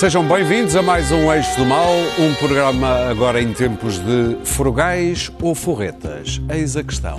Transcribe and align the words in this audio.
Sejam 0.00 0.26
bem-vindos 0.26 0.74
a 0.76 0.80
mais 0.80 1.12
um 1.12 1.30
Eixo 1.30 1.58
do 1.58 1.66
Mal, 1.66 1.92
um 2.18 2.34
programa 2.36 3.10
agora 3.10 3.38
em 3.38 3.52
tempos 3.52 3.98
de 3.98 4.34
frugais 4.46 5.30
ou 5.42 5.54
forretas. 5.54 6.40
Eis 6.48 6.74
a 6.74 6.82
questão. 6.82 7.18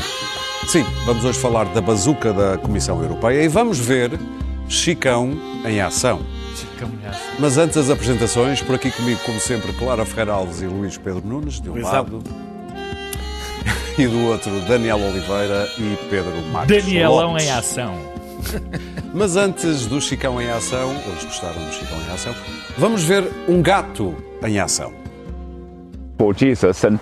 Sim, 0.68 0.83
vamos 1.05 1.23
hoje 1.23 1.38
falar 1.38 1.65
da 1.65 1.79
bazuca 1.79 2.33
da 2.33 2.57
Comissão 2.57 3.00
Europeia 3.00 3.43
e 3.43 3.47
vamos 3.47 3.78
ver 3.78 4.20
Chicão 4.68 5.32
em 5.64 5.79
ação. 5.79 6.21
Chicão 6.55 6.89
em 7.00 7.05
ação. 7.05 7.21
Mas 7.38 7.60
antes 7.60 7.75
das 7.75 7.91
apresentações, 7.91 8.64
por 8.64 8.74
aqui 8.74 8.89
comigo, 8.89 9.19
como 9.27 9.39
sempre, 9.39 9.71
Clara 9.74 10.04
Ferreira 10.04 10.33
Alves 10.33 10.63
e 10.63 10.66
Luís 10.66 10.97
Pedro 10.97 11.21
Nunes, 11.24 11.61
de 11.61 11.69
um 11.69 11.79
lado, 11.79 12.24
e 13.96 14.07
do 14.07 14.25
outro, 14.25 14.60
Daniel 14.61 14.97
Oliveira 14.97 15.69
e 15.77 16.00
Pedro 16.10 16.33
Marques 16.52 16.83
Danielão 16.83 17.33
Lopes. 17.33 17.46
em 17.46 17.52
ação. 17.52 18.11
Mas 19.13 19.36
antes 19.36 19.86
do 19.87 20.00
Chicão 20.00 20.41
em 20.41 20.49
ação, 20.49 20.91
eles 20.91 21.23
gostaram 21.23 21.63
do 21.63 21.71
Chicão 21.73 21.97
em 21.97 22.13
ação, 22.13 22.36
vamos 22.77 23.04
ver 23.04 23.23
um 23.47 23.61
gato 23.61 24.15
em 24.43 24.59
ação. 24.59 25.01
for 26.21 26.36
Jesus 26.36 26.83
and 26.83 26.99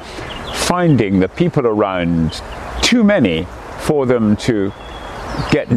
finding 0.53 1.19
the 1.19 1.27
people 1.27 1.67
around 1.67 2.41
too 2.81 3.03
many 3.03 3.45
for 3.79 4.05
them 4.05 4.33
to 4.37 4.71
get 5.51 5.67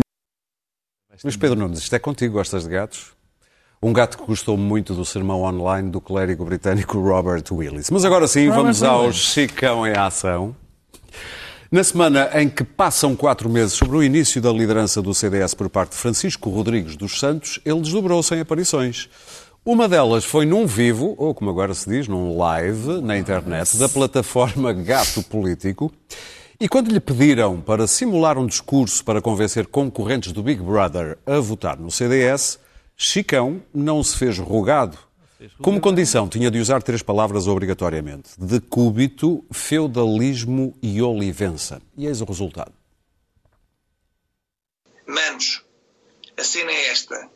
Luís 1.24 1.36
Pedro 1.36 1.56
Nunes, 1.56 1.78
isto 1.78 1.94
é 1.94 1.98
contigo, 1.98 2.34
gostas 2.34 2.64
de 2.64 2.70
gatos? 2.70 3.12
Um 3.80 3.92
gato 3.92 4.16
que 4.18 4.24
gostou 4.24 4.56
muito 4.56 4.94
do 4.94 5.04
sermão 5.04 5.42
online 5.42 5.90
do 5.90 6.00
clérigo 6.00 6.44
britânico 6.44 7.00
Robert 7.00 7.44
Willis. 7.50 7.90
Mas 7.90 8.04
agora 8.04 8.26
sim, 8.28 8.48
vamos 8.48 8.82
ao 8.82 9.12
Chicão 9.12 9.86
em 9.86 9.96
ação. 9.96 10.54
Na 11.72 11.82
semana 11.82 12.28
em 12.34 12.50
que 12.50 12.64
passam 12.64 13.16
quatro 13.16 13.48
meses 13.48 13.72
sobre 13.72 13.96
o 13.96 14.02
início 14.02 14.42
da 14.42 14.52
liderança 14.52 15.00
do 15.00 15.14
CDS 15.14 15.54
por 15.54 15.70
parte 15.70 15.92
de 15.92 15.96
Francisco 15.96 16.50
Rodrigues 16.50 16.96
dos 16.96 17.18
Santos, 17.18 17.58
ele 17.64 17.80
desdobrou-se 17.80 18.34
em 18.34 18.40
aparições. 18.40 19.08
Uma 19.64 19.88
delas 19.88 20.22
foi 20.22 20.44
num 20.44 20.66
vivo, 20.66 21.14
ou 21.16 21.34
como 21.34 21.48
agora 21.48 21.72
se 21.72 21.88
diz, 21.88 22.06
num 22.06 22.36
live 22.36 23.00
na 23.00 23.16
internet, 23.16 23.78
da 23.78 23.88
plataforma 23.88 24.70
Gato 24.70 25.22
Político. 25.22 25.90
E 26.60 26.68
quando 26.68 26.92
lhe 26.92 27.00
pediram 27.00 27.58
para 27.58 27.86
simular 27.86 28.36
um 28.36 28.46
discurso 28.46 29.02
para 29.02 29.22
convencer 29.22 29.66
concorrentes 29.66 30.30
do 30.32 30.42
Big 30.42 30.62
Brother 30.62 31.16
a 31.24 31.40
votar 31.40 31.78
no 31.78 31.90
CDS, 31.90 32.58
Chicão 32.94 33.62
não 33.72 34.02
se 34.02 34.18
fez 34.18 34.38
rogado. 34.38 34.98
Como 35.60 35.80
condição, 35.80 36.28
tinha 36.28 36.50
de 36.50 36.58
usar 36.58 36.82
três 36.82 37.02
palavras 37.02 37.46
obrigatoriamente: 37.46 38.30
decúbito, 38.38 39.44
feudalismo 39.52 40.76
e 40.82 41.00
olivença. 41.00 41.80
E 41.96 42.06
eis 42.06 42.20
o 42.20 42.24
resultado. 42.24 42.72
Manos, 45.06 45.62
a 46.36 46.44
cena 46.44 46.70
é 46.70 46.88
esta. 46.88 47.28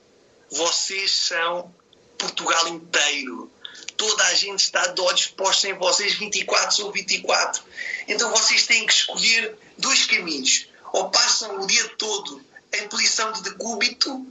Vocês 0.51 1.11
são 1.11 1.75
Portugal 2.19 2.69
inteiro. 2.69 3.51
Toda 3.97 4.25
a 4.25 4.35
gente 4.35 4.61
está 4.61 4.87
de 4.89 5.01
olhos 5.01 5.27
postos 5.27 5.65
em 5.65 5.75
vocês 5.75 6.15
24 6.15 6.77
sobre 6.77 7.01
24. 7.01 7.63
Então 8.09 8.31
vocês 8.31 8.67
têm 8.67 8.87
que 8.87 8.93
escolher 8.93 9.57
dois 9.79 10.07
caminhos. 10.07 10.69
Ou 10.93 11.11
passam 11.11 11.61
o 11.61 11.67
dia 11.67 11.89
todo 11.99 12.41
em 12.75 12.89
posição 12.89 13.33
de 13.33 13.43
decúbito, 13.43 14.27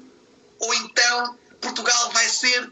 ou 0.59 0.73
então 0.75 1.37
Portugal 1.61 2.11
vai 2.11 2.27
ser 2.29 2.71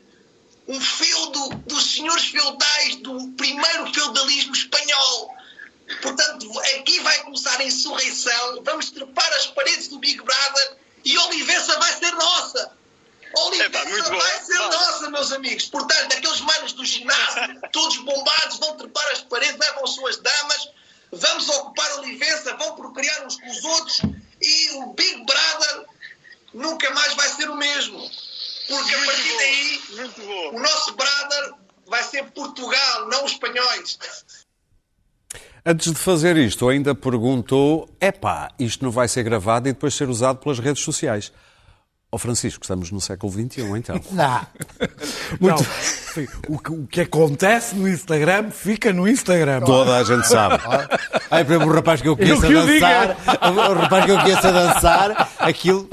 um 0.68 0.80
feudo 0.80 1.50
dos 1.68 1.94
senhores 1.94 2.26
feudais 2.26 2.96
do 2.98 3.32
primeiro 3.32 3.94
feudalismo 3.94 4.54
espanhol. 4.54 5.36
Portanto, 6.02 6.60
aqui 6.78 7.00
vai 7.02 7.20
começar 7.24 7.60
a 7.60 7.64
insurreição, 7.64 8.64
vamos 8.64 8.90
trepar 8.90 9.32
as 9.34 9.48
paredes 9.48 9.88
do 9.90 10.00
Big 10.00 10.22
Brother 10.22 10.78
e 11.04 11.18
Olivença 11.18 11.78
vai 11.80 11.94
ser 11.94 12.12
nossa. 12.12 12.72
Olivença 13.36 13.80
Epá, 13.80 13.90
muito 13.90 14.10
bom. 14.12 14.18
vai 14.18 14.40
ser 14.42 14.58
Vá. 14.58 14.68
nossa, 14.70 15.10
meus 15.10 15.32
amigos. 15.32 15.66
Portanto, 15.66 16.14
aqueles 16.14 16.40
manos 16.42 16.74
do 16.74 16.86
ginásio, 16.86 17.62
todos 17.72 17.98
bombados, 17.98 18.60
vão 18.60 18.78
trepar 18.78 19.12
as 19.12 19.22
paredes, 19.22 19.58
levam 19.58 19.88
suas 19.88 20.18
damas, 20.18 20.70
vamos 21.12 21.50
ocupar 21.50 22.00
Olivença, 22.00 22.56
vão 22.56 22.76
procriar 22.76 23.26
uns 23.26 23.36
com 23.38 23.50
os 23.50 23.64
outros 23.64 24.02
e 24.42 24.70
o 24.76 24.94
Big 24.94 25.26
Brother 25.26 25.86
nunca 26.54 26.90
mais 26.92 27.14
vai 27.16 27.28
ser 27.30 27.50
o 27.50 27.56
mesmo. 27.56 28.10
Porque 28.68 28.94
a 28.94 28.98
Muito 28.98 29.06
partir 29.06 29.32
bom, 29.32 29.38
daí 29.38 29.82
muito 29.98 30.22
bom. 30.22 30.58
o 30.58 30.60
nosso 30.62 30.96
brother 30.96 31.54
vai 31.88 32.04
ser 32.04 32.24
Portugal, 32.32 33.10
não 33.10 33.26
os 33.26 33.32
espanhóis. 33.34 33.98
Antes 35.66 35.92
de 35.94 35.98
fazer 36.00 36.36
isto, 36.38 36.68
ainda 36.68 36.94
perguntou: 36.94 37.90
epá, 38.00 38.50
isto 38.60 38.84
não 38.84 38.92
vai 38.92 39.08
ser 39.08 39.24
gravado 39.24 39.70
e 39.70 39.74
depois 39.74 39.94
ser 39.94 40.10
usado 40.10 40.38
pelas 40.40 40.60
redes 40.60 40.84
sociais. 40.84 41.32
Ó 42.12 42.18
Francisco, 42.20 42.64
estamos 42.64 42.92
no 42.92 43.02
século 43.02 43.32
XXI, 43.32 43.62
então. 43.76 44.00
Não. 44.12 44.46
Não. 45.42 45.58
Sim, 45.58 46.28
O, 46.48 46.60
que, 46.60 46.72
o 46.72 46.86
que 46.86 47.02
acontece 47.02 47.74
no 47.74 47.90
Instagram 47.90 48.52
fica 48.52 48.94
no 48.94 49.08
Instagram. 49.08 49.62
Toda 49.62 49.98
a 49.98 50.04
gente 50.04 50.28
sabe. 50.28 50.62
Ai, 51.32 51.44
para 51.44 51.58
o 51.66 51.74
rapaz 51.74 52.04
que 52.04 52.08
eu 52.08 52.16
conheço 52.16 52.46
Eu 52.46 52.50
que 52.52 52.56
a 52.56 52.66
dançar, 52.66 53.18
o 53.52 53.74
rapaz 53.74 54.06
que 54.06 54.12
eu 54.12 54.20
conheço 54.20 54.48
a 54.48 54.52
dançar, 54.52 55.32
aquilo 55.40 55.90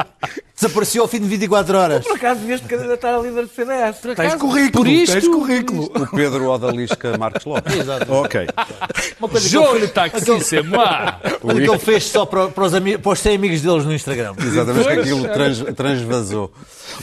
desapareceu 0.55 1.03
ao 1.03 1.09
fim 1.09 1.21
de 1.21 1.27
24 1.29 1.77
horas. 1.79 2.05
Por 2.07 2.17
acaso 2.17 2.41
devias 2.41 2.61
candidatar 2.61 3.15
a 3.15 3.19
líder 3.19 3.43
do 3.43 3.49
CDS. 3.49 4.01
Tens 4.03 4.19
acaso, 4.19 4.39
currículo, 4.39 4.85
por 4.85 4.87
isto- 4.89 5.13
tens 5.13 5.29
currículo. 5.29 5.85
O 5.85 6.07
Pedro 6.15 6.49
Odalisca 6.51 7.17
Marques 7.17 7.45
Lopes. 7.47 7.75
Exato. 7.81 8.13
Ok. 8.13 8.47
Uma 9.19 9.29
coisa 9.29 9.49
fez- 9.49 9.91
taxi, 9.93 10.41
c'est 10.45 10.63
moi. 10.63 10.79
coisa 11.41 11.61
que 11.61 11.69
ele 11.71 11.79
fez 11.79 12.05
só 12.05 12.27
para, 12.27 12.49
para 12.49 12.65
os, 12.65 12.73
para 13.03 13.13
os 13.13 13.19
100 13.21 13.35
amigos 13.37 13.61
deles 13.63 13.85
no 13.85 13.93
Instagram. 13.95 14.35
Exatamente, 14.39 14.89
que 14.89 15.01
aquilo 15.01 15.23
trans, 15.29 15.59
transvasou. 15.75 16.53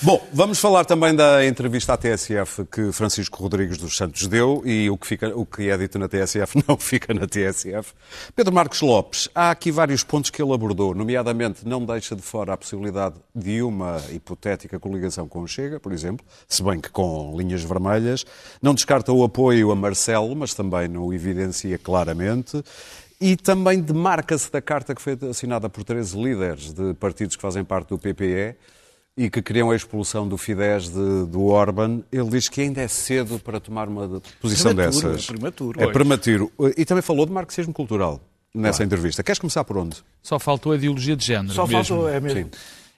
Bom, 0.03 0.27
vamos 0.33 0.59
falar 0.59 0.85
também 0.85 1.15
da 1.15 1.45
entrevista 1.45 1.93
à 1.93 1.97
TSF 1.97 2.65
que 2.71 2.91
Francisco 2.91 3.41
Rodrigues 3.41 3.77
dos 3.77 3.95
Santos 3.97 4.27
deu 4.27 4.61
e 4.65 4.89
o 4.89 4.97
que, 4.97 5.07
fica, 5.07 5.29
o 5.35 5.45
que 5.45 5.69
é 5.69 5.77
dito 5.77 5.97
na 5.97 6.07
TSF 6.07 6.61
não 6.67 6.77
fica 6.77 7.13
na 7.13 7.25
TSF. 7.25 7.93
Pedro 8.35 8.53
Marcos 8.53 8.81
Lopes, 8.81 9.29
há 9.33 9.49
aqui 9.49 9.71
vários 9.71 10.03
pontos 10.03 10.29
que 10.29 10.41
ele 10.41 10.53
abordou, 10.53 10.93
nomeadamente 10.93 11.65
não 11.65 11.83
deixa 11.85 12.15
de 12.15 12.21
fora 12.21 12.53
a 12.53 12.57
possibilidade 12.57 13.06
de 13.35 13.61
uma 13.61 14.01
hipotética 14.11 14.79
coligação 14.79 15.27
com 15.27 15.41
o 15.41 15.47
Chega, 15.47 15.79
por 15.79 15.91
exemplo, 15.91 16.25
se 16.47 16.61
bem 16.63 16.79
que 16.79 16.89
com 16.89 17.35
linhas 17.37 17.63
vermelhas, 17.63 18.25
não 18.61 18.73
descarta 18.73 19.11
o 19.11 19.23
apoio 19.23 19.71
a 19.71 19.75
Marcelo, 19.75 20.35
mas 20.35 20.53
também 20.53 20.87
não 20.87 21.05
o 21.07 21.13
evidencia 21.13 21.77
claramente. 21.77 22.61
E 23.19 23.35
também 23.35 23.79
demarca-se 23.81 24.51
da 24.51 24.61
carta 24.61 24.93
que 24.93 25.01
foi 25.01 25.17
assinada 25.29 25.67
por 25.67 25.83
13 25.83 26.15
líderes 26.21 26.71
de 26.71 26.93
partidos 26.93 27.35
que 27.35 27.41
fazem 27.41 27.63
parte 27.63 27.89
do 27.89 27.97
PPE 27.97 28.55
e 29.17 29.27
que 29.31 29.41
queriam 29.41 29.71
a 29.71 29.75
expulsão 29.75 30.27
do 30.27 30.37
Fidesz 30.37 30.89
de- 30.89 31.25
do 31.25 31.45
Orban. 31.45 32.03
Ele 32.11 32.29
diz 32.29 32.47
que 32.47 32.61
ainda 32.61 32.79
é 32.81 32.87
cedo 32.87 33.39
para 33.39 33.59
tomar 33.59 33.87
uma 33.89 34.21
posição 34.39 34.75
Prematuro, 34.75 35.07
dessas. 35.09 35.23
é 35.23 35.27
prematuro. 35.33 35.81
É 35.83 35.91
prematuro. 35.91 36.51
E 36.77 36.85
também 36.85 37.01
falou 37.01 37.25
de 37.25 37.31
marxismo 37.31 37.73
cultural 37.73 38.21
nessa 38.53 38.83
entrevista. 38.83 39.23
Queres 39.23 39.39
começar 39.39 39.63
por 39.63 39.77
onde? 39.77 39.97
Só 40.21 40.37
faltou 40.37 40.71
a 40.71 40.75
ideologia 40.75 41.15
de 41.15 41.25
género. 41.25 41.55
Só 41.55 41.65
mesmo. 41.65 41.83
faltou, 41.83 42.07
é 42.09 42.19
mesmo. 42.19 42.39
Eu, 42.41 42.49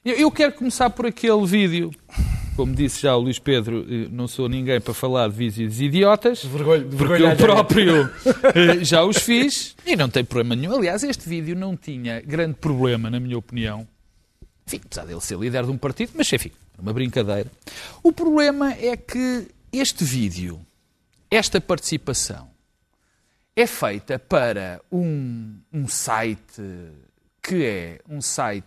eu 0.06 0.32
quero 0.32 0.54
começar 0.54 0.90
por 0.90 1.06
aquele 1.06 1.46
vídeo. 1.46 1.92
Como 2.56 2.76
disse 2.76 3.02
já 3.04 3.16
o 3.16 3.22
Luís 3.22 3.40
Pedro, 3.40 3.86
eh, 3.90 4.10
não 4.12 4.28
sou 4.28 4.50
ninguém 4.50 4.82
para 4.82 4.94
falar 4.94 5.30
de 5.30 5.36
vídeos 5.36 5.80
idiotas. 5.80 6.44
Vergonha- 6.44 6.84
porque 6.84 6.96
vergonha 6.98 7.32
eu 7.32 7.38
próprio 7.38 8.10
eh, 8.54 8.84
já 8.84 9.04
os 9.04 9.18
fiz 9.18 9.76
e 9.86 9.96
não 9.96 10.10
tem 10.10 10.26
problema 10.26 10.56
nenhum. 10.58 10.76
Aliás, 10.76 11.02
este 11.04 11.28
vídeo 11.30 11.56
não 11.56 11.78
tinha 11.78 12.20
grande 12.22 12.56
problema, 12.56 13.10
na 13.10 13.18
minha 13.20 13.38
opinião. 13.38 13.88
Enfim, 14.68 14.82
apesar 14.86 15.06
dele 15.06 15.22
ser 15.22 15.38
líder 15.40 15.64
de 15.64 15.72
um 15.72 15.78
partido, 15.78 16.12
mas 16.16 16.32
enfim, 16.34 16.52
é 16.78 16.82
uma 16.82 16.92
brincadeira. 16.92 17.50
O 18.04 18.12
problema 18.12 18.74
é 18.74 18.98
que 18.98 19.48
este 19.72 20.04
vídeo, 20.04 20.60
esta 21.32 21.62
participação, 21.62 22.50
é 23.56 23.66
feita 23.66 24.20
para 24.20 24.82
um, 24.92 25.60
um 25.72 25.88
site 25.88 26.62
que 27.42 27.64
é 27.64 28.00
um 28.10 28.22
site 28.22 28.66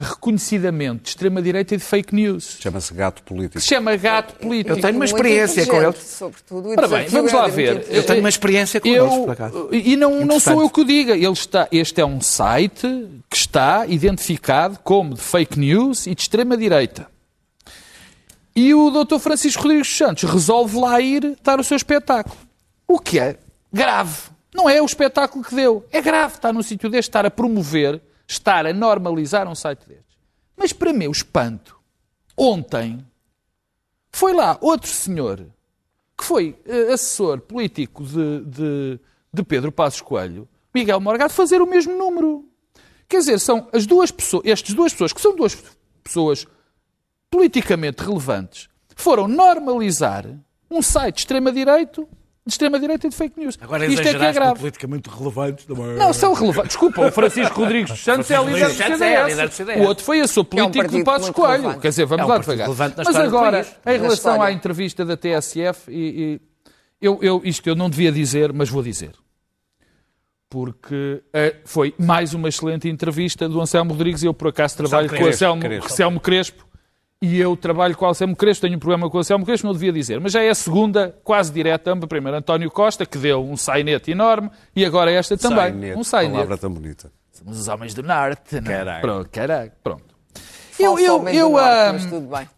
reconhecidamente 0.00 1.02
de 1.02 1.08
extrema-direita 1.08 1.74
e 1.74 1.78
de 1.78 1.82
fake 1.82 2.14
news. 2.14 2.58
Chama-se 2.60 2.94
gato 2.94 3.22
político. 3.24 3.54
Que 3.54 3.60
se 3.60 3.68
chama 3.68 3.96
Gato 3.96 4.34
Político. 4.34 4.76
Eu 4.76 4.80
tenho 4.80 4.94
uma 4.94 5.04
experiência 5.04 5.66
com 5.66 5.82
ele. 5.82 5.92
Sobretudo, 5.92 6.68
Ora 6.70 6.86
bem, 6.86 7.08
vamos 7.08 7.32
lá 7.32 7.46
era 7.46 7.52
muito 7.52 7.56
ver. 7.56 7.86
Eu 7.90 8.06
tenho 8.06 8.20
uma 8.20 8.28
experiência 8.28 8.80
com 8.80 9.24
por 9.24 9.30
acaso. 9.30 9.68
E 9.72 9.96
não, 9.96 10.24
não 10.24 10.38
sou 10.38 10.62
eu 10.62 10.70
que 10.70 10.80
o 10.80 10.84
diga. 10.84 11.14
Ele 11.14 11.26
está, 11.32 11.66
este 11.72 12.00
é 12.00 12.06
um 12.06 12.20
site 12.20 12.86
que 13.28 13.36
está 13.36 13.86
identificado 13.86 14.78
como 14.84 15.14
de 15.14 15.20
fake 15.20 15.58
news 15.58 16.06
e 16.06 16.14
de 16.14 16.22
extrema-direita. 16.22 17.08
E 18.54 18.74
o 18.74 18.90
Dr. 18.90 19.18
Francisco 19.18 19.62
Rodrigues 19.62 19.96
Santos 19.96 20.24
resolve 20.24 20.78
lá 20.78 21.00
ir 21.00 21.36
dar 21.42 21.58
o 21.58 21.64
seu 21.64 21.76
espetáculo. 21.76 22.36
O 22.86 22.98
que 22.98 23.18
é 23.18 23.36
grave. 23.72 24.16
Não 24.54 24.68
é 24.68 24.80
o 24.80 24.86
espetáculo 24.86 25.44
que 25.44 25.54
deu. 25.54 25.84
É 25.92 26.00
grave 26.00 26.34
estar 26.34 26.52
num 26.52 26.62
sítio 26.62 26.88
deste, 26.88 27.08
estar 27.08 27.26
a 27.26 27.30
promover, 27.30 28.00
estar 28.28 28.66
a 28.66 28.72
normalizar 28.72 29.48
um 29.48 29.54
site 29.54 29.88
destes. 29.88 30.18
Mas 30.56 30.72
para 30.72 30.92
meu 30.92 31.10
espanto, 31.10 31.80
ontem 32.36 33.04
foi 34.12 34.32
lá 34.32 34.58
outro 34.60 34.90
senhor 34.90 35.46
que 36.16 36.24
foi 36.24 36.58
eh, 36.66 36.92
assessor 36.92 37.40
político 37.40 38.04
de, 38.04 38.40
de, 38.44 39.00
de 39.32 39.42
Pedro 39.44 39.70
Passos 39.70 40.00
Coelho, 40.00 40.48
Miguel 40.74 41.00
Morgado, 41.00 41.32
fazer 41.32 41.62
o 41.62 41.66
mesmo 41.66 41.96
número. 41.96 42.44
Quer 43.08 43.18
dizer, 43.18 43.38
são 43.38 43.68
as 43.72 43.86
duas 43.86 44.10
pessoas, 44.10 44.44
estas 44.44 44.74
duas 44.74 44.92
pessoas, 44.92 45.12
que 45.12 45.20
são 45.20 45.34
duas 45.34 45.56
pessoas 46.02 46.46
politicamente 47.30 48.02
relevantes, 48.02 48.68
foram 48.96 49.28
normalizar 49.28 50.26
um 50.70 50.82
site 50.82 51.14
de 51.14 51.20
extrema-direita 51.20 52.06
de 52.48 52.54
extrema-direita 52.54 53.06
e 53.06 53.10
de 53.10 53.16
fake 53.16 53.38
news. 53.38 53.56
Agora 53.60 53.86
Isto 53.86 54.00
é 54.08 54.14
que 54.14 54.24
é 54.24 54.32
grave. 54.32 54.58
politicamente 54.58 55.08
relevantes. 55.08 55.64
também. 55.66 55.94
Não, 55.96 56.12
são 56.12 56.32
relevantes. 56.32 56.68
Desculpa, 56.70 57.06
o 57.06 57.12
Francisco 57.12 57.60
Rodrigues 57.60 57.90
dos 57.90 58.00
Santos 58.00 58.30
é 58.30 58.38
líder 58.42 58.66
do 58.66 58.82
é 58.82 58.96
CDS. 59.36 59.54
CDS. 59.54 59.80
O 59.80 59.82
outro 59.84 60.04
foi 60.04 60.20
a 60.20 60.26
sua 60.26 60.44
político 60.44 60.76
partido 60.78 60.98
do 60.98 61.04
Passos 61.04 61.30
Coelho. 61.30 61.52
relevante. 61.62 61.80
Quer 61.80 61.88
dizer, 61.90 62.06
vamos 62.06 62.22
É 62.22 62.26
um 62.26 62.28
lá 62.28 62.38
devagar. 62.38 62.68
Mas 62.96 63.16
agora, 63.16 63.66
em 63.86 63.98
relação 64.00 64.42
à 64.42 64.50
entrevista 64.50 65.04
da 65.04 65.16
TSF, 65.16 65.90
e, 65.90 65.94
e- 66.34 66.40
eu, 67.00 67.18
eu- 67.22 67.40
isto 67.44 67.68
eu 67.68 67.76
não 67.76 67.88
devia 67.88 68.10
dizer, 68.10 68.52
mas 68.52 68.68
vou 68.68 68.82
dizer. 68.82 69.12
Porque 70.50 71.22
eh, 71.32 71.56
foi 71.66 71.94
mais 71.98 72.32
uma 72.32 72.48
excelente 72.48 72.88
entrevista 72.88 73.46
do 73.48 73.60
Anselmo 73.60 73.92
Rodrigues. 73.92 74.22
Eu, 74.22 74.32
por 74.32 74.48
acaso, 74.48 74.78
trabalho 74.78 75.08
com 75.10 75.22
o 75.22 75.26
Anselmo 75.28 75.60
Crespo. 75.60 75.84
Anselmo 75.92 76.20
Crespo. 76.20 76.67
E 77.20 77.38
eu 77.40 77.56
trabalho 77.56 77.96
com 77.96 78.04
o 78.04 78.08
Anselmo 78.08 78.36
Crespo, 78.36 78.62
tenho 78.62 78.76
um 78.76 78.78
programa 78.78 79.10
com 79.10 79.16
o 79.16 79.20
Anselmo 79.20 79.44
Crespo, 79.44 79.66
não 79.66 79.72
devia 79.74 79.92
dizer. 79.92 80.20
Mas 80.20 80.32
já 80.32 80.42
é 80.42 80.50
a 80.50 80.54
segunda, 80.54 81.18
quase 81.24 81.52
direta. 81.52 81.96
Primeiro 81.96 82.36
António 82.38 82.70
Costa, 82.70 83.04
que 83.04 83.18
deu 83.18 83.44
um 83.44 83.56
sainete 83.56 84.12
enorme, 84.12 84.50
e 84.74 84.84
agora 84.84 85.10
esta 85.10 85.36
também. 85.36 85.58
Sainete, 85.58 85.98
um 85.98 86.04
sainete. 86.04 86.32
palavra 86.34 86.58
tão 86.58 86.70
bonita. 86.72 87.10
Somos 87.32 87.58
os 87.58 87.66
homens 87.68 87.92
do 87.92 88.02
Norte, 88.04 88.60
não 88.60 88.70
é? 88.70 88.76
Caralho. 88.76 89.00
Pronto, 89.00 89.30
caralho, 89.30 89.72
pronto. 89.82 90.04
Eu, 90.78 90.96
Eu, 90.98 91.28
eu, 91.28 91.28
eu, 91.28 91.58
ah, 91.58 91.90
mas 91.92 92.06
tudo 92.06 92.28
bem. 92.28 92.48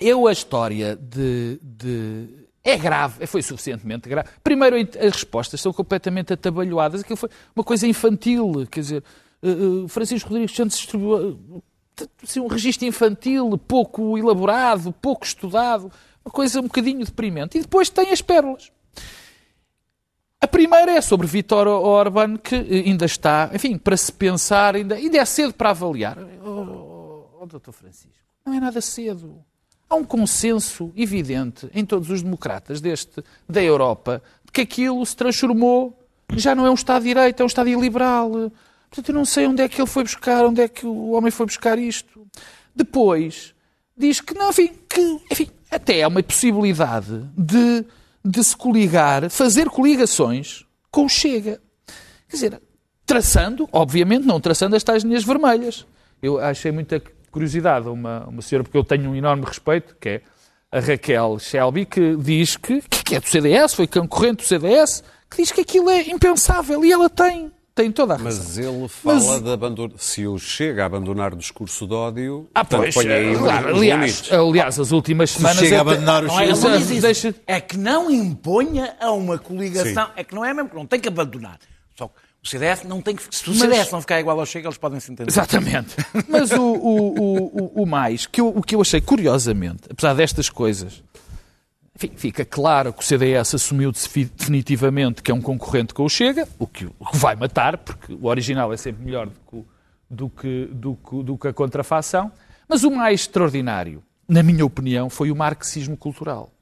eu 0.00 0.26
a 0.26 0.32
história 0.32 0.96
de, 0.96 1.58
de- 1.62 2.28
É 2.64 2.78
grave, 2.78 3.26
foi 3.26 3.42
suficientemente 3.42 4.08
grave. 4.08 4.28
Primeiro, 4.42 4.76
as 4.76 5.12
respostas 5.12 5.60
são 5.60 5.70
completamente 5.70 6.32
atabalhoadas. 6.32 7.02
Aquilo 7.02 7.16
foi 7.18 7.28
uma 7.54 7.62
coisa 7.62 7.86
infantil, 7.86 8.66
quer 8.70 8.80
dizer, 8.80 9.04
eh, 9.42 9.48
eh, 9.50 9.88
Francisco 9.88 10.30
Rodrigues 10.30 10.56
Santos 10.56 10.78
distribuiu 10.78 11.62
assim, 12.22 12.40
um 12.40 12.46
registro 12.46 12.86
infantil, 12.86 13.58
pouco 13.58 14.18
elaborado, 14.18 14.92
pouco 14.92 15.24
estudado, 15.24 15.90
uma 16.24 16.30
coisa 16.30 16.60
um 16.60 16.64
bocadinho 16.64 17.04
deprimente. 17.04 17.58
E 17.58 17.62
depois 17.62 17.88
tem 17.88 18.10
as 18.10 18.20
pérolas. 18.20 18.70
A 20.40 20.46
primeira 20.46 20.92
é 20.92 21.00
sobre 21.00 21.26
Vítor 21.26 21.66
Orban, 21.66 22.36
que 22.36 22.54
eh, 22.54 22.82
ainda 22.86 23.06
está, 23.06 23.50
enfim, 23.54 23.78
para 23.78 23.96
se 23.96 24.12
pensar, 24.12 24.76
ainda, 24.76 24.94
ainda 24.94 25.18
é 25.18 25.24
cedo 25.24 25.54
para 25.54 25.70
avaliar. 25.70 26.18
Oh, 26.44 27.24
oh, 27.40 27.46
doutor 27.46 27.72
Francisco, 27.72 28.12
não 28.44 28.52
é 28.52 28.60
nada 28.60 28.80
cedo. 28.80 29.42
Há 29.88 29.94
um 29.94 30.04
consenso 30.04 30.92
evidente 30.96 31.70
em 31.72 31.86
todos 31.86 32.10
os 32.10 32.22
democratas 32.22 32.80
deste, 32.80 33.24
da 33.48 33.62
Europa 33.62 34.22
de 34.44 34.52
que 34.52 34.60
aquilo 34.60 35.04
se 35.06 35.16
transformou, 35.16 35.98
já 36.34 36.54
não 36.54 36.66
é 36.66 36.70
um 36.70 36.74
Estado 36.74 37.02
de 37.02 37.08
Direito, 37.08 37.40
é 37.40 37.44
um 37.44 37.46
Estado 37.46 37.68
iliberal. 37.68 38.52
Portanto, 38.96 39.10
eu 39.10 39.14
não 39.14 39.26
sei 39.26 39.46
onde 39.46 39.60
é 39.60 39.68
que 39.68 39.78
ele 39.78 39.86
foi 39.86 40.04
buscar, 40.04 40.42
onde 40.46 40.62
é 40.62 40.68
que 40.68 40.86
o 40.86 41.10
homem 41.10 41.30
foi 41.30 41.44
buscar 41.44 41.78
isto. 41.78 42.26
Depois, 42.74 43.54
diz 43.94 44.22
que, 44.22 44.32
não, 44.32 44.48
enfim, 44.48 44.72
que, 44.88 45.20
enfim 45.30 45.50
até 45.70 46.02
há 46.02 46.08
uma 46.08 46.22
possibilidade 46.22 47.28
de, 47.36 47.84
de 48.24 48.42
se 48.42 48.56
coligar, 48.56 49.28
fazer 49.28 49.68
coligações 49.68 50.64
com 50.90 51.04
o 51.04 51.08
Chega. 51.10 51.60
Quer 52.26 52.36
dizer, 52.36 52.62
traçando, 53.04 53.68
obviamente, 53.70 54.26
não 54.26 54.40
traçando 54.40 54.74
as 54.74 54.82
tais 54.82 55.02
linhas 55.02 55.24
vermelhas. 55.24 55.86
Eu 56.22 56.38
achei 56.38 56.72
muita 56.72 57.02
curiosidade 57.30 57.88
uma, 57.88 58.24
uma 58.24 58.40
senhora, 58.40 58.64
porque 58.64 58.78
eu 58.78 58.84
tenho 58.84 59.10
um 59.10 59.14
enorme 59.14 59.44
respeito, 59.44 59.94
que 60.00 60.08
é 60.08 60.22
a 60.72 60.80
Raquel 60.80 61.38
Shelby, 61.38 61.84
que 61.84 62.16
diz 62.16 62.56
que, 62.56 62.80
que 62.80 63.14
é 63.14 63.20
do 63.20 63.28
CDS, 63.28 63.74
foi 63.74 63.86
concorrente 63.86 64.42
do 64.42 64.48
CDS, 64.48 65.04
que 65.30 65.42
diz 65.42 65.52
que 65.52 65.60
aquilo 65.60 65.90
é 65.90 66.08
impensável 66.08 66.82
e 66.82 66.90
ela 66.90 67.10
tem, 67.10 67.52
tem 67.76 67.92
toda 67.92 68.14
a 68.14 68.16
razão. 68.16 68.42
Mas 68.42 68.58
ele 68.58 68.88
fala 68.88 69.14
Mas- 69.34 69.42
de 69.42 69.52
abandonar. 69.52 69.96
Se 69.98 70.26
o 70.26 70.38
chega 70.38 70.82
a 70.82 70.86
abandonar 70.86 71.32
o 71.32 71.36
discurso 71.36 71.86
de 71.86 71.94
ódio, 71.94 72.48
Ah, 72.54 72.64
portanto, 72.64 72.92
pois, 72.94 73.06
aí 73.08 73.30
os- 73.32 73.38
claro, 73.38 73.76
aliás, 73.76 74.32
aliás, 74.32 74.80
as 74.80 74.90
últimas 74.90 75.30
semanas... 75.30 75.58
chega 75.58 75.76
a 75.78 75.80
até- 75.82 75.90
abandonar 75.92 76.24
o 76.24 76.26
Não 76.26 76.40
é, 76.40 76.54
Chega. 76.54 76.78
diz 76.78 77.02
Deixa- 77.02 77.34
é 77.46 77.60
que 77.60 77.76
não 77.78 78.10
imponha 78.10 78.96
a 78.98 79.12
uma 79.12 79.38
coligação. 79.38 80.08
É 80.16 80.24
que 80.24 80.34
não 80.34 80.44
é 80.44 80.52
mesmo, 80.52 80.70
que 80.70 80.74
não 80.74 80.86
tem 80.86 80.98
que 80.98 81.06
abandonar. 81.08 81.58
Só 81.94 82.08
que 82.08 82.14
o 82.42 82.48
CDS 82.48 82.84
não 82.84 83.00
tem 83.02 83.14
que. 83.14 83.22
Se 83.30 83.44
o 83.46 83.50
Mas- 83.50 83.58
CDS 83.58 83.92
não 83.92 84.00
ficar 84.00 84.18
igual 84.20 84.40
ao 84.40 84.46
Chega, 84.46 84.66
eles 84.68 84.78
podem 84.78 84.98
se 84.98 85.12
entender. 85.12 85.30
Exatamente. 85.30 85.94
Mas 86.28 86.50
o, 86.52 86.60
o, 86.62 87.20
o, 87.20 87.62
o- 87.64 87.82
o 87.82 87.86
mais, 87.86 88.24
que 88.26 88.40
eu, 88.40 88.48
o 88.48 88.62
que 88.62 88.74
eu 88.74 88.80
achei 88.80 89.00
curiosamente, 89.02 89.82
apesar 89.90 90.14
destas 90.14 90.48
coisas, 90.48 91.02
enfim, 91.96 92.12
fica 92.14 92.44
claro 92.44 92.92
que 92.92 93.02
o 93.02 93.04
CDS 93.04 93.54
assumiu 93.54 93.90
defi- 93.90 94.26
definitivamente 94.26 95.22
que 95.22 95.30
é 95.30 95.34
um 95.34 95.40
concorrente 95.40 95.94
com 95.94 96.04
o 96.04 96.08
Chega, 96.08 96.46
o 96.58 96.66
que, 96.66 96.86
vai 97.14 97.34
matar, 97.34 97.78
porque 97.78 98.12
o 98.12 98.26
original 98.26 98.70
é 98.72 98.76
sempre 98.76 99.02
melhor 99.04 99.28
do 100.10 100.28
que, 100.28 100.66
do 100.70 100.94
que, 100.94 101.22
do 101.22 101.38
que, 101.38 101.48
a 101.48 101.52
contrafação. 101.54 102.30
Mas 102.68 102.84
o 102.84 102.90
mais 102.90 103.22
extraordinário, 103.22 104.02
na 104.28 104.42
minha 104.42 104.64
opinião, 104.64 105.08
foi 105.08 105.30
o 105.30 105.36
marxismo 105.36 105.96
cultural. 105.96 106.52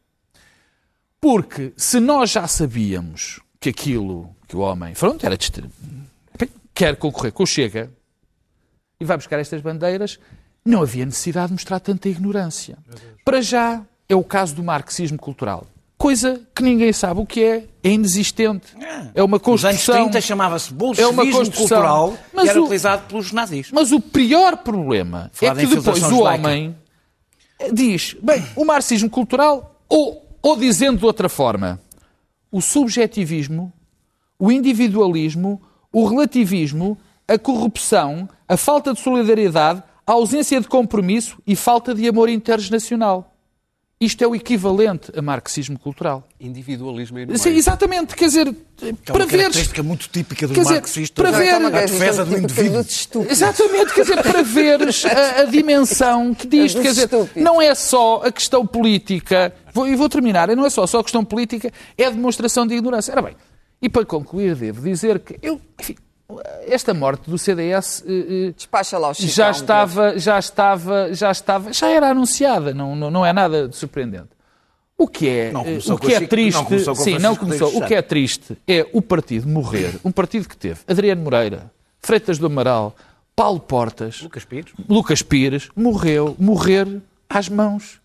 Porque 1.21 1.73
se 1.77 1.99
nós 1.99 2.31
já 2.31 2.47
sabíamos 2.47 3.41
que 3.59 3.71
aquilo, 3.71 4.31
que 4.47 4.55
o 4.55 4.61
homem, 4.61 4.95
pronto, 4.95 5.25
era 5.27 5.37
quer 6.73 6.97
concorrer 6.97 7.33
com 7.33 7.43
o 7.43 7.47
Chega 7.47 7.91
e 9.01 9.05
vai 9.05 9.17
buscar 9.17 9.39
estas 9.39 9.61
bandeiras, 9.61 10.19
não 10.65 10.83
havia 10.83 11.05
necessidade 11.05 11.49
de 11.49 11.53
mostrar 11.55 11.81
tanta 11.81 12.09
ignorância. 12.09 12.79
Para 13.25 13.41
já 13.41 13.85
é 14.15 14.17
o 14.17 14.25
caso 14.25 14.55
do 14.55 14.63
marxismo 14.63 15.19
cultural. 15.19 15.67
Coisa 15.97 16.41
que 16.55 16.63
ninguém 16.63 16.93
sabe 16.93 17.21
o 17.21 17.27
que 17.27 17.43
é, 17.43 17.65
é 17.83 17.91
inexistente. 17.91 18.67
É 19.15 19.23
uma 19.23 19.39
Nos 19.39 19.65
anos 19.65 19.77
construção. 19.79 19.95
30 20.11 20.21
chamava-se 20.21 20.71
É 20.71 20.73
uma 20.73 20.79
bolchevismo 20.79 21.33
construção. 21.33 21.57
cultural 21.79 22.19
Mas 22.33 22.47
e 22.47 22.49
era 22.51 22.61
o- 22.61 22.65
utilizado 22.65 23.03
pelos 23.09 23.33
nazis. 23.33 23.71
Mas 23.73 23.93
o 23.93 24.01
pior 24.01 24.57
problema 24.59 25.31
Falar 25.33 25.53
é 25.53 25.67
que 25.67 25.75
depois 25.77 26.03
o 26.03 26.21
homem 26.23 26.77
diz, 27.73 28.17
bem, 28.23 28.45
o 28.57 28.65
marxismo 28.65 29.09
cultural, 29.09 29.81
ou, 29.89 30.27
ou 30.43 30.57
dizendo 30.57 30.99
de 30.99 31.07
outra 31.07 31.29
forma, 31.29 31.81
o 32.51 32.61
subjetivismo, 32.61 33.73
o 34.39 34.51
individualismo, 34.51 35.63
o 35.93 36.05
relativismo, 36.07 36.99
a 37.27 37.39
corrupção, 37.39 38.29
a 38.49 38.57
falta 38.57 38.93
de 38.93 39.01
solidariedade, 39.01 39.83
a 40.07 40.13
ausência 40.13 40.61
de 40.61 40.69
compromisso 40.69 41.39
e 41.47 41.57
falta 41.57 41.95
de 41.95 42.07
amor 42.09 42.29
intergeneracional. 42.29 43.34
Isto 44.01 44.25
é 44.25 44.27
o 44.27 44.35
equivalente 44.35 45.13
a 45.17 45.23
marxismo 45.23 45.79
cultural. 45.79 46.27
Individualismo 46.41 47.17
aí 47.17 47.27
no 47.27 47.39
Sim, 47.39 47.51
exatamente, 47.51 48.15
quer 48.17 48.27
dizer, 48.27 48.55
Que 48.77 48.89
é 48.89 48.93
para 48.93 49.15
uma 49.15 49.19
veres. 49.27 49.31
característica 49.31 49.83
muito 49.85 50.09
típica 50.09 50.47
dizer, 50.49 50.75
marxistas. 50.75 51.11
para 51.11 51.31
ver- 51.31 51.57
uma 51.57 51.69
a 51.69 51.71
defesa 51.71 52.25
do 52.25 52.37
indivíduo. 52.37 52.85
Exatamente, 53.31 53.95
quer 53.95 54.01
dizer, 54.03 54.23
para 54.23 54.43
veres 54.43 55.05
a, 55.05 55.41
a 55.41 55.45
dimensão 55.45 56.35
que 56.35 56.47
disto, 56.47 56.81
É 56.81 56.83
quer 56.83 56.89
dizer, 56.89 57.09
não 57.37 57.63
é 57.63 57.75
só 57.75 58.23
a 58.25 58.33
questão 58.33 58.67
política, 58.67 59.55
vou, 59.73 59.87
e 59.89 59.95
vou 59.95 60.09
terminar, 60.09 60.49
não 60.57 60.67
é 60.67 60.71
só, 60.71 60.87
só 60.87 60.99
a 60.99 61.03
questão 61.03 61.25
política, 61.25 61.73
é 61.97 62.05
a 62.05 62.11
demonstração 62.11 62.67
de 62.67 62.75
ignorância. 62.75 63.13
Ora 63.13 63.23
bem, 63.23 63.37
e 63.81 63.89
para 63.89 64.05
concluir, 64.05 64.57
devo 64.57 64.83
dizer 64.83 65.21
que 65.21 65.39
eu, 65.41 65.61
enfim, 65.81 65.95
esta 66.67 66.95
morte 66.95 67.29
do 67.29 67.37
CDS 67.37 68.03
eh, 68.07 68.49
eh, 68.49 68.53
Despacha 68.57 68.97
lá 68.99 69.11
o 69.11 69.15
Chicão, 69.15 69.29
já 69.31 69.51
estava, 69.51 70.19
já 70.19 70.39
estava, 70.39 71.13
já 71.13 71.31
estava, 71.31 71.73
já 71.73 71.91
era 71.91 72.11
anunciada, 72.11 72.73
não, 72.73 72.97
não, 72.97 73.11
não 73.11 73.27
é 73.27 73.33
nada 73.33 73.69
de 73.69 73.77
surpreendente. 73.77 74.29
O 74.97 75.07
que 75.07 75.29
é, 75.29 75.49
eh, 75.49 75.53
começou 75.53 75.97
o 75.97 75.99
que 75.99 76.13
é 76.13 76.19
Chico- 76.19 76.31
triste, 76.31 76.57
não 76.57 76.65
começou 76.65 76.95
sim, 76.95 77.19
não 77.19 77.37
começou. 77.37 77.77
O 77.77 77.87
que 77.87 77.95
é 77.95 78.01
triste 78.03 78.57
é 78.67 78.87
o 78.93 79.03
partido 79.03 79.49
morrer, 79.49 79.99
um 80.05 80.11
partido 80.11 80.49
que 80.49 80.57
teve 80.57 80.81
Adriano 80.89 81.23
Moreira, 81.23 81.71
Freitas 82.01 82.39
do 82.39 82.47
Amaral, 82.47 82.95
Paulo 83.37 83.61
Portas, 83.61 84.23
Lucas 84.23 84.45
Pires. 84.45 84.73
Lucas 84.89 85.23
Pires, 85.23 85.69
morreu, 85.77 86.37
morrer 86.39 87.03
às 87.29 87.49
mãos 87.49 88.01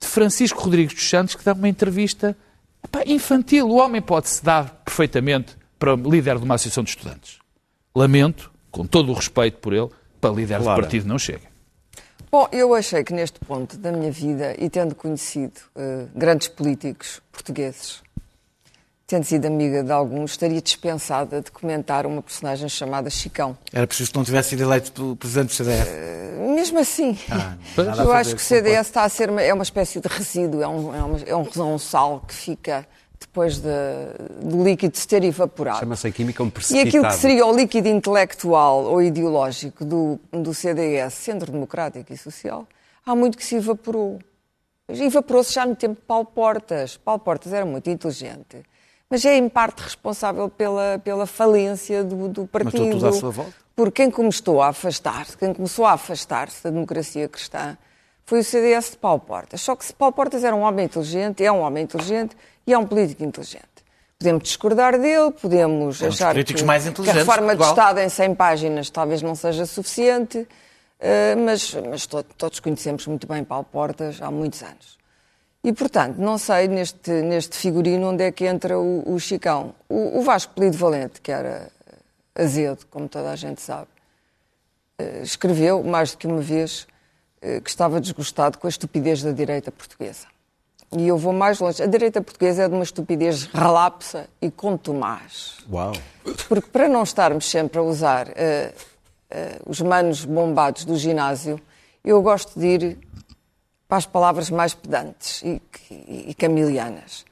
de 0.00 0.06
Francisco 0.06 0.60
Rodrigues 0.60 0.94
dos 0.94 1.08
Santos, 1.08 1.34
que 1.34 1.44
dá 1.44 1.52
uma 1.54 1.68
entrevista 1.68 2.36
epá, 2.84 3.02
infantil. 3.06 3.68
O 3.68 3.76
homem 3.76 4.02
pode-se 4.02 4.44
dar 4.44 4.82
perfeitamente 4.84 5.56
para 5.78 5.94
líder 5.94 6.38
de 6.38 6.44
uma 6.44 6.56
associação 6.56 6.82
de 6.84 6.90
estudantes. 6.90 7.38
Lamento, 7.98 8.50
com 8.70 8.86
todo 8.86 9.10
o 9.10 9.14
respeito 9.14 9.58
por 9.58 9.72
ele, 9.72 9.88
para 10.20 10.30
líder 10.34 10.60
Claro. 10.60 10.80
de 10.80 10.82
partido 10.86 11.08
não 11.08 11.18
chega. 11.18 11.46
Bom, 12.30 12.46
eu 12.52 12.74
achei 12.74 13.02
que 13.02 13.12
neste 13.14 13.38
ponto 13.40 13.76
da 13.78 13.90
minha 13.90 14.10
vida, 14.10 14.54
e 14.58 14.68
tendo 14.68 14.94
conhecido 14.94 15.54
eh, 15.74 16.04
grandes 16.14 16.48
políticos 16.48 17.22
portugueses, 17.32 18.02
tendo 19.06 19.24
sido 19.24 19.46
amiga 19.46 19.82
de 19.82 19.92
alguns, 19.92 20.32
estaria 20.32 20.60
dispensada 20.60 21.40
de 21.40 21.50
comentar 21.50 22.04
uma 22.04 22.20
personagem 22.20 22.68
chamada 22.68 23.08
Chicão. 23.08 23.56
Era 23.72 23.86
preciso 23.86 24.10
que 24.10 24.18
não 24.18 24.24
tivesse 24.24 24.50
sido 24.50 24.62
eleito 24.64 24.92
pelo 24.92 25.16
presidente 25.16 25.48
do 25.48 25.54
CDF. 25.54 25.90
Mesmo 26.54 26.78
assim, 26.80 27.16
Pois. 27.74 27.86
nada 27.86 28.02
a 28.02 28.04
eu 28.04 28.12
acho 28.12 28.30
que 28.30 28.42
o. 28.42 28.44
CDS 28.44 28.88
está 28.88 29.04
a 29.04 29.08
ser 29.08 29.30
uma, 29.30 29.40
é 29.40 29.54
uma 29.54 29.62
espécie 29.62 30.00
de 30.00 30.08
resíduo, 30.08 30.60
é 30.62 30.68
um, 30.68 30.94
é 30.94 31.02
uma- 31.02 31.20
é 31.20 31.36
um, 31.36 31.74
um 31.74 31.78
sal 31.78 32.22
que 32.26 32.34
fica 32.34 32.86
depois 33.20 33.58
de, 33.58 33.68
do 34.42 34.62
líquido 34.62 34.96
se 34.96 35.06
ter 35.06 35.24
evaporado. 35.24 35.78
Chama-se 35.78 36.06
a 36.06 36.10
química 36.10 36.42
um 36.42 36.48
E 36.48 36.50
precipitado. 36.50 36.88
aquilo 36.88 37.08
que 37.08 37.14
seria 37.14 37.46
o 37.46 37.56
líquido 37.56 37.88
intelectual 37.88 38.84
ou 38.84 39.02
ideológico 39.02 39.84
do, 39.84 40.20
do 40.32 40.52
CDS, 40.52 41.14
Centro 41.14 41.50
Democrático 41.52 42.12
e 42.12 42.16
Social, 42.16 42.66
há 43.04 43.14
muito 43.14 43.36
que 43.36 43.44
se 43.44 43.56
evaporou. 43.56 44.18
Evaporou-se 44.88 45.52
já 45.52 45.66
no 45.66 45.74
tempo 45.74 45.96
de 45.96 46.06
Paulo 46.06 46.26
Portas. 46.26 46.96
Paulo 46.96 47.20
Portas 47.20 47.52
era 47.52 47.66
muito 47.66 47.90
inteligente, 47.90 48.62
mas 49.10 49.24
é 49.24 49.36
em 49.36 49.48
parte 49.48 49.82
responsável 49.82 50.48
pela, 50.48 51.00
pela 51.02 51.26
falência 51.26 52.04
do, 52.04 52.28
do 52.28 52.46
partido. 52.46 52.90
tudo 52.90 53.08
à 53.08 53.12
sua 53.12 53.30
volta. 53.30 53.52
Porque 53.74 54.02
quem 54.02 54.10
começou 54.10 54.62
a 54.62 54.68
afastar-se, 54.68 55.36
quem 55.36 55.52
começou 55.52 55.84
a 55.84 55.92
afastar-se 55.92 56.64
da 56.64 56.70
democracia 56.70 57.28
cristã 57.28 57.76
foi 58.26 58.40
o 58.40 58.44
CDS 58.44 58.90
de 58.90 58.96
Paulo 58.98 59.20
Portas. 59.20 59.60
Só 59.60 59.74
que 59.76 59.90
Paulo 59.94 60.12
Portas 60.12 60.42
era 60.44 60.54
um 60.54 60.60
homem 60.62 60.84
inteligente, 60.84 61.44
é 61.44 61.50
um 61.50 61.60
homem 61.60 61.84
inteligente 61.84 62.36
e 62.66 62.72
é 62.72 62.78
um 62.78 62.84
político 62.84 63.22
inteligente. 63.24 63.64
Podemos 64.18 64.42
discordar 64.44 64.98
dele, 64.98 65.30
podemos 65.30 66.02
É 66.02 66.06
um 66.06 66.08
achar 66.08 66.34
que, 66.34 66.64
mais 66.64 66.88
que 66.88 67.10
a 67.10 67.12
reforma 67.12 67.54
de. 67.54 67.62
Estado 67.62 68.00
em 68.00 68.08
100 68.08 68.34
páginas 68.34 68.90
talvez 68.90 69.22
não 69.22 69.34
seja 69.34 69.64
suficiente, 69.66 70.46
eh, 70.98 71.34
mas, 71.36 71.74
mas 71.88 72.06
to- 72.06 72.22
todos 72.36 72.58
conhecemos 72.58 73.06
muito 73.06 73.26
bem 73.26 73.44
Paulo 73.44 73.66
Portas 73.70 74.20
há 74.20 74.30
muitos 74.30 74.62
anos. 74.62 74.96
E, 75.62 75.72
portanto, 75.72 76.16
não 76.18 76.38
sei 76.38 76.66
neste, 76.68 77.10
neste 77.10 77.56
figurino 77.56 78.08
onde 78.10 78.24
é 78.24 78.32
que 78.32 78.46
entra 78.46 78.78
o, 78.78 79.14
o 79.14 79.18
Chicão. 79.20 79.74
O, 79.88 80.18
o 80.20 80.22
Vasco 80.22 80.54
Polido 80.54 80.78
Valente, 80.78 81.20
que 81.20 81.30
era 81.30 81.68
azedo, 82.34 82.86
como 82.90 83.08
toda 83.08 83.30
a 83.30 83.36
gente 83.36 83.60
sabe, 83.60 83.88
eh, 84.98 85.20
escreveu 85.22 85.82
mais 85.84 86.12
do 86.12 86.18
que 86.18 86.26
uma 86.26 86.40
vez 86.40 86.86
que 87.40 87.70
estava 87.70 88.00
desgostado 88.00 88.58
com 88.58 88.66
a 88.66 88.70
estupidez 88.70 89.22
da 89.22 89.30
direita 89.30 89.70
portuguesa. 89.70 90.26
E 90.96 91.08
eu 91.08 91.18
vou 91.18 91.32
mais 91.32 91.58
longe. 91.58 91.82
A 91.82 91.86
direita 91.86 92.22
portuguesa 92.22 92.64
é 92.64 92.68
de 92.68 92.74
uma 92.74 92.84
estupidez 92.84 93.44
relapsa 93.44 94.28
e 94.40 94.50
contumaz. 94.50 95.58
Uau. 95.70 95.92
Porque 96.48 96.70
para 96.70 96.88
não 96.88 97.02
estarmos 97.02 97.48
sempre 97.50 97.78
a 97.78 97.82
usar 97.82 98.28
eh, 98.36 98.72
eh, 99.30 99.58
os 99.66 99.80
manos 99.80 100.24
bombados 100.24 100.84
do 100.84 100.96
ginásio, 100.96 101.60
eu 102.04 102.22
gosto 102.22 102.58
de 102.58 102.66
ir 102.66 102.98
para 103.88 103.98
as 103.98 104.06
palavras 104.06 104.48
mais 104.48 104.74
pedantes 104.74 105.42
e, 105.42 105.60
e, 105.90 106.30
e 106.30 106.34
camilianas. 106.34 107.24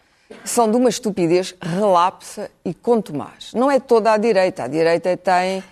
São 0.45 0.69
de 0.69 0.77
uma 0.77 0.89
estupidez 0.89 1.55
relapsa 1.61 2.51
e 2.65 2.75
contumaz. 2.75 3.53
Não 3.55 3.71
é 3.71 3.79
toda 3.79 4.13
a 4.13 4.17
direita. 4.17 4.65
A 4.65 4.69
direita 4.69 5.17
tem, 5.17 5.63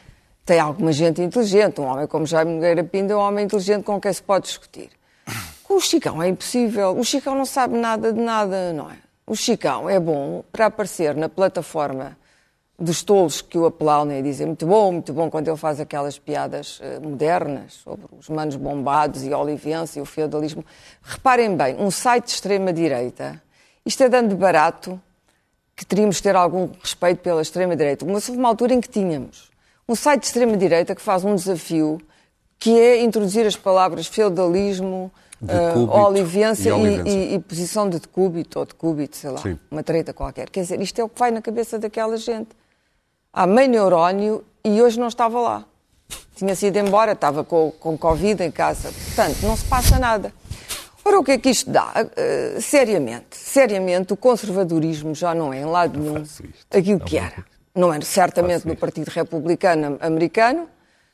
tem 0.44 0.58
alguma 0.58 0.92
gente 0.92 1.22
inteligente. 1.22 1.80
Um 1.80 1.84
homem 1.84 2.06
como 2.06 2.26
Jaime 2.26 2.52
Nogueira 2.52 2.84
Pinto 2.84 3.12
é 3.12 3.16
um 3.16 3.20
homem 3.20 3.44
inteligente 3.44 3.84
com 3.84 4.00
quem 4.00 4.12
se 4.12 4.22
pode 4.22 4.46
discutir. 4.46 4.90
Com 5.62 5.74
o 5.76 5.80
Chicão 5.80 6.22
é 6.22 6.28
impossível. 6.28 6.96
O 6.96 7.04
Chicão 7.04 7.34
não 7.34 7.44
sabe 7.44 7.76
nada 7.76 8.12
de 8.12 8.20
nada, 8.20 8.72
não 8.72 8.90
é? 8.90 8.96
O 9.26 9.36
Chicão 9.36 9.88
é 9.88 10.00
bom 10.00 10.44
para 10.50 10.66
aparecer 10.66 11.14
na 11.14 11.28
plataforma 11.28 12.16
dos 12.78 13.04
tolos 13.04 13.40
que 13.40 13.56
o 13.56 13.66
aplaudem 13.66 14.18
e 14.18 14.22
dizem 14.22 14.48
muito 14.48 14.66
bom, 14.66 14.90
muito 14.90 15.12
bom, 15.12 15.30
quando 15.30 15.46
ele 15.46 15.56
faz 15.56 15.78
aquelas 15.78 16.18
piadas 16.18 16.80
eh, 16.82 16.98
modernas 16.98 17.74
sobre 17.74 18.06
os 18.18 18.28
manos 18.28 18.56
bombados 18.56 19.22
e 19.22 19.32
a 19.32 19.38
olivença 19.38 20.00
e 20.00 20.02
o 20.02 20.04
feudalismo. 20.04 20.64
Reparem 21.00 21.56
bem, 21.56 21.76
um 21.78 21.92
site 21.92 22.24
de 22.24 22.32
extrema-direita, 22.32 23.40
isto 23.86 24.02
é 24.02 24.08
dando 24.08 24.34
barato 24.34 25.00
que 25.76 25.86
teríamos 25.86 26.16
de 26.16 26.24
ter 26.24 26.34
algum 26.34 26.70
respeito 26.82 27.20
pela 27.20 27.40
extrema-direita. 27.40 28.04
Mas 28.04 28.28
houve 28.28 28.40
uma 28.40 28.48
altura 28.48 28.74
em 28.74 28.80
que 28.80 28.88
tínhamos 28.88 29.51
um 29.92 29.94
site 29.94 30.20
de 30.22 30.26
extrema-direita 30.28 30.94
que 30.94 31.02
faz 31.02 31.22
um 31.24 31.34
desafio 31.34 32.00
que 32.58 32.78
é 32.78 33.02
introduzir 33.02 33.46
as 33.46 33.56
palavras 33.56 34.06
feudalismo, 34.06 35.12
olivença 35.90 36.68
e 36.70 37.08
e, 37.08 37.34
e- 37.34 37.38
posição 37.40 37.88
de 37.90 37.98
decúbito 37.98 38.58
ou 38.58 38.64
decúbito, 38.64 39.16
sei 39.16 39.30
lá, 39.30 39.38
Sim. 39.38 39.58
uma 39.70 39.82
treta 39.82 40.12
qualquer. 40.14 40.48
Quer 40.48 40.62
dizer, 40.62 40.80
isto 40.80 40.98
é 41.00 41.04
o 41.04 41.08
que 41.08 41.18
vai 41.18 41.30
na 41.30 41.42
cabeça 41.42 41.78
daquela 41.78 42.16
gente. 42.16 42.50
Há 43.32 43.46
meio 43.46 43.68
neurónio 43.68 44.44
e 44.64 44.80
hoje 44.80 44.98
não 44.98 45.08
estava 45.08 45.40
lá. 45.40 45.64
Tinha 46.36 46.54
sido 46.54 46.76
embora, 46.78 47.12
estava 47.12 47.44
com, 47.44 47.72
com 47.78 47.98
Covid 47.98 48.42
em 48.42 48.50
casa. 48.50 48.90
Portanto, 48.92 49.42
não 49.42 49.56
se 49.56 49.64
passa 49.64 49.98
nada. 49.98 50.32
Ora, 51.04 51.18
o 51.18 51.24
que 51.24 51.32
é 51.32 51.38
que 51.38 51.50
isto 51.50 51.70
dá? 51.70 51.92
Eh, 52.16 52.58
seriamente, 52.60 53.36
seriamente, 53.36 54.12
o 54.12 54.16
conservadorismo 54.16 55.14
já 55.14 55.34
não 55.34 55.52
é 55.52 55.60
em 55.60 55.64
lado 55.64 55.98
nenhum 55.98 56.22
aquilo 56.70 57.00
que 57.00 57.18
era. 57.18 57.44
Não 57.74 57.92
é 57.92 58.00
certamente 58.00 58.66
no 58.66 58.76
Partido 58.76 59.08
Republicano 59.08 59.98
Americano, 60.00 60.68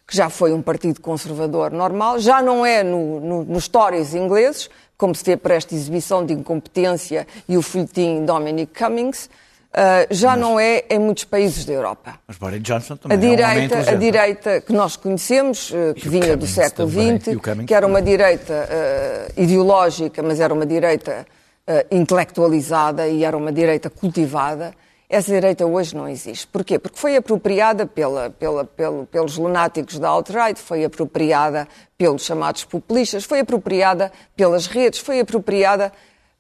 que 0.07 0.17
já 0.17 0.29
foi 0.31 0.53
um 0.53 0.63
partido 0.63 1.01
conservador 1.01 1.71
normal, 1.71 2.19
já 2.19 2.41
não 2.43 2.65
é 2.65 2.83
no, 2.83 3.21
no, 3.21 3.45
nos 3.45 3.69
Tories 3.69 4.15
ingleses, 4.15 4.69
como 4.97 5.15
se 5.15 5.23
vê 5.25 5.37
por 5.37 5.51
esta 5.51 5.75
exibição 5.75 6.25
de 6.25 6.33
incompetência 6.33 7.27
e 7.49 7.57
o 7.57 7.63
folhetim 7.63 8.25
Dominic 8.25 8.73
Cummings, 8.77 9.29
ah, 9.73 10.07
já 10.11 10.35
não 10.35 10.59
é 10.59 10.85
em 10.89 10.99
muitos 10.99 11.25
países 11.25 11.65
da 11.65 11.73
Europa. 11.73 12.19
Mas 12.27 12.39
Boris 12.39 12.63
Johnson 12.63 12.95
A 12.95 12.97
também 12.97 13.17
é 13.17 13.19
um 13.19 13.37
direita, 13.37 13.91
a 13.91 13.95
direita 13.95 14.61
que 14.61 14.73
nós 14.73 14.97
conhecemos, 14.97 15.73
eh, 15.73 15.95
que 15.95 16.09
vinha 16.09 16.37
do 16.37 16.47
século 16.47 16.89
também, 16.91 17.21
XX, 17.21 17.37
que 17.67 17.75
era 17.75 17.87
uma 17.87 17.99
também. 17.99 18.17
direita 18.17 18.67
eh, 18.71 19.33
ideológica, 19.37 20.23
mas 20.23 20.41
era 20.41 20.55
uma 20.55 20.65
direita 20.65 21.27
eh, 21.67 21.87
intelectualizada 21.91 23.07
e 23.09 23.23
era 23.23 23.37
uma 23.37 23.53
direita 23.53 23.91
cultivada, 23.91 24.73
essa 25.09 25.33
direita 25.33 25.65
hoje 25.67 25.97
não 25.97 26.07
existe. 26.09 26.47
Porquê? 26.47 26.79
Porque 26.79 26.99
foi 26.99 27.17
apropriada 27.17 27.87
pela, 27.87 28.29
pela- 28.31 28.65
pelo- 28.65 29.07
pelos 29.07 29.37
lunáticos 29.39 29.99
da 29.99 30.09
alt-right, 30.09 30.61
foi 30.61 30.85
apropriada 30.85 31.67
pelos 31.97 32.23
chamados 32.25 32.65
populistas, 32.65 33.25
foi 33.25 33.41
apropriada 33.41 34.13
pelas 34.37 34.67
redes, 34.67 35.01
foi 35.01 35.21
apropriada 35.21 35.93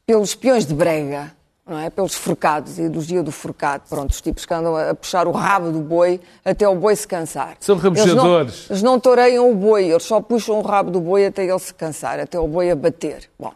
pelos 0.06 0.34
peões 0.34 0.66
de 0.66 0.74
brega, 0.74 1.32
não 1.66 1.78
é? 1.78 1.88
pelos 1.90 2.14
forcados, 2.14 2.78
a 2.78 2.82
ideologia 2.82 3.22
do 3.22 3.32
forcado. 3.32 3.82
Pronto, 3.88 4.10
os 4.10 4.20
tipos 4.20 4.44
que 4.46 4.52
andam 4.54 4.76
a 4.76 4.94
puxar 4.94 5.26
o 5.26 5.32
rabo 5.32 5.70
do 5.70 5.80
boi 5.80 6.20
até 6.44 6.68
o 6.68 6.74
boi 6.74 6.94
se 6.96 7.06
cansar. 7.08 7.56
São 7.60 7.74
Eles 7.76 7.84
não- 7.84 7.92
rabujadores. 8.04 8.66
Eles 8.70 8.82
não 8.82 9.00
toureiam 9.00 9.50
o 9.50 9.54
boi, 9.54 9.90
eles 9.90 10.02
só 10.02 10.20
puxam 10.20 10.58
o 10.58 10.62
rabo 10.62 10.90
do 10.90 11.00
boi 11.00 11.26
até 11.26 11.44
ele 11.44 11.58
se 11.58 11.72
cansar, 11.72 12.20
até 12.20 12.38
o 12.38 12.46
boi 12.46 12.70
abater. 12.70 13.28
Bom, 13.38 13.52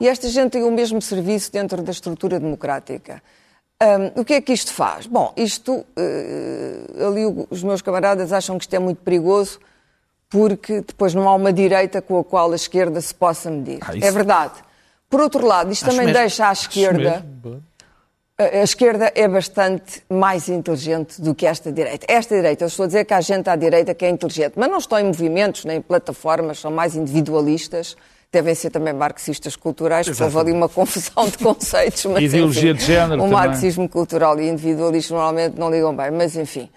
e 0.00 0.08
esta 0.08 0.28
gente 0.28 0.52
tem 0.52 0.62
o 0.64 0.70
mesmo 0.72 1.00
serviço 1.02 1.52
dentro 1.52 1.82
da 1.82 1.92
estrutura 1.92 2.40
democrática. 2.40 3.22
Hum, 3.84 4.20
o 4.20 4.24
que 4.24 4.34
é 4.34 4.40
que 4.40 4.52
isto 4.52 4.72
faz? 4.72 5.06
Bom, 5.06 5.32
isto, 5.36 5.84
eh, 5.96 7.06
ali 7.06 7.46
os 7.50 7.62
meus 7.62 7.82
camaradas 7.82 8.32
acham 8.32 8.56
que 8.56 8.64
isto 8.64 8.74
é 8.74 8.78
muito 8.78 9.02
perigoso 9.02 9.58
porque 10.30 10.80
depois 10.80 11.14
não 11.14 11.28
há 11.28 11.34
uma 11.34 11.52
direita 11.52 12.00
com 12.00 12.18
a 12.18 12.24
qual 12.24 12.50
a 12.52 12.56
esquerda 12.56 13.00
se 13.00 13.14
possa 13.14 13.50
medir. 13.50 13.78
Ah, 13.82 13.92
É 14.00 14.10
verdade. 14.10 14.54
Por 15.08 15.20
outro 15.20 15.46
lado, 15.46 15.70
isto 15.70 15.84
Acho 15.84 15.90
também 15.92 16.06
mesmo. 16.06 16.20
deixa 16.20 16.48
à 16.48 16.52
esquerda 16.52 17.24
a 18.36 18.42
a 18.42 18.64
esquerda 18.64 19.12
é 19.14 19.28
bastante 19.28 20.02
mais 20.10 20.48
inteligente 20.48 21.20
do 21.22 21.34
que 21.36 21.46
esta 21.46 21.70
direita. 21.70 22.04
Esta 22.08 22.34
direita, 22.34 22.64
eu 22.64 22.68
estou 22.68 22.82
a 22.82 22.86
dizer 22.88 23.04
que 23.04 23.14
há 23.14 23.20
gente 23.20 23.48
à 23.48 23.54
direita 23.54 23.94
que 23.94 24.04
é 24.04 24.08
inteligente, 24.08 24.54
mas 24.56 24.68
não 24.68 24.78
estão 24.78 24.98
em 24.98 25.04
movimentos 25.04 25.64
nem 25.64 25.76
em 25.76 25.80
plataformas, 25.80 26.58
são 26.58 26.70
mais 26.70 26.96
individualistas, 26.96 27.96
devem 28.34 28.54
ser 28.54 28.70
também 28.70 28.92
marxistas 28.92 29.56
culturais, 29.56 30.06
porque 30.08 30.22
houve 30.22 30.38
ali 30.38 30.52
uma 30.52 30.68
confusão 30.68 31.26
de 31.28 31.38
conceitos. 31.38 32.04
Mas, 32.12 32.22
Ideologia 32.24 32.70
enfim, 32.72 32.78
de 32.80 32.84
género 32.86 33.14
O 33.22 33.24
também. 33.24 33.30
marxismo 33.32 33.88
cultural 33.88 34.38
e 34.38 34.48
individualismo 34.48 35.16
normalmente 35.16 35.58
não 35.58 35.70
ligam 35.70 35.94
bem, 35.96 36.10
mas 36.10 36.36
enfim. 36.36 36.68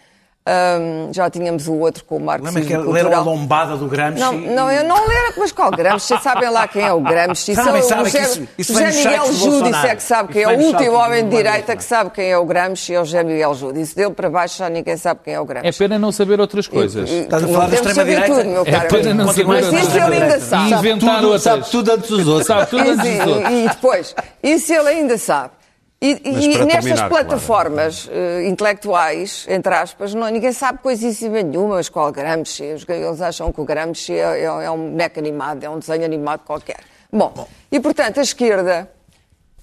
Hum, 0.50 1.10
já 1.12 1.30
tínhamos 1.30 1.68
o 1.68 1.74
outro 1.74 2.06
com 2.06 2.16
o 2.16 2.20
marxismo 2.22 2.58
Lembra 2.60 2.62
que 2.63 2.77
leram 2.77 3.10
cultural. 3.10 3.22
a 3.22 3.24
lombada 3.25 3.75
do 3.75 3.86
Gramsci? 3.88 4.20
Não, 4.22 4.32
não, 4.32 4.72
eu 4.72 4.84
não 4.86 4.96
leio, 5.06 5.34
mas 5.38 5.51
qual 5.51 5.70
Gramsci? 5.72 6.18
Sabem 6.24 6.50
lá 6.50 6.66
quem 6.70 6.84
é 6.84 6.94
o 6.94 7.01
Gramsci? 7.01 7.54
Sabem, 7.54 7.82
sabem 7.82 8.04
o 8.06 8.08
isso- 8.08 8.48
isso 8.58 8.72
José 8.74 8.92
Miguel 8.92 9.34
Júdice 9.34 9.88
é 9.88 9.96
que 9.96 10.04
sabe 10.04 10.32
quem 10.32 10.42
Isso 10.44 10.51
é 10.51 10.56
o 10.56 10.60
último 10.62 10.94
homem 10.94 11.27
de 11.27 11.36
direita 11.36 11.75
que 11.75 11.84
sabe 11.84 12.12
quem 12.12 12.32
é 12.32 12.38
o 12.38 12.46
Gramsci, 12.46 12.94
é 12.94 13.01
o 13.01 13.04
José 13.04 13.24
Miguel 13.24 13.54
Júdice. 13.56 13.94
Dele 13.94 14.12
para 14.12 14.30
baixo 14.30 14.58
já 14.60 14.70
ninguém 14.70 14.96
sabe 14.96 15.20
quem 15.24 15.34
é 15.34 15.39
o 15.42 15.44
Gramsci. 15.46 15.68
É 15.68 15.72
pena 15.74 16.00
não 16.00 16.12
saber 16.13 16.39
outras 16.39 16.66
coisas. 16.66 17.10
E- 17.10 17.13
Estás 17.24 17.44
a 17.44 17.48
falar 17.48 17.68
da 17.68 17.75
extrema-direita? 17.75 18.27
tudo, 18.36 18.46
meu 18.50 18.62
É 18.66 18.72
caro. 18.72 18.88
pena 18.88 19.13
não 19.13 19.25
Mas 19.25 19.36
saber 19.36 19.58
isso 19.60 19.75
outras 19.75 19.96
ele 19.96 20.16
ainda 20.24 20.39
sabe. 20.39 20.70
E 20.70 20.74
inventar 20.74 21.39
sabe 21.39 21.66
tudo 21.70 21.92
antes 21.92 22.10
dos 22.10 22.27
outros. 22.27 22.48
Sabe 22.48 22.66
tudo 22.70 22.89
antes 22.89 23.06
E, 23.06 23.18
dos 23.18 23.27
outros. 23.27 23.51
e- 23.51 23.66
e 23.66 23.68
depois, 23.70 24.16
isso 24.42 24.74
ele 24.74 24.88
ainda 24.89 25.18
sabe. 25.18 25.57
E, 26.00 26.12
e- 26.12 26.30
nestas 26.30 26.68
terminar, 26.68 27.10
plataformas 27.10 28.08
eh, 28.12 28.48
intelectuais, 28.48 29.46
entre 29.50 29.74
aspas, 29.74 30.13
não, 30.13 30.27
ninguém 30.30 30.51
sabe 30.51 30.77
coisíssima 30.80 31.42
nenhuma, 31.42 31.75
mas 31.75 31.89
qual 31.89 32.12
Gramsci? 32.12 32.74
Os- 32.74 32.88
Eles 32.88 33.20
acham 33.22 33.51
que 33.51 33.60
o 33.60 33.66
Gramsci 33.66 34.13
é, 34.13 34.42
é- 34.42 34.44
é 34.44 34.70
um 34.72 34.92
boneco 34.92 35.18
animado, 35.20 35.63
é 35.63 35.70
um 35.70 35.80
desenho 35.80 36.06
animado 36.06 36.42
qualquer. 36.46 36.82
Bom, 37.12 37.48
e 37.72 37.80
portanto 37.80 38.20
a 38.20 38.22
esquerda, 38.22 38.92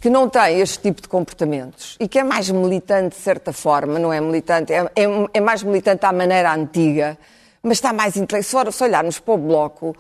que 0.01 0.11
não 0.11 0.29
tem 0.29 0.61
este 0.61 0.81
tipo 0.81 1.01
de 1.01 1.09
comportamentos 1.09 1.97
e 2.01 2.09
que 2.09 2.19
é 2.19 2.25
mais 2.25 2.51
militante 2.51 3.17
de 3.17 3.23
certa 3.23 3.53
forma, 3.53 3.99
não 4.01 4.13
é 4.13 4.21
militante, 4.21 4.73
é, 4.73 4.79
é- 4.97 5.29
é 5.35 5.41
mais 5.41 5.63
militante 5.63 6.05
à 6.05 6.13
maneira 6.13 6.53
antiga, 6.53 7.17
mas 7.63 7.77
está 7.79 7.93
mais 7.93 8.17
intelectual. 8.17 8.73
Se 8.73 8.83
olharmos 8.83 9.21
para 9.21 9.35
o 9.35 9.39
Bloco, 9.39 9.95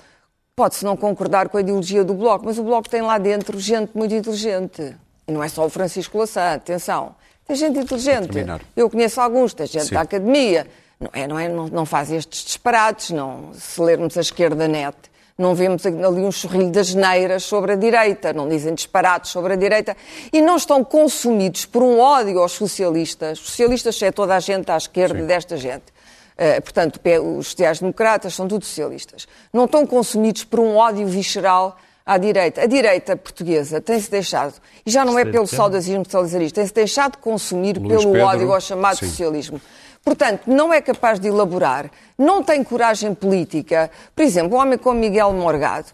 pode-se 0.56 0.84
não 0.84 0.96
concordar 0.96 1.48
com 1.48 1.58
a 1.58 1.60
ideologia 1.60 2.02
do 2.02 2.12
Bloco, 2.14 2.44
mas 2.44 2.58
o 2.58 2.64
Bloco 2.64 2.88
tem 2.90 3.02
lá 3.02 3.18
dentro 3.18 3.56
gente 3.60 3.92
muito 3.94 4.12
inteligente. 4.12 4.96
E 5.26 5.32
não 5.32 5.42
é 5.42 5.48
só 5.48 5.64
o 5.64 5.68
Francisco 5.68 6.18
Louçã, 6.18 6.54
atenção. 6.54 7.14
Tem 7.46 7.56
gente 7.56 7.78
inteligente. 7.78 8.28
terminar. 8.28 8.60
Eu 8.76 8.88
conheço 8.88 9.20
alguns, 9.20 9.52
tem 9.54 9.66
gente 9.66 9.86
Sim. 9.86 9.94
da 9.94 10.00
academia. 10.02 10.66
Não, 10.98 11.10
é, 11.12 11.26
não, 11.26 11.38
é, 11.38 11.48
não, 11.48 11.66
não 11.68 11.86
faz 11.86 12.10
estes 12.10 12.44
disparates, 12.44 13.10
não. 13.10 13.52
Se 13.54 13.80
lermos 13.80 14.16
a 14.16 14.20
esquerda 14.20 14.66
net, 14.66 14.96
não 15.36 15.54
vemos 15.54 15.84
ali 15.84 16.20
um 16.20 16.30
chorrilho 16.30 16.70
das 16.70 16.94
neiras 16.94 17.42
sobre 17.42 17.72
a 17.72 17.76
direita, 17.76 18.32
não 18.32 18.48
dizem 18.48 18.72
disparates 18.74 19.30
sobre 19.30 19.54
a 19.54 19.56
direita 19.56 19.96
e 20.32 20.40
não 20.40 20.56
estão 20.56 20.84
consumidos 20.84 21.66
por 21.66 21.82
um 21.82 21.98
ódio 21.98 22.38
aos 22.38 22.52
socialistas. 22.52 23.40
Os 23.40 23.46
socialistas 23.46 24.00
é 24.00 24.12
toda 24.12 24.36
a 24.36 24.40
gente 24.40 24.70
à 24.70 24.76
esquerda 24.76 25.22
desta 25.24 25.56
gente. 25.56 25.92
Eh, 26.36 26.60
portanto, 26.60 27.00
os 27.38 27.48
sociais-democratas 27.48 28.34
são 28.34 28.48
todos 28.48 28.68
socialistas. 28.68 29.26
Não 29.52 29.66
estão 29.66 29.86
consumidos 29.86 30.44
por 30.44 30.60
um 30.60 30.76
ódio 30.76 31.06
visceral 31.06 31.76
à 32.04 32.18
direita. 32.18 32.62
A 32.62 32.66
direita 32.66 33.16
portuguesa 33.16 33.80
tem-se 33.80 34.10
deixado, 34.10 34.54
e 34.84 34.90
já 34.90 35.04
não 35.04 35.18
é 35.18 35.24
pelo 35.24 35.46
saudosismo 35.46 36.04
salazarista, 36.08 36.60
tem-se 36.60 36.74
deixado 36.74 37.12
de 37.12 37.18
consumir 37.18 37.78
Luís 37.78 38.02
pelo 38.02 38.12
Pedro, 38.12 38.26
ódio 38.26 38.52
ao 38.52 38.60
chamado 38.60 38.98
sim. 38.98 39.06
socialismo. 39.06 39.60
Portanto, 40.04 40.42
não 40.46 40.72
é 40.72 40.82
capaz 40.82 41.18
de 41.18 41.28
elaborar, 41.28 41.90
não 42.18 42.42
tem 42.42 42.62
coragem 42.62 43.14
política. 43.14 43.90
Por 44.14 44.22
exemplo, 44.22 44.58
um 44.58 44.60
homem 44.60 44.76
como 44.76 45.00
Miguel 45.00 45.32
Morgado 45.32 45.86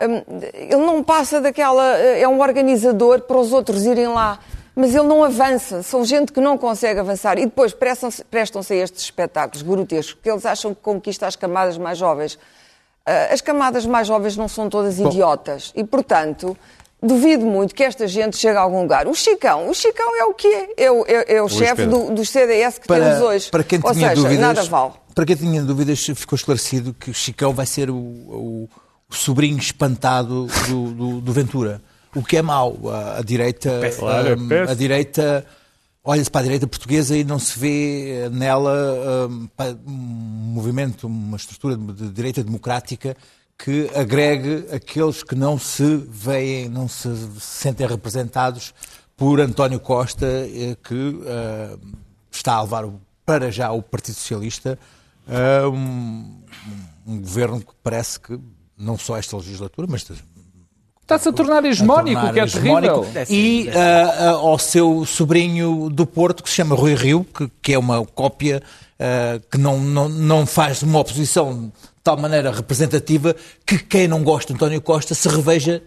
hum, 0.00 0.22
ele 0.54 0.86
não 0.86 1.04
passa 1.04 1.38
daquela. 1.38 1.84
É 1.98 2.26
um 2.26 2.40
organizador 2.40 3.20
para 3.22 3.36
os 3.36 3.52
outros 3.52 3.84
irem 3.84 4.08
lá. 4.08 4.38
Mas 4.74 4.94
ele 4.94 5.08
não 5.08 5.24
avança, 5.24 5.82
são 5.82 6.04
gente 6.04 6.32
que 6.32 6.40
não 6.40 6.56
consegue 6.56 7.00
avançar. 7.00 7.36
E 7.36 7.46
depois 7.46 7.74
prestam-se 7.74 8.24
prestam 8.24 8.62
a 8.62 8.74
estes 8.74 9.02
espetáculos 9.02 9.60
grotescos, 9.60 10.16
que 10.22 10.30
eles 10.30 10.46
acham 10.46 10.72
que 10.72 10.80
conquista 10.80 11.26
as 11.26 11.34
camadas 11.34 11.76
mais 11.76 11.98
jovens. 11.98 12.38
Ah, 13.08 13.32
As 13.34 13.40
camadas 13.40 13.86
mais 13.86 14.06
jovens 14.06 14.36
não 14.36 14.48
são 14.48 14.68
todas 14.68 14.98
idiotas. 14.98 15.72
E, 15.74 15.82
portanto, 15.84 16.56
duvido 17.02 17.44
muito 17.46 17.74
que 17.74 17.82
esta 17.84 18.06
gente 18.06 18.36
chegue 18.36 18.56
a 18.56 18.60
algum 18.60 18.82
lugar. 18.82 19.06
O 19.06 19.14
Chicão, 19.14 19.68
o 19.70 19.74
Chicão 19.74 20.16
é 20.20 20.24
o 20.24 20.34
quê? 20.34 20.68
É 20.76 20.90
o, 20.90 21.04
é- 21.06 21.34
é 21.36 21.42
o 21.42 21.48
chefe 21.48 21.86
do, 21.86 22.10
dos 22.14 22.28
CDS 22.28 22.78
que 22.78 22.88
temos 22.88 23.20
hoje. 23.20 23.50
Para 23.50 23.62
quem 23.64 23.80
Ou 23.82 23.92
tinha 23.92 24.10
seja, 24.10 24.22
dúvidas, 24.22 24.40
nada 24.40 24.62
vale. 24.64 24.92
Para 25.14 25.24
quem 25.24 25.36
tinha 25.36 25.62
dúvidas, 25.62 26.04
ficou 26.14 26.36
esclarecido 26.36 26.92
que 26.94 27.10
o 27.10 27.14
Chicão 27.14 27.52
vai 27.52 27.66
ser 27.66 27.88
o, 27.90 27.96
o- 27.96 28.68
o 29.10 29.14
sobrinho 29.14 29.58
espantado 29.58 30.46
do, 30.68 30.90
do- 30.92 31.20
do 31.20 31.32
Ventura. 31.32 31.80
O 32.14 32.22
que 32.22 32.36
é 32.36 32.42
mau. 32.42 32.76
A, 32.86 33.18
a 33.18 33.22
direita. 33.22 33.70
É 34.50 34.70
a 34.70 34.74
direita. 34.74 35.46
Olha-se 36.10 36.30
para 36.30 36.40
a 36.40 36.44
direita 36.44 36.66
portuguesa 36.66 37.14
e 37.14 37.22
não 37.22 37.38
se 37.38 37.58
vê 37.58 38.22
eh, 38.24 38.28
nela 38.30 39.28
pa- 39.54 39.76
um 39.86 39.92
movimento, 39.92 41.06
uma 41.06 41.36
estrutura 41.36 41.76
de 41.76 42.08
direita 42.08 42.42
democrática 42.42 43.14
que 43.58 43.90
agregue 43.94 44.64
aqueles 44.74 45.22
que 45.22 45.34
não 45.34 45.58
se 45.58 45.96
veem, 46.08 46.66
não 46.66 46.88
se 46.88 47.08
sentem 47.38 47.86
representados 47.86 48.72
por 49.18 49.38
António 49.38 49.78
Costa, 49.80 50.24
eh, 50.26 50.78
que 50.82 51.20
eh, 51.26 51.76
está 52.30 52.54
a 52.54 52.62
levar 52.62 52.88
para 53.26 53.52
já 53.52 53.70
o 53.70 53.82
Partido 53.82 54.14
Socialista 54.14 54.78
um, 55.70 56.40
um 57.06 57.20
governo 57.20 57.60
que 57.60 57.74
parece 57.82 58.18
que, 58.18 58.40
não 58.78 58.96
só 58.96 59.18
esta 59.18 59.36
legislatura, 59.36 59.86
mas 59.90 60.06
Está-se 61.08 61.30
a 61.30 61.32
tornar 61.32 61.64
hegemónico, 61.64 62.20
o 62.26 62.32
que 62.34 62.38
é 62.38 62.44
terrível. 62.44 63.06
e 63.30 63.70
ah, 63.70 64.14
ah, 64.18 64.30
ao 64.32 64.58
seu 64.58 65.06
sobrinho 65.06 65.88
do 65.88 66.04
Porto, 66.04 66.42
que 66.42 66.50
se 66.50 66.56
chama 66.56 66.76
Rui 66.76 66.94
Rio, 66.94 67.24
que, 67.24 67.50
que 67.62 67.72
é 67.72 67.78
uma 67.78 68.04
cópia 68.04 68.62
ah, 69.00 69.40
que 69.50 69.56
não, 69.56 69.80
não, 69.80 70.06
não 70.06 70.44
faz 70.44 70.82
uma 70.82 70.98
oposição 70.98 71.72
de 71.72 72.02
tal 72.04 72.18
maneira 72.18 72.52
representativa 72.52 73.34
que 73.64 73.78
quem 73.78 74.06
não 74.06 74.22
gosta 74.22 74.52
de 74.52 74.58
António 74.58 74.82
Costa 74.82 75.14
se 75.14 75.26
reveja 75.30 75.82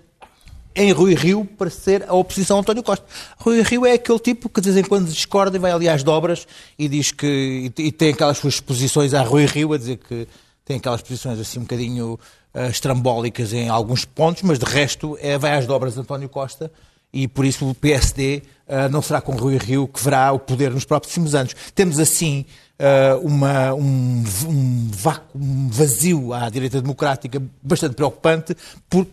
em 0.75 0.91
Rui 0.91 1.13
Rio 1.13 1.45
para 1.45 1.69
ser 1.69 2.03
a 2.07 2.15
oposição 2.15 2.57
a 2.57 2.61
António 2.61 2.81
Costa. 2.81 3.05
Rui 3.37 3.61
Rio 3.61 3.85
é 3.85 3.93
aquele 3.93 4.17
tipo 4.17 4.49
que 4.49 4.59
de 4.59 4.71
vez 4.71 4.83
em 4.83 4.89
quando 4.89 5.07
discorda 5.07 5.55
e 5.55 5.59
vai 5.59 5.71
ali 5.71 5.87
às 5.87 6.01
dobras 6.01 6.47
e 6.79 6.87
diz 6.87 7.11
que 7.11 7.71
e, 7.77 7.83
e 7.83 7.91
tem 7.91 8.09
aquelas 8.09 8.39
suas 8.39 8.59
posições 8.59 9.13
a 9.13 9.21
Rui 9.21 9.45
Rio 9.45 9.71
a 9.73 9.77
dizer 9.77 9.97
que 9.97 10.27
tem 10.65 10.77
aquelas 10.77 11.03
posições 11.03 11.39
assim 11.39 11.59
um 11.59 11.63
bocadinho 11.63 12.19
ah, 12.53 12.67
estrambólicas 12.67 13.53
em 13.53 13.69
alguns 13.69 14.03
pontos, 14.05 14.43
mas 14.43 14.59
de 14.59 14.65
resto 14.65 15.17
é, 15.21 15.37
vai 15.37 15.53
às 15.53 15.65
dobras 15.65 15.93
de 15.93 15.99
António 16.01 16.27
Costa 16.29 16.71
e 17.13 17.27
por 17.27 17.45
isso 17.45 17.69
o 17.69 17.75
PSD 17.75 18.43
ah, 18.67 18.89
não 18.89 19.01
será 19.01 19.21
com 19.21 19.33
Rui 19.33 19.57
Rio 19.57 19.87
que 19.87 20.03
verá 20.03 20.31
o 20.31 20.39
poder 20.39 20.71
nos 20.71 20.85
próximos 20.85 21.33
anos. 21.35 21.55
Temos 21.73 21.99
assim 21.99 22.45
ah, 22.77 23.17
uma, 23.21 23.73
um, 23.73 24.23
um 24.47 24.89
vácuo, 24.91 25.37
um 25.37 25.69
vazio 25.69 26.33
à 26.33 26.49
direita 26.49 26.81
democrática 26.81 27.41
bastante 27.63 27.95
preocupante 27.95 28.55
por 28.89 29.07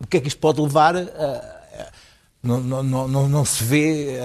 o 0.00 0.06
que 0.06 0.16
é 0.18 0.20
que 0.20 0.28
isto 0.28 0.38
pode 0.38 0.60
levar? 0.60 0.96
a- 0.96 1.58
não, 2.40 2.60
não, 2.60 3.08
não, 3.08 3.28
não, 3.28 3.44
se 3.44 3.64
vê 3.64 4.16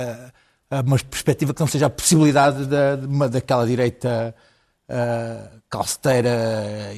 uma 0.86 1.00
perspectiva 1.00 1.52
que 1.52 1.60
não 1.60 1.68
seja 1.68 1.88
a 1.88 1.90
possibilidade 1.90 2.66
da, 2.68 2.96
de 2.96 3.08
uma, 3.08 3.28
daquela 3.28 3.66
direita 3.66 4.36
ah, 4.94 5.50
calceteira 5.70 6.30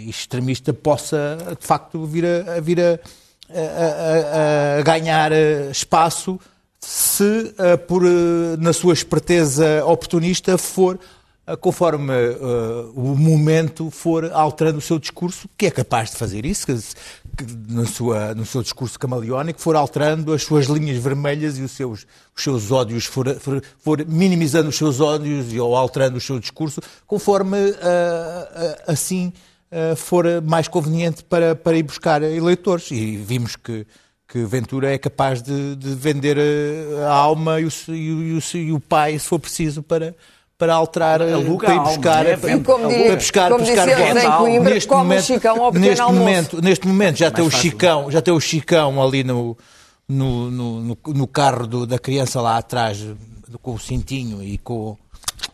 extremista 0.07 0.73
possa, 0.73 1.37
de 1.59 1.65
facto, 1.65 2.05
vir 2.05 2.25
a, 2.25 2.57
a 2.57 2.59
vir 2.61 2.79
a, 2.81 2.99
a- 3.49 4.79
a- 4.79 4.81
ganhar 4.83 5.31
ah, 5.31 5.71
espaço 5.71 6.39
se, 6.79 7.53
ah, 7.57 7.77
por, 7.77 8.03
ah, 8.05 8.57
na 8.59 8.73
sua 8.73 8.93
esperteza 8.93 9.83
oportunista, 9.85 10.57
for 10.57 10.99
conforme 11.61 12.13
ah, 12.13 12.89
o 12.95 13.15
momento 13.15 13.91
for 13.91 14.31
alterando 14.33 14.79
o 14.79 14.81
seu 14.81 14.97
discurso, 14.97 15.47
que 15.57 15.67
é 15.67 15.71
capaz 15.71 16.11
de 16.11 16.17
fazer 16.17 16.45
isso, 16.45 16.65
que, 16.65 16.73
que 17.37 17.45
na 17.71 17.85
sua, 17.85 18.33
no 18.33 18.45
seu 18.45 18.63
discurso 18.63 18.97
camaleónico, 18.97 19.59
for 19.61 19.75
alterando 19.75 20.33
as 20.33 20.43
suas 20.43 20.65
linhas 20.65 20.97
vermelhas 20.97 21.57
e 21.57 21.61
os 21.61 21.71
seus, 21.71 22.07
os 22.35 22.43
seus 22.43 22.71
ódios, 22.71 23.05
for, 23.05 23.27
for, 23.39 23.61
for 23.77 24.05
minimizando 24.07 24.69
os 24.69 24.75
seus 24.75 24.99
ódios 24.99 25.53
e, 25.53 25.59
ou 25.59 25.75
alterando 25.75 26.17
o 26.17 26.21
seu 26.21 26.39
discurso, 26.39 26.81
conforme 27.05 27.57
ah, 27.81 28.49
ah, 28.87 28.91
assim 28.93 29.31
ah, 29.71 29.95
for 29.95 30.25
mais 30.41 30.67
conveniente 30.67 31.23
para, 31.23 31.55
para 31.55 31.77
ir 31.77 31.83
buscar 31.83 32.23
eleitores. 32.23 32.89
E 32.91 33.17
vimos 33.17 33.55
que 33.55 33.85
que 34.27 34.43
Ventura 34.43 34.91
é 34.91 34.97
capaz 34.97 35.39
de, 35.39 35.75
de 35.75 35.89
vender 35.93 36.35
a, 37.07 37.13
alma 37.13 37.61
e, 37.61 37.65
o, 37.65 37.69
e 37.89 38.33
o- 38.33 38.57
e 38.57 38.71
o 38.73 38.79
pai, 38.79 39.19
se 39.19 39.27
for 39.27 39.39
preciso, 39.39 39.83
para, 39.83 40.15
para 40.57 40.73
alterar, 40.73 41.21
Aluga 41.21 41.65
para 41.65 41.75
ir 41.75 41.77
alma, 41.79 41.89
buscar, 41.91 42.25
é? 42.25 42.37
para, 42.37 42.59
como 42.59 42.79
para 42.87 42.87
diria- 42.97 43.15
buscar, 43.15 43.51
como 43.51 43.65
buscar 43.65 43.87
votos. 43.87 44.23
em 44.23 44.31
Coimbra, 44.37 44.73
Neste 44.73 44.87
come 44.87 45.01
o 45.01 45.03
momento- 45.03 45.23
Chicão 45.25 45.63
ao 45.63 45.71
pequeno 45.71 45.85
neste 45.89 46.01
almoço. 46.01 46.19
momento, 46.19 46.61
neste 46.61 46.87
momento 46.87 47.17
já 47.17 47.31
tem 47.31 47.45
o. 47.45 47.51
Chicão, 47.51 48.09
já 48.11 48.21
tem 48.21 48.33
o 48.33 48.39
Chicão 48.39 49.03
ali 49.03 49.23
no, 49.23 49.57
no, 50.07 50.51
no, 50.51 50.97
no- 51.07 51.27
carro 51.27 51.67
do- 51.67 51.85
da 51.85 51.99
criança 51.99 52.39
lá 52.41 52.57
atrás, 52.57 53.05
com 53.61 53.73
o 53.73 53.79
cintinho 53.79 54.41
e 54.41 54.57
com 54.57 54.95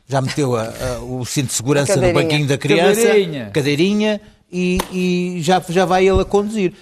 já 0.08 0.22
meteu 0.22 0.56
a- 0.56 0.64
a- 0.66 1.00
o 1.04 1.26
cinto 1.26 1.48
de 1.48 1.54
segurança 1.54 1.96
no 1.96 2.14
banquinho 2.14 2.46
da 2.46 2.58
criança, 2.58 3.02
Cadeirinha. 3.02 3.50
cadeirinha, 3.52 4.22
e, 4.52 4.78
e 4.92 5.42
já, 5.42 5.62
já 5.70 5.86
vai 5.86 6.08
ele 6.08 6.22
a 6.22 6.26
conduzir. 6.26 6.74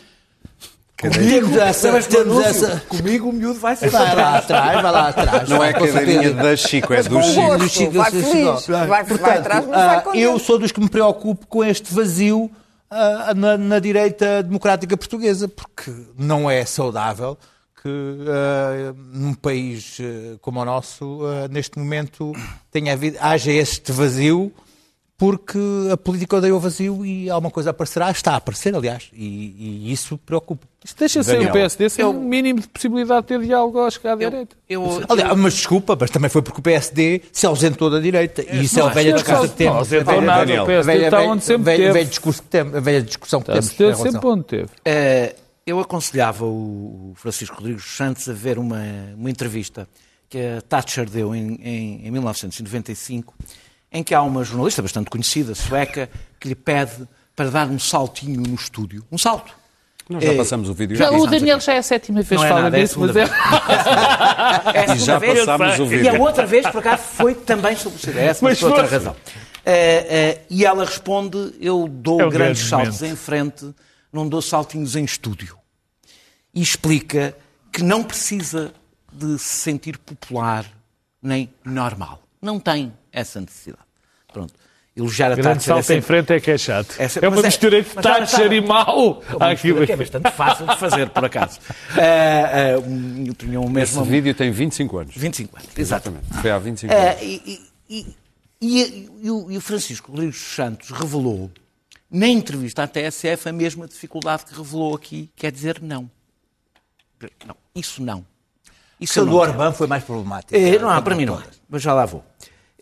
Cadeirinha. 1.01 1.41
Temos 1.41 1.57
essa, 1.57 2.01
temos 2.03 2.43
essa, 2.45 2.83
Comigo 2.89 3.29
o 3.29 3.33
miúdo 3.33 3.59
vai 3.59 3.75
ser 3.75 3.89
Vai 3.89 4.03
lá 4.03 4.11
trás. 4.11 4.43
atrás, 4.43 4.81
vai 4.81 4.91
lá 4.91 5.07
atrás. 5.09 5.49
Não 5.49 5.63
é 5.63 5.71
cadeirinha 5.73 6.31
da 6.33 6.55
Chico, 6.57 6.93
é 6.93 7.01
do 7.03 7.21
Chico. 7.21 7.41
gosto. 7.41 7.57
Do 7.57 7.69
Chico, 7.69 7.91
vai 7.93 8.11
feliz. 8.11 8.67
Vai- 8.67 8.87
vai 8.87 9.05
Portanto, 9.05 9.37
atrás, 9.37 9.65
mas 9.65 9.85
vai 9.85 9.95
ah, 9.95 10.01
com 10.01 10.13
eu 10.15 10.37
sou 10.37 10.59
dos 10.59 10.71
que 10.73 10.79
me 10.81 10.89
preocupo 10.89 11.47
com 11.47 11.63
este 11.63 11.93
vazio 11.93 12.51
ah, 12.91 13.33
na, 13.33 13.57
na 13.57 13.79
direita 13.79 14.43
democrática 14.43 14.97
portuguesa, 14.97 15.47
porque 15.47 15.91
não 16.17 16.51
é 16.51 16.65
saudável 16.65 17.37
que 17.81 17.89
ah, 18.27 18.93
num 19.13 19.33
país 19.33 19.97
ah, 20.01 20.37
como 20.41 20.59
o 20.59 20.65
nosso, 20.65 21.21
ah, 21.25 21.47
neste 21.49 21.79
momento, 21.79 22.33
tenha 22.71 22.91
havido, 22.91 23.17
haja 23.21 23.51
este 23.53 23.91
vazio, 23.93 24.51
porque 25.19 25.59
a 25.91 25.97
política 25.97 26.37
odeia 26.37 26.55
o 26.55 26.59
vazio 26.61 27.05
e 27.05 27.29
alguma 27.29 27.51
coisa 27.51 27.71
aparecerá, 27.71 28.09
está 28.09 28.31
a 28.31 28.35
aparecer, 28.37 28.73
aliás, 28.73 29.09
e, 29.11 29.85
e 29.85 29.91
isso 29.91 30.17
preocupa. 30.17 30.65
Isto 30.83 30.97
deixa 30.97 31.21
ser 31.21 31.41
o 31.41 31.51
PSD 31.51 31.89
sem 31.89 32.05
um 32.05 32.13
mínimo 32.13 32.61
de 32.61 32.69
possibilidade 32.69 33.23
de 33.23 33.27
ter 33.27 33.41
diálogo 33.41 33.81
à 33.81 33.91
chegar 33.91 34.13
à 34.13 34.15
direita. 34.15 34.55
Eu, 34.69 34.85
Aliás, 35.09 35.37
mas 35.37 35.53
desculpa, 35.55 35.97
mas 35.99 36.09
também 36.09 36.29
foi 36.29 36.41
porque 36.41 36.61
o 36.61 36.63
PSD 36.63 37.21
se 37.33 37.45
ausentou 37.45 37.89
da 37.89 37.99
direita. 37.99 38.41
E 38.49 38.63
isso 38.63 38.79
é 38.79 38.83
a 38.83 38.87
velha 38.87 39.11
discussão 39.11 39.45
que 39.45 39.55
temos. 39.55 39.91
não, 39.91 40.21
nada, 40.21 40.45
Daniel. 40.45 40.63
o 40.63 40.65
PSD 40.65 40.93
velha- 40.93 41.05
está 41.07 41.21
onde 41.23 41.43
sempre 41.43 41.63
velha- 41.63 41.77
teve. 41.79 41.91
velha 41.93 42.05
discurso 42.05 42.41
que 42.41 42.47
temos, 42.47 42.75
a 42.75 42.79
velha 42.79 43.01
discussão 43.01 43.41
que 43.41 43.51
Está- 43.51 43.75
temos. 43.75 43.97
Sempre 43.99 44.25
onde 44.27 44.43
teve. 44.45 44.69
Eh, 44.85 45.35
eu 45.67 45.81
aconselhava 45.81 46.45
o 46.45 47.11
Francisco 47.17 47.57
Rodrigues 47.57 47.83
Santos 47.83 48.29
a 48.29 48.33
ver 48.33 48.57
uma, 48.57 48.81
uma 49.17 49.29
entrevista 49.29 49.85
que 50.29 50.37
a 50.39 50.61
Thatcher 50.61 51.09
deu 51.09 51.35
em, 51.35 51.59
em, 51.61 52.07
em 52.07 52.11
1995, 52.11 53.33
em 53.91 54.03
que 54.03 54.13
há 54.13 54.21
uma 54.21 54.43
jornalista 54.43 54.81
bastante 54.81 55.09
conhecida, 55.09 55.55
sueca, 55.55 56.09
que 56.39 56.47
lhe 56.47 56.55
pede 56.55 57.07
para 57.35 57.49
dar 57.49 57.67
um 57.67 57.79
saltinho 57.79 58.41
no 58.41 58.55
estúdio. 58.55 59.03
Um 59.11 59.17
salto. 59.17 59.53
Nós 60.09 60.23
já 60.23 60.31
Eh, 60.33 60.37
passamos 60.37 60.69
o 60.69 60.73
vídeo. 60.73 60.95
Já, 60.97 61.11
o. 61.11 61.27
Daniel 61.27 61.59
já 61.59 61.73
é 61.73 61.77
a 61.77 61.83
sétima 61.83 62.21
vez 62.23 62.29
Não 62.31 62.39
que 62.39 62.45
é 62.45 62.49
fala 62.49 62.61
nada, 62.63 62.77
é 62.77 62.81
a 62.81 62.83
disso, 62.83 62.99
mas 62.99 63.11
segunda 63.13 63.31
é... 63.35 64.73
É 64.87 64.91
a 64.91 64.95
E 64.95 64.99
já 64.99 65.19
vez. 65.19 65.39
passámos 65.45 65.79
o 65.79 65.83
E 65.85 65.87
vídeo. 65.87 66.15
a 66.15 66.19
outra 66.19 66.45
vez, 66.47 66.67
por 66.67 66.79
acaso, 66.79 67.03
foi 67.03 67.35
também 67.35 67.75
sobre 67.75 67.97
o 67.97 68.01
CDS, 68.01 68.41
mas, 68.41 68.41
Mas 68.41 68.59
por 68.59 68.67
outra 68.71 68.87
foi. 68.87 68.97
razão. 68.97 69.15
Eh, 69.65 70.05
eh, 70.09 70.41
e 70.49 70.65
ela 70.65 70.83
responde: 70.85 71.53
Eu 71.61 71.87
dou 71.87 72.21
É 72.21 72.25
um 72.25 72.29
grandes 72.29 72.67
grande 72.67 72.69
saltos 72.87 73.01
momento. 73.01 73.13
em 73.13 73.15
frente, 73.15 73.75
não 74.11 74.27
dou 74.27 74.41
saltinhos 74.41 74.95
em 74.95 75.03
estúdio. 75.03 75.55
E 76.55 76.61
explica 76.61 77.35
que 77.71 77.83
não 77.83 78.03
precisa 78.03 78.73
de 79.13 79.37
se 79.37 79.57
sentir 79.59 79.97
popular 79.99 80.65
nem 81.21 81.53
normal. 81.63 82.23
Não 82.41 82.59
tem 82.59 82.91
essa 83.11 83.39
necessidade. 83.41 83.83
Pronto. 84.31 84.53
Elogiar 84.95 85.31
a 85.31 85.35
Grande 85.35 85.43
Thatcher 85.43 85.61
é 85.61 85.65
salto 85.67 85.79
em 85.79 85.83
sempre- 85.83 86.01
frente 86.01 86.33
é 86.33 86.39
que 86.41 86.51
é 86.51 86.57
chato. 86.57 86.95
é 86.99 87.03
É, 87.03 87.07
sempre- 87.07 87.27
uma 87.29 87.35
mas 87.37 87.45
é- 87.45 87.47
mistura 87.47 87.77
entre 87.79 87.91
mas 87.95 88.03
Thatcher 88.03 88.39
está- 88.41 88.55
e 88.55 88.61
mau. 88.61 89.23
É 89.29 89.35
uma 89.35 89.45
Há 89.45 89.49
mistura 89.51 89.73
aqui- 89.77 89.85
que 89.85 89.91
é 89.91 89.95
bastante 89.95 90.31
fácil 90.31 90.67
de 90.67 90.75
fazer, 90.77 91.09
por 91.09 91.23
acaso. 91.25 91.59
Eh, 91.97 92.71
eh, 92.73 92.77
um- 92.79 93.23
eu 93.27 93.33
tinha 93.33 93.59
o 93.61 93.63
Esse 93.65 93.71
mesmo. 93.71 94.03
vídeo 94.03 94.33
tem 94.35 94.51
25 94.51 94.97
anos. 94.97 95.15
25 95.15 95.55
anos, 95.55 95.69
exato. 95.77 96.09
Exatamente. 96.09 96.41
Foi 96.41 96.51
há 96.51 96.57
25 96.59 96.93
anos. 96.93 97.05
É, 97.05 97.23
e, 97.23 97.41
e- 97.89 97.97
e- 97.97 98.15
e- 98.61 99.09
e 99.23 99.31
o, 99.31 99.51
e 99.51 99.57
o 99.57 99.61
Francisco 99.61 100.11
Rodrigues 100.11 100.35
dos 100.35 100.55
Santos 100.55 100.89
revelou, 100.89 101.49
na 102.11 102.27
entrevista 102.27 102.83
à 102.83 102.87
TSF, 102.87 103.47
a 103.47 103.53
mesma 103.53 103.87
dificuldade 103.87 104.43
que 104.45 104.53
revelou 104.55 104.95
aqui, 104.95 105.29
quer 105.35 105.51
dizer 105.51 105.79
não. 105.81 106.09
Não, 107.45 107.55
isso 107.75 108.01
não. 108.03 108.25
Isso 108.99 109.19
eu 109.19 109.25
do. 109.25 109.35
Orbán 109.37 109.71
foi 109.71 109.87
mais 109.87 110.03
problemático. 110.03 110.53
Eh, 110.55 110.77
não, 110.77 110.89
há, 110.89 111.01
para 111.01 111.15
mim 111.15 111.25
não 111.25 111.35
há, 111.35 111.43
mas 111.69 111.81
já 111.81 111.93
lá 111.93 112.05
vou. 112.05 112.23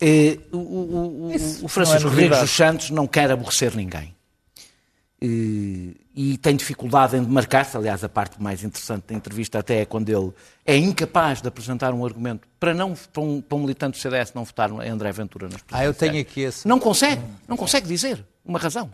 Eh, 0.00 0.38
o, 0.52 0.56
o- 0.58 1.28
o- 1.30 1.64
o 1.64 1.68
Francisco 1.68 2.06
é 2.06 2.10
Rodrigues 2.10 2.38
dos 2.40 2.50
Santos 2.50 2.90
não 2.90 3.06
quer 3.06 3.30
aborrecer 3.30 3.74
ninguém. 3.76 4.14
e, 5.20 5.96
e 6.14 6.38
tem 6.38 6.54
dificuldade 6.54 7.16
em 7.16 7.22
demarcar-se. 7.24 7.76
Aliás, 7.76 8.04
a 8.04 8.08
parte 8.08 8.40
mais 8.40 8.62
interessante 8.62 9.04
da 9.08 9.14
entrevista 9.14 9.58
até 9.58 9.80
é 9.80 9.84
quando 9.84 10.08
ele 10.08 10.32
é 10.64 10.76
incapaz 10.76 11.42
de 11.42 11.48
apresentar 11.48 11.92
um 11.92 12.04
argumento 12.06 12.46
para, 12.60 12.72
não, 12.72 12.94
para, 13.12 13.22
um, 13.22 13.40
para 13.40 13.56
um 13.58 13.60
militante 13.62 13.98
do 13.98 14.00
CDS 14.00 14.32
não 14.32 14.44
votar 14.44 14.70
em 14.70 14.88
André 14.88 15.10
Ventura 15.10 15.48
nas 15.48 15.60
Ah, 15.72 15.84
eu 15.84 15.92
tenho 15.92 16.20
aqui 16.20 16.42
esse. 16.42 16.68
Não 16.68 16.78
consegue, 16.78 17.20
não 17.48 17.56
consegue 17.56 17.88
dizer 17.88 18.24
uma 18.44 18.58
razão. 18.60 18.88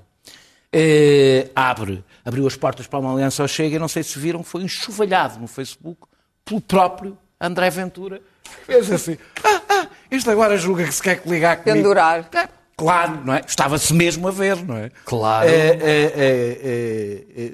Eh, 0.73 1.51
abre, 1.55 2.03
abriu 2.25 2.47
as 2.47 2.57
portas 2.57 2.87
para 2.87 2.99
uma 2.99 3.13
aliança 3.13 3.43
ao 3.43 3.49
Chega 3.49 3.77
e 3.77 3.79
não 3.79 3.87
sei 3.87 4.03
se 4.03 4.19
viram, 4.19 4.43
foi 4.43 4.63
enxovalhado 4.63 5.39
no 5.39 5.47
Facebook 5.47 6.01
pelo 6.45 6.61
próprio 6.63 7.19
André 7.39 7.69
Ventura. 7.71 8.21
Fez 8.67 8.91
assim, 8.91 9.17
ah, 9.45 9.63
ah, 9.69 9.89
isto 10.15 10.31
agora 10.31 10.57
julga 10.57 10.85
que 10.85 10.93
se 10.93 11.03
quer 11.03 11.23
ligar 11.27 11.57
comigo. 11.59 11.77
Pendurar. 11.77 12.29
É, 12.33 12.49
claro, 12.77 13.25
não 13.25 13.35
é? 13.35 13.43
Estava-se 13.47 13.93
mesmo 13.93 14.29
a 14.29 14.31
ver, 14.31 14.65
não 14.65 14.77
é? 14.77 14.91
Claro. 15.05 15.49
É, 15.49 15.53
é, 15.53 15.75
é, 15.77 16.13
é, 16.17 17.45
é, 17.47 17.53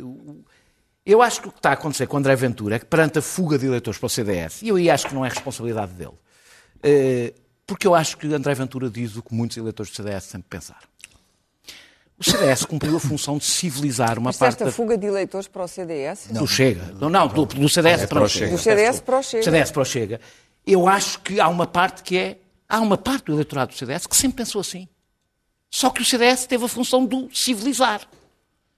eu 1.05 1.23
acho 1.23 1.43
que 1.43 1.49
o 1.49 1.53
que 1.53 1.59
está 1.59 1.71
a 1.71 1.73
acontecer 1.75 2.07
com 2.07 2.17
André 2.17 2.37
Ventura 2.37 2.77
é 2.77 2.79
que 2.79 2.87
perante 2.87 3.19
a 3.19 3.23
fuga 3.23 3.59
de 3.59 3.67
eleitores 3.67 3.99
para 3.99 4.07
o 4.07 4.11
CDS, 4.11 4.63
e 4.63 4.69
eu 4.69 4.77
aí 4.77 4.91
acho 4.91 5.09
que 5.09 5.15
não 5.15 5.25
é 5.25 5.29
responsabilidade 5.29 5.93
dele, 5.93 7.35
porque 7.67 7.87
eu 7.87 7.95
acho 7.95 8.17
que 8.17 8.33
André 8.33 8.55
Ventura 8.55 8.89
diz 8.89 9.17
o 9.17 9.23
que 9.23 9.35
muitos 9.35 9.57
eleitores 9.57 9.91
do 9.91 9.97
CDS 9.97 10.25
sempre 10.25 10.49
pensaram. 10.49 10.91
O 12.21 12.23
CDS 12.23 12.67
cumpriu 12.67 12.95
a 12.99 13.01
função 13.01 13.39
de 13.39 13.45
civilizar 13.45 14.19
uma 14.19 14.29
Mas 14.29 14.37
parte 14.37 14.53
esta 14.53 14.65
da... 14.67 14.71
fuga 14.71 14.99
de 14.99 15.07
eleitores 15.07 15.49
para 15.49 15.65
o 15.65 15.67
CDS? 15.67 16.27
do 16.31 16.47
Chega. 16.47 16.93
Não, 17.01 17.09
não 17.09 17.27
do, 17.27 17.47
do 17.47 17.67
CDS 17.67 18.05
para 18.05 18.23
o 18.23 18.29
Chega. 18.29 18.51
Do 18.51 18.59
CDS 18.59 19.01
para 19.01 19.19
o 19.19 19.23
Chega. 19.23 19.43
CDS 19.43 19.71
para 19.71 19.81
o 19.81 19.85
Chega. 19.87 20.21
Eu 20.67 20.87
acho 20.87 21.19
que 21.21 21.41
há 21.41 21.49
uma 21.49 21.67
parte 21.67 22.03
que 22.03 22.19
é... 22.19 22.37
Há 22.71 22.81
uma 22.81 22.97
parte 22.97 23.25
do 23.27 23.33
eleitorado 23.33 23.73
do 23.73 23.77
CDS 23.77 24.07
que 24.07 24.17
sempre 24.17 24.39
pensou 24.39 24.61
assim. 24.61 24.87
Só 25.69 25.91
que 25.91 26.01
o 26.03 26.05
CDS 26.05 26.47
teve 26.47 26.65
a 26.65 26.69
função 26.69 27.05
de 27.05 27.15
o 27.17 27.29
civilizar. 27.33 28.01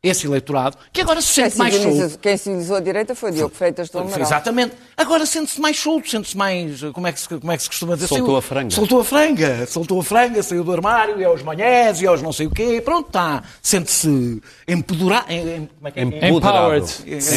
Esse 0.04 0.26
eleitorado, 0.26 0.76
que 0.92 1.00
agora 1.00 1.22
se 1.22 1.28
sente 1.28 1.56
mais 1.56 1.72
solto. 1.76 2.18
quem 2.18 2.36
civilizou 2.36 2.74
a 2.74 2.80
direita 2.80 3.14
foi 3.14 3.30
Diogo 3.30 3.54
Freitas 3.54 3.88
do 3.88 4.00
Amaral. 4.00 4.20
Exatamente. 4.20 4.74
Agora 4.96 5.24
sente-se 5.24 5.60
mais 5.60 5.78
solto, 5.78 6.10
sente-se 6.10 6.36
mais. 6.36 6.80
Como 6.92 7.06
é, 7.06 7.12
que 7.12 7.20
se, 7.20 7.28
como 7.28 7.52
é 7.52 7.56
que 7.56 7.62
se 7.62 7.68
costuma 7.68 7.94
dizer? 7.94 8.08
Soltou 8.08 8.36
a 8.36 8.42
franga. 8.42 8.70
Soltou 8.74 9.00
a 9.00 9.04
franga. 9.04 9.64
Soltou 9.68 10.00
a 10.00 10.02
franga, 10.02 10.42
saiu 10.42 10.64
do 10.64 10.72
armário, 10.72 11.20
e 11.20 11.24
aos 11.24 11.40
manhés, 11.44 12.00
e 12.02 12.06
aos 12.08 12.20
não 12.20 12.32
sei 12.32 12.48
o 12.48 12.50
quê. 12.50 12.80
Pronto, 12.84 13.06
está. 13.06 13.44
Sente-se 13.62 14.42
empoderado. 14.66 15.30
em- 15.30 15.68
como 15.76 15.86
é 15.86 15.90
que 15.92 16.00
é? 16.00 16.02
Empoderado. 16.02 16.86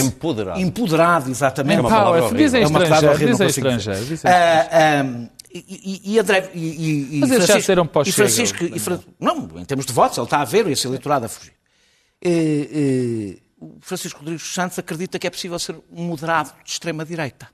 Empoderado. 0.04 0.60
Empoderado, 0.60 1.30
exatamente. 1.30 1.78
É 1.78 1.82
uma 1.82 1.89
palavra 1.91 2.18
Empowered. 2.18 2.38
Diz 2.44 2.54
em 2.56 2.63
É 2.63 2.68
uma 2.68 2.80
palavra 2.80 2.96
estrangeiro. 2.96 3.13
horrível, 3.36 3.48
Diz 3.48 3.58
em 3.58 3.62
não 3.62 3.70
consigo 3.70 3.94
dizer. 3.94 4.15
estrangeiro. 4.15 5.30
E, 5.60 6.02
e, 6.08 6.13
e 6.13 6.20
André. 6.20 6.52
E, 6.54 6.60
e, 6.60 7.15
e 7.18 7.20
Mas 7.20 7.32
eles 7.32 7.41
já 7.44 7.54
Francisco- 7.54 7.62
saíram 7.68 7.88
para 7.88 8.00
o 8.00 8.02
e 8.04 8.06
Chega, 8.12 8.15
Francisco. 8.30 8.63
o 8.63 8.76
e 8.76 8.80
Fran- 8.80 9.00
não, 9.20 9.50
em 9.60 9.65
termos 9.65 9.86
de 9.86 9.94
votos, 9.94 10.18
ele 10.18 10.26
está 10.26 10.41
a 10.41 10.46
ver 10.46 10.68
esse 10.68 10.86
eleitorado 10.88 11.26
a 11.26 11.30
fugir. 11.30 11.54
Eh, 12.22 12.70
eh, 12.72 13.38
o 13.60 13.78
Francisco 13.82 14.20
Rodrigues 14.20 14.44
Santos 14.54 14.78
acredita 14.80 15.18
que 15.20 15.28
é 15.28 15.30
possível 15.30 15.58
ser 15.60 15.76
um 15.91 16.04
moderado 16.04 16.52
de 16.63 16.72
extrema-direita. 16.72 17.50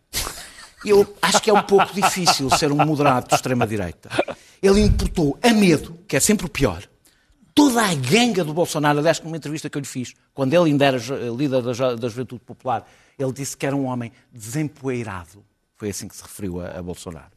Eu 0.83 1.15
acho 1.21 1.41
que 1.41 1.49
é 1.49 1.53
um 1.53 1.61
pouco 1.63 1.93
difícil 1.93 2.49
ser 2.57 2.71
um 2.71 2.83
moderado 2.85 3.27
de 3.27 3.35
extrema-direita. 3.35 4.09
Ele 4.61 4.81
importou 4.81 5.37
a 5.43 5.49
medo, 5.49 5.97
que 6.07 6.15
é 6.15 6.19
sempre 6.19 6.45
o 6.47 6.49
pior, 6.49 6.83
toda 7.53 7.83
a 7.83 7.93
ganga 7.93 8.43
do 8.43 8.53
Bolsonaro. 8.53 8.97
Aliás, 8.97 9.19
numa 9.21 9.37
entrevista 9.37 9.69
que 9.69 9.77
eu 9.77 9.81
lhe 9.81 9.87
fiz, 9.87 10.13
quando 10.33 10.53
ele 10.53 10.71
ainda 10.71 10.85
era 10.85 10.97
líder 11.37 11.61
da, 11.61 11.95
da 11.95 12.09
Juventude 12.09 12.41
Popular, 12.43 12.87
ele 13.19 13.31
disse 13.31 13.55
que 13.55 13.65
era 13.65 13.75
um 13.75 13.85
homem 13.85 14.11
desempoeirado. 14.33 15.43
Foi 15.77 15.89
assim 15.89 16.07
que 16.07 16.15
se 16.15 16.23
referiu 16.23 16.59
a, 16.61 16.79
a 16.79 16.81
Bolsonaro. 16.81 17.31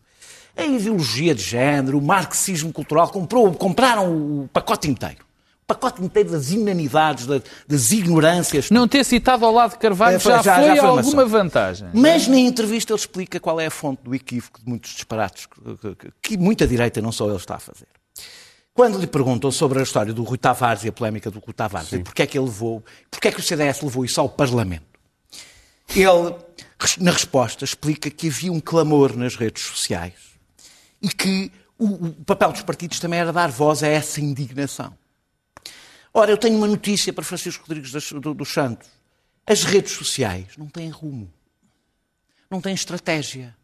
A 0.56 0.64
ideologia 0.64 1.34
de 1.34 1.42
género, 1.42 1.98
o 1.98 2.02
marxismo 2.02 2.72
cultural, 2.72 3.08
comprou, 3.10 3.52
compraram 3.54 4.42
o 4.42 4.48
pacote 4.52 4.88
inteiro. 4.88 5.24
O 5.62 5.66
pacote 5.66 6.02
inteiro 6.04 6.30
das 6.30 6.50
inanidades, 6.50 7.26
da- 7.26 7.40
das 7.66 7.90
ignorâncias. 7.90 8.70
Não 8.70 8.86
ter 8.86 9.02
citado 9.04 9.44
ao 9.46 9.52
lado 9.52 9.70
de 9.72 9.78
Carvalho 9.78 10.16
É, 10.16 10.18
já, 10.20 10.42
já- 10.42 10.54
foi 10.56 10.64
já 10.66 10.76
foi 10.76 10.90
uma 10.90 10.98
alguma 11.00 11.24
vantagem. 11.24 11.88
Mas 11.94 12.28
na 12.28 12.36
entrevista 12.38 12.92
ele 12.92 13.00
explica 13.00 13.40
qual 13.40 13.58
é 13.58 13.66
a 13.66 13.70
fonte 13.70 14.02
do 14.04 14.14
equívoco 14.14 14.60
de 14.60 14.68
muitos 14.68 14.92
disparates 14.92 15.48
que, 16.22 16.36
muita 16.36 16.66
direita, 16.66 17.00
não 17.00 17.10
só 17.10 17.26
ele, 17.28 17.36
está 17.36 17.56
a 17.56 17.58
fazer. 17.58 17.86
Quando 18.74 18.98
lhe 18.98 19.06
perguntam 19.06 19.50
sobre 19.50 19.78
a 19.80 19.82
história 19.82 20.12
do 20.12 20.22
Rui 20.22 20.36
Tavares 20.36 20.84
e 20.84 20.88
a 20.88 20.92
polémica 20.92 21.30
do 21.30 21.38
Rui 21.38 21.54
Tavares, 21.54 21.92
e 21.92 21.98
porque 22.00 22.22
é 22.22 22.26
que 22.26 22.36
ele 22.36 22.44
levou, 22.46 22.84
porque 23.10 23.28
é 23.28 23.32
que 23.32 23.40
o 23.40 23.42
CDS 23.42 23.80
levou 23.82 24.04
isso 24.04 24.20
ao 24.20 24.28
Parlamento, 24.28 24.84
ele, 25.96 26.34
na 27.00 27.10
resposta, 27.12 27.64
explica 27.64 28.10
que 28.10 28.28
havia 28.28 28.52
um 28.52 28.60
clamor 28.60 29.16
nas 29.16 29.36
redes 29.36 29.62
sociais 29.62 30.33
e 31.04 31.08
que 31.08 31.52
o, 31.78 31.86
o 32.06 32.12
papel 32.24 32.50
dos 32.52 32.62
partidos 32.62 32.98
também 32.98 33.20
era 33.20 33.30
dar 33.32 33.50
voz 33.50 33.82
a 33.82 33.88
essa 33.88 34.20
indignação. 34.20 34.96
Ora, 36.12 36.30
eu 36.30 36.38
tenho 36.38 36.56
uma 36.56 36.66
notícia 36.66 37.12
para 37.12 37.22
Francisco 37.24 37.64
Rodrigues 37.66 37.92
dos 37.92 38.48
Santos. 38.52 38.88
As 39.46 39.64
redes 39.64 39.92
sociais 39.92 40.56
não 40.56 40.66
têm 40.66 40.88
rumo. 40.88 41.30
Não 42.50 42.60
têm 42.60 42.72
estratégia. 42.74 43.54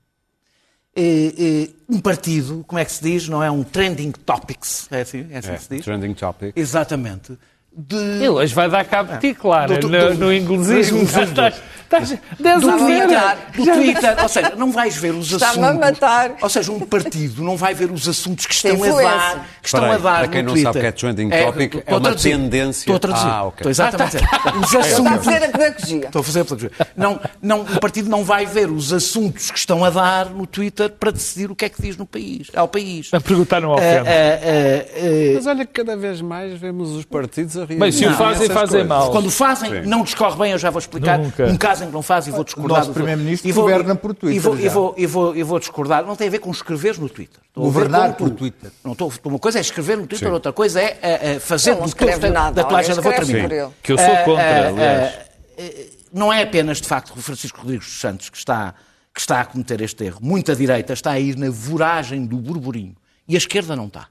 Eh, 0.94 1.32
eh, 1.38 1.70
um 1.88 2.00
partido, 2.00 2.64
como 2.66 2.78
é 2.78 2.84
que 2.84 2.92
se 2.92 3.02
diz? 3.02 3.28
Não 3.28 3.42
é 3.42 3.50
um 3.50 3.62
trending 3.62 4.10
topics. 4.10 4.88
É 4.90 5.00
assim, 5.02 5.26
é 5.30 5.38
assim 5.38 5.50
É, 5.50 5.56
que 5.56 5.62
se 5.62 5.68
diz? 5.76 5.84
trending 5.84 6.12
topic. 6.12 6.52
Exatamente. 6.56 7.38
De... 7.76 7.96
Ele 7.96 8.28
hoje 8.28 8.54
vai 8.54 8.68
dar 8.68 8.84
cabo 8.84 9.12
de 9.14 9.20
ti, 9.20 9.34
claro, 9.34 9.74
Do- 9.74 9.80
do- 9.80 9.88
no, 9.88 10.08
do- 10.10 10.14
no 10.26 10.32
inglesismo. 10.34 11.02
Estás, 11.90 12.08
estás, 12.08 12.20
dez 12.38 12.60
do 12.60 12.70
a. 12.70 12.76
Twitter, 12.76 13.36
do 13.56 13.64
Twitter, 13.64 14.22
ou 14.22 14.28
seja, 14.28 14.52
não 14.56 14.70
vais 14.70 14.96
ver 14.96 15.12
os 15.12 15.32
Está-me 15.32 15.64
assuntos. 15.64 15.68
a 15.70 15.74
matar. 15.90 16.32
Ou 16.40 16.48
seja, 16.48 16.70
um 16.70 16.78
partido 16.80 17.42
não 17.42 17.56
vai 17.56 17.74
ver 17.74 17.90
os 17.90 18.06
assuntos 18.08 18.46
que 18.46 18.54
estão 18.54 18.70
a 18.70 18.74
influência. 18.74 19.02
dar, 19.02 19.48
que 19.60 19.66
estão 19.66 19.80
Espera 19.80 19.94
a 19.94 19.98
dar 19.98 20.18
para 20.20 20.28
quem 20.28 20.42
no 20.42 20.46
não 20.48 20.54
Twitter. 20.54 20.72
sabe 20.72 20.80
que 20.80 20.86
é 20.86 20.92
trending 20.92 21.30
topic, 21.30 21.74
estou 21.74 21.82
é 21.84 21.90
a 21.90 21.94
uma 21.96 22.00
traduzir. 22.02 22.30
tendência. 22.30 22.80
Estou 22.82 22.94
a 22.94 22.98
traduzir. 23.00 23.26
Ah, 23.28 23.44
ok. 23.44 23.56
Estou 23.58 23.70
exatamente 23.70 24.16
a 24.16 24.20
dizer. 24.20 24.28
Os 24.60 24.62
Está 24.66 24.78
a 24.78 24.80
assuntos. 24.82 25.24
fazer 25.24 25.44
a 25.44 25.48
pedagogia. 25.48 26.04
Estou 26.06 26.20
a 26.20 26.24
fazer 26.24 26.40
a 26.40 26.44
pedagogia. 26.44 26.70
Não, 26.96 27.20
não, 27.42 27.60
o 27.62 27.80
partido 27.80 28.08
não 28.08 28.22
vai 28.24 28.46
ver 28.46 28.70
os 28.70 28.92
assuntos 28.92 29.50
que 29.50 29.58
estão 29.58 29.84
a 29.84 29.90
dar 29.90 30.26
no 30.30 30.46
Twitter 30.46 30.90
para 30.90 31.10
decidir 31.10 31.50
o 31.50 31.56
que 31.56 31.64
é 31.64 31.68
que 31.68 31.82
diz 31.82 31.96
no 31.96 32.06
país, 32.06 32.48
ao 32.54 32.68
país. 32.68 33.10
A 33.12 33.20
perguntar 33.20 33.60
não 33.60 33.72
Ah, 33.72 33.74
ofende. 33.74 34.08
ah, 34.08 34.40
ah, 34.42 34.86
ah, 34.94 35.32
Mas 35.34 35.46
olha 35.48 35.66
que 35.66 35.72
cada 35.72 35.96
vez 35.96 36.20
mais 36.20 36.56
vemos 36.56 36.90
os 36.90 37.04
partidos 37.04 37.56
a 37.62 37.64
rir. 37.66 37.78
Bem, 37.78 37.92
se 37.92 38.06
o 38.06 38.14
fazem, 38.14 38.48
fazem 38.48 38.84
mal. 38.84 39.10
Quando 39.10 39.30
fazem, 39.30 39.86
não 39.86 40.02
discorre 40.02 40.36
bem, 40.38 40.52
eu 40.52 40.58
já 40.58 40.70
vou 40.70 40.78
explicar. 40.78 41.18
Nunca. 41.18 41.46
Um 41.46 41.56
caso 41.56 41.84
em 41.84 41.86
que 41.88 41.92
não 41.92 42.02
fazem, 42.02 42.32
vou 42.32 42.44
discordar. 42.44 42.78
nosso 42.78 42.90
do- 42.90 42.94
primeiro-ministro 42.94 43.48
e 43.48 43.52
governa 43.52 43.94
por 43.94 44.14
Twitter 44.14 44.36
E 44.36 44.38
vou, 44.40 44.58
e 44.58 44.68
vou, 44.68 44.94
e 44.96 45.06
vou, 45.06 45.36
e 45.36 45.42
vou 45.42 45.58
discordar. 45.58 46.04
Não 46.04 46.16
tem 46.16 46.28
a 46.28 46.30
ver 46.30 46.38
com 46.40 46.50
escrever 46.50 46.98
no 46.98 47.08
Twitter. 47.08 47.40
Estou 47.46 47.64
Governar 47.64 48.12
tu. 48.16 48.24
por 48.24 48.30
Twitter. 48.30 48.70
Não 48.84 48.92
estou, 48.92 49.12
uma 49.24 49.38
coisa 49.38 49.58
é 49.58 49.60
escrever 49.60 49.96
no 49.96 50.06
Twitter, 50.06 50.28
Sim. 50.28 50.34
outra 50.34 50.52
coisa 50.52 50.80
é 50.80 51.36
ah, 51.36 51.40
fazer 51.40 51.70
não 51.70 51.76
topo 51.78 51.88
escreve 51.88 52.30
da- 52.30 52.50
da 52.50 52.64
tua 52.64 52.78
alguém 52.78 52.78
agenda. 52.78 53.00
Vou 53.02 53.12
escreve 53.12 53.32
terminar. 53.32 53.48
por 53.48 53.54
ele. 53.66 53.74
Que 53.82 53.92
eu 53.92 53.98
sou 53.98 54.06
Ah, 54.06 54.24
contra, 54.24 54.42
ah, 54.44 54.68
aliás. 54.68 55.14
ah, 55.58 56.00
não 56.12 56.32
é 56.32 56.42
apenas, 56.42 56.80
de 56.80 56.88
facto, 56.88 57.12
o 57.16 57.20
Francisco 57.22 57.58
Rodrigues 57.60 57.86
dos 57.86 58.00
Santos 58.00 58.30
que 58.30 58.36
está, 58.36 58.74
que 59.14 59.20
está 59.20 59.40
a 59.40 59.44
cometer 59.44 59.80
este 59.80 60.04
erro. 60.04 60.18
Muita 60.22 60.56
direita 60.56 60.92
está 60.92 61.10
a 61.12 61.20
ir 61.20 61.36
na 61.36 61.50
voragem 61.50 62.24
do 62.24 62.36
burburinho. 62.36 62.96
E 63.28 63.34
a 63.34 63.38
esquerda 63.38 63.76
não 63.76 63.86
está. 63.86 64.06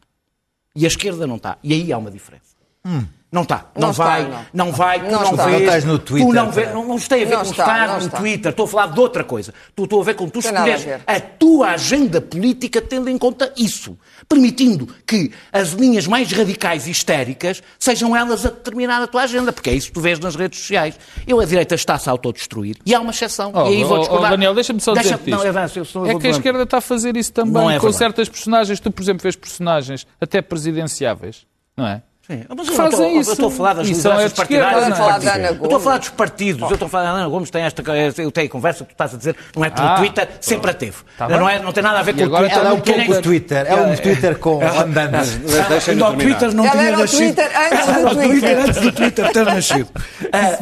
E 0.76 0.86
a 0.86 0.88
esquerda 0.88 1.26
não 1.28 1.36
está. 1.38 1.58
E 1.64 1.74
aí 1.74 1.92
há 1.92 1.98
uma 1.98 2.12
diferença. 2.12 2.44
Não 3.32 3.44
está. 3.44 3.66
Não, 3.76 3.82
Não 3.84 3.92
está, 3.92 4.04
vai. 4.06 4.24
não. 4.28 4.46
Não 4.66 4.72
vai. 4.72 5.00
Tu 5.02 5.12
Não 5.12 5.22
não, 5.22 5.32
está. 5.32 5.46
vês. 5.46 5.52
Não 5.58 5.60
estás 5.66 5.86
no 5.86 6.00
Tu 6.00 6.06
Twitter, 6.06 6.34
não, 6.34 6.52
vês, 6.52 6.74
não, 6.74 6.88
não 6.88 6.98
tem 6.98 7.22
a 7.22 7.26
ver 7.28 7.36
Não 7.36 7.44
com 7.46 7.52
está, 7.52 7.64
estar 7.64 7.88
no 7.88 7.98
está. 8.08 8.18
Twitter. 8.18 8.50
Estou 8.50 8.66
a 8.66 8.68
falar 8.68 8.88
de 8.88 9.00
outra 9.00 9.24
coisa. 9.24 9.54
Tu 9.76 9.84
estou 9.84 10.02
a 10.02 10.04
ver 10.04 10.16
com 10.16 10.28
tu 10.28 10.42
Tem 10.42 10.50
a 10.50 10.54
escolheres 10.56 10.84
ver. 10.84 11.02
a 11.06 11.20
tua 11.20 11.68
agenda 11.70 12.20
política 12.20 12.82
tendo 12.82 13.08
em 13.08 13.20
conta 13.20 13.54
isso. 13.56 13.96
Permitindo 14.28 14.88
que 15.06 15.32
as 15.54 15.70
linhas 15.74 16.08
mais 16.08 16.32
radicais 16.32 16.88
e 16.88 16.92
histéricas 16.92 17.62
sejam 17.78 18.16
elas 18.16 18.46
a 18.48 18.50
determinar 18.50 19.00
a 19.04 19.06
tua 19.06 19.22
agenda. 19.24 19.54
Porque 19.54 19.70
é 19.70 19.74
isso 19.74 19.88
que 19.90 19.94
tu 19.94 20.02
vês 20.02 20.18
nas 20.20 20.36
redes 20.36 20.58
sociais. 20.60 20.98
Eu, 21.28 21.40
a 21.40 21.46
direita 21.46 21.76
está-se 21.76 22.10
a 22.10 22.12
autodestruir. 22.12 22.78
E 22.84 22.96
há 22.96 23.00
uma 23.00 23.12
exceção. 23.12 23.52
Oh, 23.54 23.68
e 23.70 23.76
aí 23.76 23.84
vou 23.84 23.98
oh, 23.98 24.00
discordar. 24.00 24.28
oh, 24.32 24.36
Daniel, 24.36 24.56
deixa-me 24.56 24.80
só 24.82 24.94
Deixa- 24.96 25.10
dizer-te 25.12 25.30
não, 25.30 25.38
isto. 25.38 25.48
avanço, 25.50 25.78
eu 25.80 25.86
sou- 25.86 26.08
eu 26.08 26.18
É 26.18 26.20
que 26.20 26.26
a 26.26 26.32
esquerda 26.32 26.64
está 26.64 26.80
a 26.80 26.82
fazer 26.82 27.16
isso 27.16 27.32
também 27.32 27.62
é 27.62 27.66
com 27.76 27.82
verdade. 27.82 27.96
certas 27.96 28.28
personagens. 28.28 28.80
Tu, 28.80 28.90
por 28.92 29.04
exemplo, 29.04 29.22
vês 29.22 29.36
personagens 29.36 30.08
até 30.20 30.42
presidenciáveis, 30.42 31.46
não 31.78 31.86
é? 31.86 32.02
Sim, 32.30 32.44
mas 32.56 32.68
eu 32.68 32.74
Fazem 32.76 32.92
estou- 32.92 33.22
isso. 33.22 33.30
Eu 33.30 33.34
estou 33.34 33.48
a 33.48 33.52
falar 33.52 33.74
das 33.74 33.88
lideranças 33.88 34.22
é 34.22 34.26
esquerda, 34.28 34.66
partidárias. 34.66 35.00
não 35.00 35.06
é? 35.06 35.10
a 35.10 35.20
partidos. 35.20 35.50
Eu 35.50 35.64
estou 35.64 35.76
a 35.76 35.80
falar 35.80 35.98
dos 35.98 36.10
partidos. 36.10 36.62
Eu 36.62 36.74
estou 36.74 36.86
a 36.86 36.90
falar 36.90 37.04
da 37.06 37.10
Ana 37.10 37.28
Gomes, 37.28 37.50
tem 37.50 37.62
esta, 37.64 37.82
eu 38.22 38.32
tenho 38.32 38.50
conversa, 38.50 38.86
tu 38.86 38.92
estás 38.92 39.14
a 39.16 39.18
dizer, 39.18 39.36
não 39.56 39.66
é 39.66 39.70
pelo 39.72 39.88
Ah, 39.88 39.96
Twitter, 39.96 40.30
sempre 40.40 40.70
a 40.70 40.74
teve. 40.76 40.98
Tá 41.18 41.28
não, 41.28 41.50
é, 41.50 41.58
não 41.60 41.72
tem 41.72 41.82
nada 41.82 41.98
a 42.00 42.04
ver 42.04 42.14
com 42.14 42.22
o 42.22 42.26
agora 42.26 42.44
Twitter. 42.44 42.60
Ela 42.60 42.70
é 42.70 42.74
um 42.74 42.80
pouco 42.82 43.22
Twitter. 43.24 43.66
É 43.68 43.76
um 43.76 43.96
Twitter 43.96 44.38
com 44.38 44.60
andantes. 44.64 45.36
Deixem-no 45.70 46.06
Ainda 46.06 46.18
o. 46.18 46.22
Twitter 46.30 46.54
não 46.54 46.64
Ela 46.66 46.72
tinha 46.74 46.84
era 46.84 46.98
o 46.98 47.00
nascido. 47.00 47.18
Twitter 47.36 47.52
antes 47.58 47.86
do 47.86 47.92
Ela 47.92 48.00
era 48.00 48.10
o 48.10 48.30
Twitter. 48.30 48.60
antes 48.60 48.82
do 48.82 48.92
Twitter 48.92 49.32
ter 49.34 49.46
nascido. 49.52 49.90
Ah, 50.32 50.60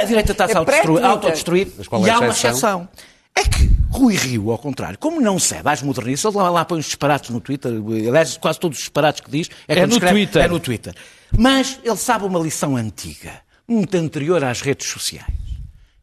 a 0.00 0.04
direita 0.04 0.32
está-se 0.32 0.52
É 0.52 0.56
a 0.56 1.08
autodestruir, 1.08 1.68
é 1.80 1.98
e 2.06 2.10
a 2.10 2.14
há 2.14 2.18
uma 2.20 2.28
exceção. 2.28 2.88
É 3.34 3.42
que 3.42 3.70
Rui 3.90 4.14
Rio, 4.16 4.50
ao 4.50 4.58
contrário, 4.58 4.98
como 4.98 5.20
não 5.20 5.38
cede 5.38 5.68
às 5.68 5.82
modernistas, 5.82 6.34
ele 6.34 6.42
lá, 6.42 6.50
lá 6.50 6.64
põe 6.64 6.78
os 6.78 6.84
disparates 6.86 7.30
no 7.30 7.40
Twitter, 7.40 7.72
aliás, 7.72 8.36
quase 8.36 8.60
todos 8.60 8.76
os 8.78 8.82
disparates 8.84 9.20
que 9.22 9.30
diz 9.30 9.48
é, 9.66 9.74
quando 9.76 9.88
no 9.90 9.92
escreve- 9.96 10.14
Twitter. 10.14 10.42
É 10.44 10.48
no 10.48 10.60
Twitter. 10.60 10.94
Mas 11.36 11.80
ele 11.82 11.96
sabe 11.96 12.24
uma 12.24 12.38
lição 12.38 12.76
antiga, 12.76 13.32
muito 13.66 13.96
anterior 13.96 14.44
às 14.44 14.60
redes 14.60 14.88
sociais, 14.88 15.26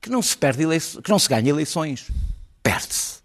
que 0.02 0.10
não 0.10 0.22
se, 0.22 0.36
perde 0.38 0.64
eleições, 0.64 1.04
que 1.04 1.10
não 1.12 1.20
se 1.20 1.30
ganha 1.30 1.50
eleições, 1.50 2.08
perde-se. 2.64 3.20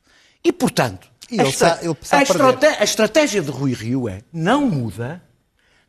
E, 0.44 0.52
portanto, 0.52 1.08
E 1.30 1.34
ele 1.34 1.42
a, 1.42 1.46
a 1.46 2.22
estrate- 2.22 2.66
a 2.66 2.84
estratégia 2.84 3.42
de 3.42 3.50
Rui 3.50 3.72
Rio 3.72 4.08
é 4.08 4.22
não 4.32 4.66
muda, 4.66 5.22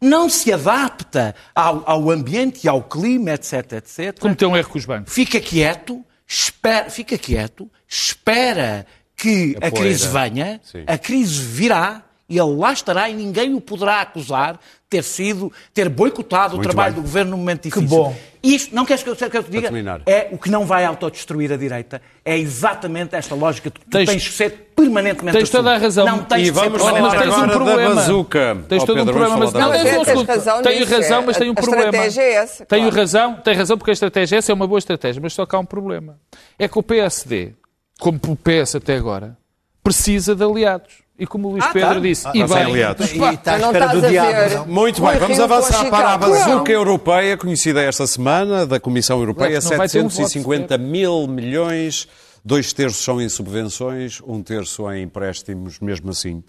não 0.02 0.28
se 0.30 0.52
adapta 0.52 1.36
ao, 1.54 1.84
ao 1.90 2.10
ambiente 2.12 2.62
e 2.66 2.70
ao 2.70 2.82
clima, 2.84 3.32
etc, 3.32 3.74
etc, 3.74 4.20
Cometeu 4.20 4.50
um 4.50 4.58
erro 4.58 4.70
com 4.70 4.78
os 4.78 4.86
bancos. 4.86 5.14
fica 5.14 5.40
quieto, 5.40 6.04
espera, 6.32 6.90
fica 6.90 7.18
quieto, 7.18 7.70
espera 7.88 8.88
que 9.18 9.58
A 9.62 9.68
a, 9.68 9.72
crise 9.72 10.08
venha, 10.08 10.62
Sim. 10.64 10.84
a 10.88 10.98
crise 10.98 11.42
virá, 11.42 12.04
e 12.30 12.40
ele 12.40 12.56
lá 12.56 12.72
estará 12.72 13.10
e 13.10 13.14
ninguém 13.14 13.54
o 13.54 13.60
poderá 13.60 14.00
acusar 14.00 14.58
ter 14.92 15.04
sido, 15.06 15.50
ter 15.74 15.88
boicotado 15.88 16.56
Muito 16.56 16.66
o 16.68 16.70
trabalho 16.70 16.94
bem. 16.96 17.02
do 17.02 17.08
governo 17.08 17.32
num 17.32 17.38
momento 17.38 17.64
difícil. 17.64 17.88
bom. 17.88 18.14
Isto, 18.44 18.76
não 18.76 18.86
queres 18.86 19.02
que 19.04 19.10
eu, 19.10 19.16
que 19.16 19.38
eu 19.38 19.44
te 19.44 19.50
diga? 19.52 19.70
É 20.06 20.28
o 20.32 20.38
que 20.38 20.50
não 20.50 20.66
vai 20.66 20.84
autodestruir 20.84 21.50
a 21.52 21.56
direita. 21.56 22.02
É 22.26 22.38
exatamente 22.38 23.16
esta 23.16 23.34
lógica 23.36 23.70
que 23.72 23.80
tu 23.80 23.90
Tens- 23.90 24.10
tens, 24.10 24.28
que 24.28 24.34
ser 24.34 24.74
permanentemente 24.76 25.38
Tens 25.38 25.50
toda 25.50 25.74
a 25.74 25.78
razão. 25.78 26.06
Não 26.06 26.24
tens 26.26 26.48
E 26.48 26.52
de 26.52 26.60
ser 26.60 26.70
vamos 26.70 26.82
Mas 26.82 26.82
falar 26.82 27.12
tens 27.22 27.30
um 27.30 27.32
agora 27.34 27.48
da 27.48 27.54
problema. 27.54 27.96
bazuca. 27.96 28.58
Tens 28.68 28.84
Ó, 28.84 28.86
todo 28.86 28.96
um 28.96 29.00
Pedro, 29.06 29.14
problema. 29.14 29.36
vamos 29.38 29.54
Mas, 29.54 29.64
não, 29.64 29.72
Tens 30.04 30.28
razão 30.28 30.62
Tenho 30.62 30.80
nisso, 30.82 30.94
razão, 30.94 31.22
é. 31.22 31.26
mas 31.26 31.38
tenho 31.38 31.50
um 31.52 31.54
A 31.54 31.62
problema. 31.62 31.84
estratégia 31.86 32.22
é 32.22 32.34
essa, 32.34 32.66
Tenho 32.66 32.82
claro. 32.84 32.96
razão, 32.98 33.36
tem 33.36 33.54
razão 33.56 33.78
porque 33.78 33.92
a 33.92 33.94
estratégia 33.94 34.36
essa 34.38 34.52
é 34.52 34.56
uma 34.56 34.68
boa 34.68 34.80
estratégia, 34.80 35.22
mas 35.22 35.34
só 35.34 35.46
que 35.46 35.56
há 35.56 35.60
um 35.60 35.66
problema. 35.66 36.20
É 36.60 36.68
que 36.68 36.78
o 36.78 36.84
PSD, 36.84 37.54
como 38.00 38.20
o 38.28 38.36
PS 38.36 38.76
até 38.76 38.96
agora, 38.96 39.38
precisa 39.84 40.36
de 40.36 40.44
aliados. 40.44 40.96
E 41.22 41.28
como 41.28 41.50
o 41.50 41.52
Luís 41.52 41.64
Ah, 41.64 41.72
Pedro 41.72 41.94
tá. 41.94 42.00
disse, 42.00 42.28
Ah, 42.28 42.32
e 42.34 42.40
tá 42.40 42.48
bem, 42.56 42.64
aliados. 42.64 43.12
E 43.12 43.16
está 43.16 43.30
à 43.30 43.34
espera 43.58 43.72
estás 43.86 43.92
do 44.02 44.06
a 44.08 44.10
diabo. 44.10 44.66
Muito 44.72 45.02
bem, 45.04 45.20
vamos 45.20 45.40
avançar 45.40 45.88
para 45.92 46.14
a 46.14 46.18
bazuca 46.18 46.72
europeia, 46.72 47.38
conhecida 47.38 47.80
esta 47.84 48.08
semana, 48.08 48.66
da 48.66 48.80
Comissão 48.80 49.20
Europeia, 49.20 49.60
Não 49.62 49.78
vai 49.78 49.88
ter 49.88 50.00
um 50.00 50.08
voto 50.08 50.16
750 50.16 50.80
mil 50.80 51.28
milhões, 51.28 52.08
dois 52.44 52.74
terços 52.74 53.04
são 53.04 53.22
em 53.22 53.30
subvenções, 53.30 54.20
um 54.26 54.42
terço 54.42 54.92
em 54.92 55.04
empréstimos, 55.04 55.80
mesmo 55.80 56.10
assim. 56.10 56.44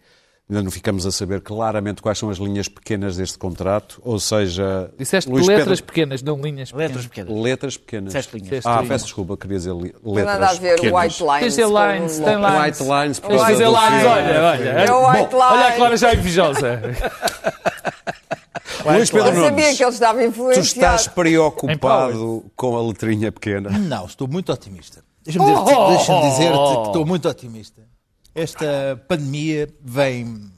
Ainda 0.52 0.64
não 0.64 0.70
ficamos 0.70 1.06
a 1.06 1.10
saber 1.10 1.40
claramente 1.40 2.02
quais 2.02 2.18
são 2.18 2.28
as 2.28 2.36
linhas 2.36 2.68
pequenas 2.68 3.16
deste 3.16 3.38
contrato, 3.38 3.98
ou 4.04 4.20
seja... 4.20 4.90
disseste 4.98 5.30
Luís 5.30 5.46
letras 5.46 5.80
Pedro- 5.80 5.84
pequenas, 5.86 6.22
não 6.22 6.38
linhas 6.38 6.70
pequenas. 6.70 6.90
Letras 6.90 7.06
pequenas. 7.06 7.42
Letras 7.42 7.76
pequenas. 7.78 8.04
Disseste 8.12 8.32
linhas. 8.36 8.48
Disseste 8.50 8.68
Ah, 8.68 8.74
linhas. 8.74 8.88
peço 8.88 9.04
desculpa, 9.06 9.36
queria 9.38 9.56
dizer 9.56 9.72
li- 9.74 9.94
Não 10.04 10.12
letras 10.12 10.38
nada 10.40 10.50
a 10.50 10.54
ver 10.60 10.74
pequenas. 10.74 11.02
white 11.04 11.22
lines. 11.22 11.40
Tens 11.40 11.42
de 11.42 11.48
dizer 11.48 11.62
como 11.64 11.78
lines, 11.78 12.18
tem 12.18 12.36
lines. 12.36 12.60
White 12.80 12.82
lines, 12.82 13.18
por 13.18 13.28
do 13.30 13.36
lines, 13.36 13.56
filme. 13.56 13.64
olha, 14.06 14.42
olha. 14.42 14.68
É 14.68 14.92
o 14.92 15.10
white 15.10 15.34
Olha 15.34 15.66
a. 15.68 15.72
Clara 15.72 15.96
já 15.96 16.14
invejosa. 16.14 16.80
Luís 18.84 19.10
Pedro 19.10 19.28
Eu 19.28 19.34
sabia 19.44 19.50
Nunes, 19.50 19.76
que 19.78 19.84
ele 19.84 19.90
estava 19.92 20.18
tu 20.18 20.24
influenciado. 20.26 20.66
estás 20.66 21.08
preocupado 21.08 22.44
com 22.56 22.76
a 22.76 22.82
letrinha 22.86 23.32
pequena? 23.32 23.70
Não, 23.70 24.04
estou 24.04 24.28
muito 24.28 24.52
otimista. 24.52 25.02
Deixa-me 25.24 25.46
dizer-te 25.46 25.86
deixa-me 25.96 26.20
dizer-te 26.30 26.58
que 26.58 26.86
estou 26.88 27.06
muito 27.06 27.28
otimista. 27.28 27.82
Esta 28.34 29.02
pandemia 29.08 29.68
vem 29.80 30.50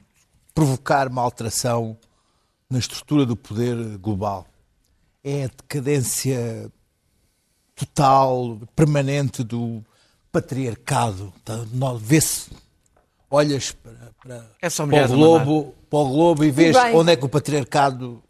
provocar 0.55 1.09
uma 1.09 1.23
alteração 1.23 1.97
na 2.71 2.79
estrutura 2.79 3.27
do 3.27 3.37
poder 3.37 3.99
global. 3.99 4.47
É 5.23 5.45
a 5.45 5.49
decadência 5.49 6.71
total, 7.75 8.59
permanente 8.77 9.43
do 9.43 9.85
patriarcado. 10.31 11.33
Tá, 11.45 11.55
Vê-se, 11.99 12.51
olhas 13.31 13.73
para, 13.73 13.93
para, 14.23 14.51
É 14.63 14.71
só 14.71 14.87
para, 14.87 14.97
o 14.97 15.05
a 15.05 15.07
globo, 15.07 15.75
para 15.91 15.99
o 15.99 16.09
globo 16.09 16.45
e 16.45 16.51
vês 16.51 16.77
onde 16.95 17.13
é 17.13 17.17
que 17.17 17.25
o 17.25 17.29
patriarcado 17.29 18.23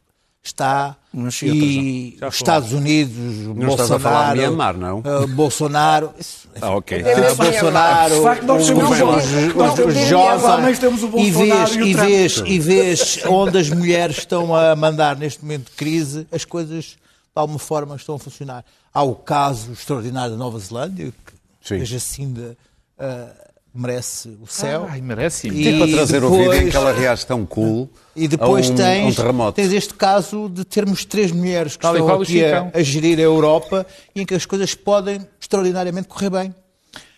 está 0.45 0.95
e 1.43 2.19
os 2.27 2.35
Estados 2.35 2.73
Unidos, 2.73 3.15
Não 3.57 3.69
estás 3.69 3.91
a 3.91 3.99
falar 3.99 4.35
de 4.35 4.41
Bolsonaro, 4.43 4.77
Myanmar, 4.77 4.77
não? 4.77 4.99
uh, 4.99 5.27
Bolsonaro, 5.29 6.11
isso, 6.19 6.49
Ah, 6.61 6.77
ok. 6.77 7.01
Uh, 7.03 7.35
Bolsonaro, 7.37 8.15
De 8.17 8.23
facto, 8.23 8.43
nós 8.45 8.63
os, 8.63 8.69
temos 8.69 8.91
os, 8.91 9.01
o- 9.01 9.09
os- 9.49 9.55
nós 9.55 9.71
os 9.71 9.75
temos 9.77 9.95
o- 9.97 10.07
Johnson, 10.07 10.47
nós 10.47 10.57
também 10.57 10.75
temos 10.77 11.03
o 11.03 11.07
e 11.07 11.31
Bolsonaro 11.33 11.71
vês, 11.71 11.77
e 11.87 11.95
vês, 11.95 12.43
e 12.47 12.59
vês 12.59 13.21
onde 13.27 13.59
as 13.59 13.71
mulheres 13.71 14.19
estão 14.19 14.55
a 14.55 14.77
mandar 14.77 15.17
neste 15.17 15.43
momento 15.43 15.71
de 15.71 15.77
crise, 15.77 16.27
as 16.31 16.45
coisas 16.45 16.85
de 16.85 16.97
alguma 17.35 17.59
forma 17.59 17.97
estão 17.97 18.15
a 18.17 18.19
funcionar. 18.19 18.65
Há 18.93 19.03
o 19.03 19.15
caso 19.15 19.73
extraordinário 19.73 20.33
da 20.33 20.37
Nova 20.37 20.59
Zelândia, 20.59 21.13
que 21.63 21.87
Sim. 21.87 21.97
assim 21.97 22.33
de, 22.33 22.41
uh, 22.43 22.57
merece 23.75 24.29
o 24.41 24.47
céu. 24.47 24.87
Ai, 24.89 25.01
merece. 25.01 25.49
E 25.49 25.63
Tipo 25.73 25.85
a 25.85 25.89
trazer 25.89 26.23
o 26.23 26.31
vídeo 26.31 26.45
em 26.45 26.49
depois- 26.55 26.71
que 26.71 26.77
ela 26.77 26.93
reage 26.93 27.27
tão 27.27 27.45
cool 27.45 27.91
E 28.15 28.29
depois 28.29 28.69
a 28.71 28.73
um, 28.73 28.77
tens, 28.77 29.13
um 29.13 29.23
terremoto. 29.23 29.53
tens 29.57 29.73
este 29.73 29.95
caso 29.95 30.49
de 30.49 30.65
termos 30.65 31.05
três 31.05 31.33
mulheres 31.33 31.75
que 31.77 31.83
Tal 31.83 31.97
estão 31.97 32.23
aqui 32.23 32.45
a, 32.45 32.49
Chicão. 32.49 32.71
a 32.73 32.83
gerir 32.83 33.19
a 33.19 33.23
Europa 33.23 33.85
e 34.15 34.21
em 34.21 34.27
que 34.27 34.35
as 34.35 34.47
coisas 34.47 34.75
podem 34.75 35.27
extraordinariamente 35.41 36.07
correr 36.09 36.31
bem. 36.31 36.55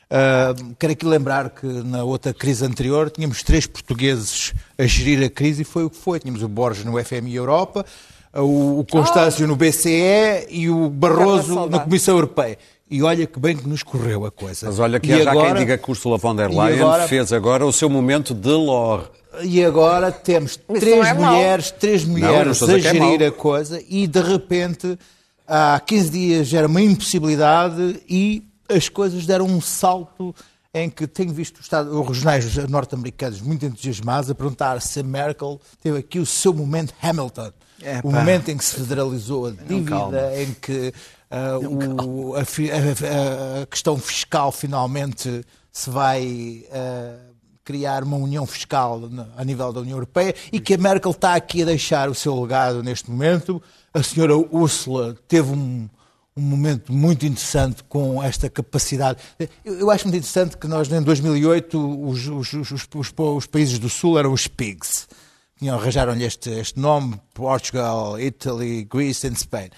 Ah, 0.08 0.54
quero 0.78 0.92
aqui 0.92 1.04
lembrar 1.04 1.50
que 1.50 1.66
na 1.66 2.04
outra 2.04 2.32
crise 2.32 2.64
anterior 2.64 3.10
tínhamos 3.10 3.42
três 3.42 3.66
portugueses 3.66 4.54
a 4.78 4.84
gerir 4.86 5.22
a 5.24 5.28
crise 5.28 5.62
e 5.62 5.64
foi 5.64 5.84
o 5.84 5.90
que 5.90 5.96
foi. 5.96 6.20
Tínhamos 6.20 6.42
o 6.42 6.48
Borges 6.48 6.84
no 6.84 6.92
FMI 7.04 7.34
Europa, 7.34 7.84
o, 8.32 8.78
o 8.80 8.86
Constâncio 8.90 9.46
no 9.48 9.56
BCE 9.56 10.46
e 10.48 10.70
o 10.70 10.88
Barroso 10.88 11.66
na 11.68 11.80
Comissão 11.80 12.14
Europeia. 12.14 12.56
E 12.88 13.02
olha 13.02 13.26
que 13.26 13.38
bem 13.40 13.56
que 13.56 13.68
nos 13.68 13.82
correu 13.82 14.24
a 14.24 14.30
coisa. 14.30 14.66
Mas 14.66 14.78
olha 14.78 15.00
que 15.00 15.08
E 15.10 15.14
há 15.14 15.22
já 15.24 15.30
agora- 15.32 15.48
quem 15.54 15.56
diga 15.64 15.76
que 15.78 15.90
Ursula 15.90 16.16
von 16.18 16.36
der 16.36 16.48
Leyen 16.50 16.80
agora- 16.80 17.08
fez 17.08 17.32
agora 17.32 17.66
o 17.66 17.72
seu 17.72 17.90
momento 17.90 18.32
de 18.32 18.50
lore. 18.50 19.04
E 19.42 19.62
agora 19.64 20.10
temos 20.12 20.56
três 20.56 20.96
não 20.96 21.04
é 21.04 21.12
mulheres, 21.14 21.70
três 21.72 22.04
não 22.04 22.12
mulheres 22.12 22.52
estou 22.52 22.68
a 22.70 22.72
a 22.72 22.78
é 22.78 22.80
gerir 22.80 23.00
mau. 23.20 23.28
a 23.28 23.32
coisa 23.32 23.82
e 23.88 24.06
de 24.06 24.20
repente 24.22 24.98
há 25.46 25.80
15 25.84 26.10
dias 26.10 26.54
era 26.54 26.66
uma 26.66 26.80
impossibilidade 26.80 28.02
e 28.08 28.44
as 28.68 28.88
coisas 28.88 29.26
deram 29.26 29.46
um 29.46 29.60
salto 29.60 30.34
em 30.72 30.88
que 30.88 31.06
tenho 31.06 31.32
visto 31.32 31.56
os 31.58 31.64
Estados- 31.64 31.92
os 31.94 32.06
regionais 32.06 32.56
norte-americanos 32.68 33.40
muito 33.40 33.64
entusiasmados 33.66 34.30
a 34.30 34.34
perguntar 34.34 34.80
se 34.80 35.00
a 35.00 35.02
Merkel 35.02 35.60
teve 35.82 35.98
aqui 35.98 36.18
o 36.18 36.26
seu 36.26 36.52
momento 36.54 36.94
Hamilton. 37.02 37.50
É, 37.82 38.00
o 38.02 38.10
momento 38.10 38.48
em 38.50 38.56
que 38.56 38.64
se 38.64 38.74
federalizou 38.76 39.46
a 39.48 39.50
dívida, 39.50 40.32
em 40.42 40.54
que 40.60 40.92
ah, 41.30 41.58
o- 41.58 42.34
a, 42.34 42.40
a- 42.40 43.62
a 43.62 43.66
questão 43.66 43.98
fiscal 43.98 44.50
finalmente 44.52 45.42
se 45.72 45.90
vai 45.90 46.64
ah, 46.72 47.16
criar 47.64 48.04
uma 48.04 48.16
união 48.16 48.46
fiscal 48.46 49.00
a 49.36 49.44
nível 49.44 49.72
da 49.72 49.80
União 49.80 49.96
Europeia 49.96 50.34
e 50.52 50.60
que 50.60 50.74
a 50.74 50.78
Merkel 50.78 51.10
está 51.10 51.34
aqui 51.34 51.62
a 51.62 51.66
deixar 51.66 52.08
o 52.08 52.14
seu 52.14 52.40
legado 52.40 52.82
neste 52.82 53.10
momento. 53.10 53.60
A 53.92 54.02
senhora 54.02 54.36
Ursula 54.36 55.16
teve 55.26 55.50
um, 55.50 55.88
um 56.36 56.40
momento 56.42 56.92
muito 56.92 57.26
interessante 57.26 57.82
com 57.84 58.22
esta 58.22 58.48
capacidade. 58.48 59.18
Eu, 59.64 59.78
eu 59.80 59.90
acho 59.90 60.04
muito 60.04 60.18
interessante 60.18 60.56
que 60.56 60.68
nós, 60.68 60.90
em 60.92 61.02
2008, 61.02 62.06
os, 62.08 62.28
os- 62.28 62.52
os- 62.52 62.86
os- 62.94 63.46
países 63.46 63.78
do 63.80 63.88
Sul 63.88 64.18
eram 64.18 64.32
os 64.32 64.46
pigs. 64.46 65.08
Arranjaram-lhe 65.72 66.22
este, 66.24 66.50
este 66.50 66.78
nome, 66.78 67.18
Portugal, 67.34 68.20
Italy, 68.20 68.84
Greece 68.84 69.26
and 69.26 69.34
Spain. 69.34 69.70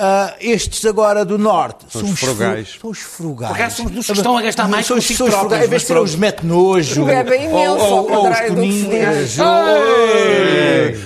Ah, 0.00 0.34
estes 0.40 0.84
agora 0.86 1.24
do 1.24 1.36
Norte 1.36 1.84
São 1.90 2.02
são, 2.02 2.10
os 2.12 2.20
frugais. 2.20 2.68
fru- 2.70 2.80
São 2.80 2.90
os 2.90 2.98
frugais. 3.00 3.52
Por 3.52 3.60
acaso 3.60 3.76
são 3.76 3.86
os 3.86 4.06
que 4.06 4.12
estão 4.12 4.36
a 4.38 4.42
gastar 4.42 4.68
mais 4.68 4.86
são 4.86 4.96
os, 4.96 5.04
são 5.06 5.26
os 5.26 5.34
frugais. 5.34 5.64
Em 5.64 5.68
vez 5.68 5.84
de 5.86 5.92
os 5.92 6.14
mete-nojo. 6.14 7.04
Bebem 7.04 7.44
imenso, 7.46 7.84
ao 7.84 8.04
contrário 8.04 8.54
do 8.54 8.62
que 8.62 8.72
se 8.72 8.86
diz. 8.88 9.38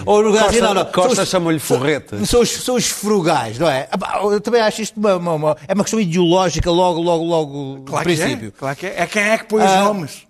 Ou 0.07 0.16
o 0.18 0.20
lugar 0.20 0.46
assim, 0.48 0.59
Costa, 0.59 0.74
não, 0.74 0.74
não. 0.74 0.85
Costa 0.92 1.14
São 1.14 1.24
os- 1.24 1.31
chama-lhe 1.31 1.59
forreta. 1.59 2.24
são 2.26 2.40
os, 2.42 2.50
são 2.50 2.74
os 2.76 2.87
frugais, 2.88 3.59
não 3.59 3.68
é? 3.68 3.88
Ah, 3.90 4.20
Eu 4.24 4.40
também 4.40 4.61
acho 4.61 4.83
isto 4.83 4.98
uma, 4.98 5.16
uma- 5.16 5.33
uma- 5.35 5.57
é 5.66 5.72
uma 5.74 5.85
questão 5.85 6.00
ideológica 6.00 6.70
logo, 6.70 7.00
logo, 7.00 7.24
logo 7.24 7.83
Claro 7.87 8.09
no 8.09 8.14
que 8.14 8.20
é, 8.20 8.24
princípio. 8.26 8.52
claro 8.59 8.76
que 8.76 8.87
é. 8.87 8.94
É 8.98 9.07
quem 9.07 9.22
é 9.22 9.38
que 9.38 9.44
põe 9.44 9.64
os 9.64 9.70
Ah, 9.70 9.85
nomes. 9.85 10.22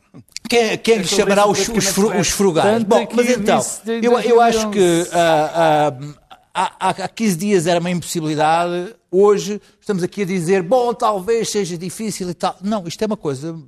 Quem, 0.48 0.76
quem 0.76 0.98
lhe 0.98 1.06
chamará 1.06 1.46
os, 1.48 1.58
os, 1.68 1.86
fru- 1.86 2.04
correto. 2.04 2.20
os 2.20 2.28
frugais? 2.28 2.68
Tanto 2.68 2.86
Bom, 2.86 3.08
mas 3.14 3.30
então, 3.30 3.64
eu, 3.86 4.20
eu 4.20 4.40
acho 4.40 4.68
2011. 4.68 4.70
que 4.70 5.08
há, 6.54 6.90
há 6.90 7.08
15 7.08 7.36
dias 7.36 7.66
era 7.66 7.80
uma 7.80 7.90
impossibilidade, 7.90 8.94
hoje 9.10 9.60
estamos 9.80 10.02
aqui 10.02 10.22
a 10.22 10.26
dizer, 10.26 10.62
bom, 10.62 10.92
talvez 10.94 11.50
seja 11.50 11.76
difícil 11.78 12.28
e 12.30 12.34
tal. 12.34 12.56
Não, 12.62 12.86
isto 12.86 13.02
é 13.02 13.06
uma 13.06 13.16
coisa 13.16 13.58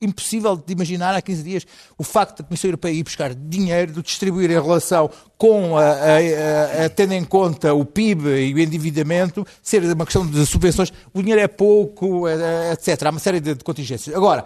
impossível 0.00 0.56
de 0.56 0.72
imaginar 0.72 1.12
há 1.16 1.20
15 1.20 1.42
dias 1.42 1.66
o 1.98 2.04
facto 2.04 2.38
da 2.38 2.44
Comissão 2.44 2.68
Europeia 2.68 2.92
ir 2.92 3.02
buscar 3.02 3.34
dinheiro, 3.34 3.92
de 3.92 4.00
distribuir 4.02 4.48
em 4.48 4.54
relação 4.54 5.10
com, 5.36 5.76
a, 5.76 5.82
a- 5.82 6.84
a- 6.84 6.88
tendo 6.88 7.14
em 7.14 7.24
conta 7.24 7.74
o 7.74 7.84
PIB 7.84 8.28
e 8.28 8.54
o 8.54 8.58
endividamento, 8.60 9.44
ser 9.60 9.82
uma 9.82 10.04
questão 10.04 10.24
de 10.24 10.46
subvenções, 10.46 10.92
o 11.12 11.20
dinheiro 11.20 11.40
é 11.42 11.48
pouco, 11.48 12.28
eh, 12.28 12.72
etc. 12.74 13.02
Há 13.06 13.10
uma 13.10 13.18
série 13.18 13.40
de, 13.40 13.54
de 13.56 13.64
contingências. 13.64 14.14
Agora, 14.14 14.44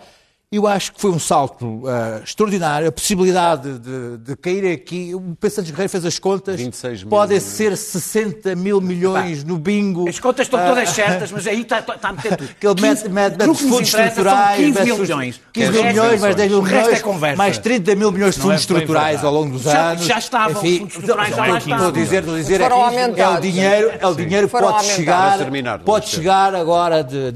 eu 0.53 0.67
acho 0.67 0.93
que 0.93 1.01
foi 1.01 1.11
um 1.11 1.19
salto 1.19 1.83
ah, 1.87 2.21
extraordinário, 2.23 2.87
a 2.89 2.93
possibilidade 2.93 3.79
de, 3.79 4.19
de 4.19 4.37
cair 4.37 4.71
aqui. 4.73 5.15
O 5.15 5.21
Pedro 5.41 5.57
Santos 5.57 5.71
Guerreiro 5.71 5.89
fez 5.91 6.05
as 6.05 6.19
contas, 6.19 6.57
26 6.61 7.05
mil 7.05 7.11
podem 7.11 7.41
ser 7.41 7.75
60 7.77 8.55
mil 8.55 8.81
milhões 8.81 9.43
no 9.45 9.57
bingo. 9.59 10.09
As 10.09 10.21
contas 10.21 10.47
estão 10.47 10.61
Ah, 10.61 10.69
todas 10.69 10.91
certas, 10.91 11.33
mas 11.33 11.47
aí 11.47 11.63
está, 11.63 11.79
está 11.79 12.09
a 12.09 12.13
meter 12.13 12.37
tudo. 12.37 12.51
que 12.61 12.67
ele 12.67 12.81
mete, 12.81 12.99
15 13.03 13.09
mete, 13.09 13.37
mete 13.39 13.47
nos 13.47 13.61
fundos 13.61 13.95
estruturais, 13.95 14.57
15 14.59 14.73
mete 14.79 14.85
mil 14.85 14.99
milhões. 14.99 15.41
15 15.53 15.69
O 15.69 15.73
mil 15.73 15.85
milhões, 15.85 16.21
mais 16.21 16.37
10 16.37 16.51
mil 16.51 16.61
resto 16.61 17.07
milhões, 17.09 17.23
é 17.33 17.37
mais 17.37 17.59
30 17.59 17.95
mil 17.95 18.13
milhões 18.13 18.35
de 18.35 18.41
é 18.41 18.43
fundos 18.43 18.61
estruturais 18.61 19.07
verdade. 19.21 19.27
ao 19.27 19.33
longo 19.33 19.53
dos 19.53 19.63
Já- 19.63 19.91
anos. 19.93 20.05
já 20.05 20.19
estavam, 20.19 20.51
Enfim, 20.63 20.79
fundos 20.81 20.95
estruturais 20.95 21.31
já 21.31 21.37
lá 21.37 21.43
o 21.43 21.47
que 21.53 21.59
estou 21.59 21.73
a 21.73 21.77
estavam. 21.77 21.93
dizer, 21.93 22.19
estou 22.19 22.35
a 22.35 22.39
dizer 22.39 22.61
Foram 22.61 22.87
é, 22.91 23.13
que 23.13 23.21
é 23.21 23.29
o 23.29 23.41
dinheiro, 23.41 23.93
é 24.01 24.07
o 24.07 24.15
dinheiro 24.15 24.49
pode 24.49 24.85
chegar, 24.85 25.39
pode 25.85 26.09
chegar 26.11 26.55
agora 26.55 27.03
de- 27.03 27.33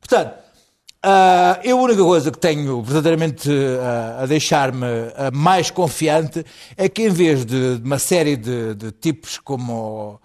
Portanto, 0.00 0.41
Ah, 1.04 1.58
eu 1.64 1.80
a 1.80 1.82
única 1.82 2.04
coisa 2.04 2.30
que 2.30 2.38
tenho 2.38 2.80
verdadeiramente 2.80 3.50
ah, 3.80 4.22
a 4.22 4.26
deixar-me 4.26 4.86
ah, 5.16 5.32
mais 5.32 5.68
confiante 5.68 6.46
é 6.76 6.88
que 6.88 7.02
em 7.02 7.08
vez 7.08 7.44
de, 7.44 7.78
de 7.78 7.84
uma 7.84 7.98
série 7.98 8.36
de, 8.36 8.76
de 8.76 8.92
tipos 8.92 9.36
como 9.36 10.20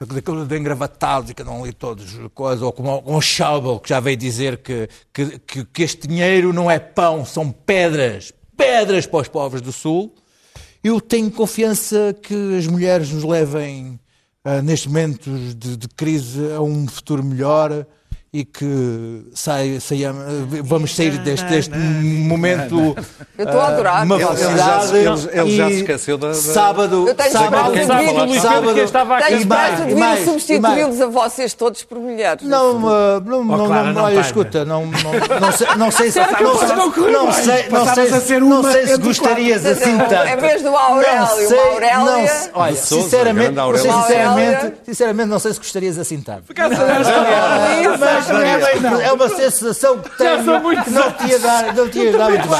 daquele 0.00 0.46
de 0.46 0.58
engravatados 0.58 1.30
e 1.30 1.34
que 1.34 1.44
não 1.44 1.64
li 1.64 1.72
todos, 1.72 2.18
coisa, 2.34 2.64
ou 2.64 2.72
como, 2.72 3.02
o 3.04 3.20
Schauble, 3.20 3.78
que 3.78 3.90
já 3.90 4.00
veio 4.00 4.16
dizer 4.16 4.56
que, 4.56 4.88
que, 5.12 5.64
que, 5.64 5.82
este 5.82 6.08
dinheiro 6.08 6.52
não 6.52 6.68
é 6.68 6.78
pão, 6.80 7.24
são 7.24 7.52
pedras, 7.52 8.32
pedras 8.56 9.06
para 9.06 9.20
os 9.20 9.28
povos 9.28 9.60
do 9.60 9.70
Sul, 9.70 10.12
eu 10.82 11.00
tenho 11.00 11.30
confiança 11.30 12.16
que 12.20 12.56
as 12.58 12.66
mulheres 12.66 13.12
nos 13.12 13.22
levem, 13.22 14.00
nestes 14.64 14.88
momentos 14.88 15.54
de, 15.54 15.76
de 15.76 15.88
crise, 15.88 16.52
a 16.52 16.60
um 16.60 16.88
futuro 16.88 17.22
melhor 17.22 17.86
e 18.34 18.46
que 18.46 19.26
sai, 19.34 19.78
saiamos- 19.78 20.24
vamos 20.64 20.96
sair 20.96 21.18
deste, 21.18 21.44
deste 21.48 21.76
momento 21.76 22.96
Eu 23.36 23.44
estou 23.44 23.60
a 23.60 23.66
adorar. 23.66 24.04
uma 24.06 24.18
felicidade. 24.18 24.96
Ele 24.96 25.04
já- 25.18 25.30
ele 25.42 25.56
já 25.56 25.68
e 25.68 25.72
se 25.74 25.80
esqueceu 25.80 26.16
da- 26.16 26.32
Sábado, 26.32 27.06
Eu 27.08 27.14
tenho 27.14 27.30
sábado, 27.30 27.72
que 27.74 27.80
o 27.80 27.86
vir. 27.98 28.10
Luís 28.22 28.42
Pedro 28.42 28.72
que 28.74 28.80
estava 28.80 29.18
a 29.18 29.22
Tenho 29.22 29.38
esperança 29.40 29.84
de 29.84 29.94
vir 29.94 30.24
substituí-los 30.24 31.00
a 31.02 31.06
vocês 31.08 31.52
todos 31.52 31.84
por 31.84 31.98
mulheres. 31.98 32.42
Não, 32.48 32.76
uh, 32.78 33.20
não, 33.22 33.44
não, 33.44 33.44
não, 33.44 33.92
não 33.92 34.02
olha, 34.04 34.14
tenho. 34.14 34.20
escuta, 34.22 34.64
não, 34.64 34.86
não, 34.86 35.40
não 35.40 35.52
sei, 35.52 35.66
não 35.76 35.90
sei 35.90 36.10
se 36.10 36.18
não, 36.18 36.26
sei- 36.30 36.40
não 36.40 36.92
sei, 37.32 37.68
não 37.68 37.84
sei, 37.94 38.36
a 38.36 38.40
não 38.40 38.62
sei 38.62 38.86
se 38.86 38.96
gostarias 38.96 39.66
assim 39.66 39.98
tanto. 39.98 40.28
Em 40.28 40.36
vez 40.38 40.62
do 40.62 40.74
Aurélio, 40.74 41.20
Não 41.20 41.26
sei, 41.26 41.48
não 41.50 42.24
olha, 42.54 42.76
sinceramente, 42.76 43.50
não 43.52 43.76
sinceramente, 43.76 44.72
sinceramente, 44.86 45.28
não 45.28 45.38
sei 45.38 45.52
se 45.52 45.58
gostarias 45.58 45.98
assim 45.98 46.18
tanto. 46.22 46.44
Luísa. 46.54 48.21
Mas 48.28 49.00
é 49.00 49.12
uma 49.12 49.28
sensação 49.28 49.98
que 49.98 50.10
tenho 50.16 50.44
sou 50.44 50.60
muito 50.60 50.84
que 50.84 50.90
não 50.90 51.10
te 51.12 51.26
ia 51.28 51.38
dar, 51.38 51.74
não 51.74 51.88
te 51.88 51.98
ia 51.98 52.12
dar 52.18 52.30
muito 52.30 52.48
bem. 52.48 52.58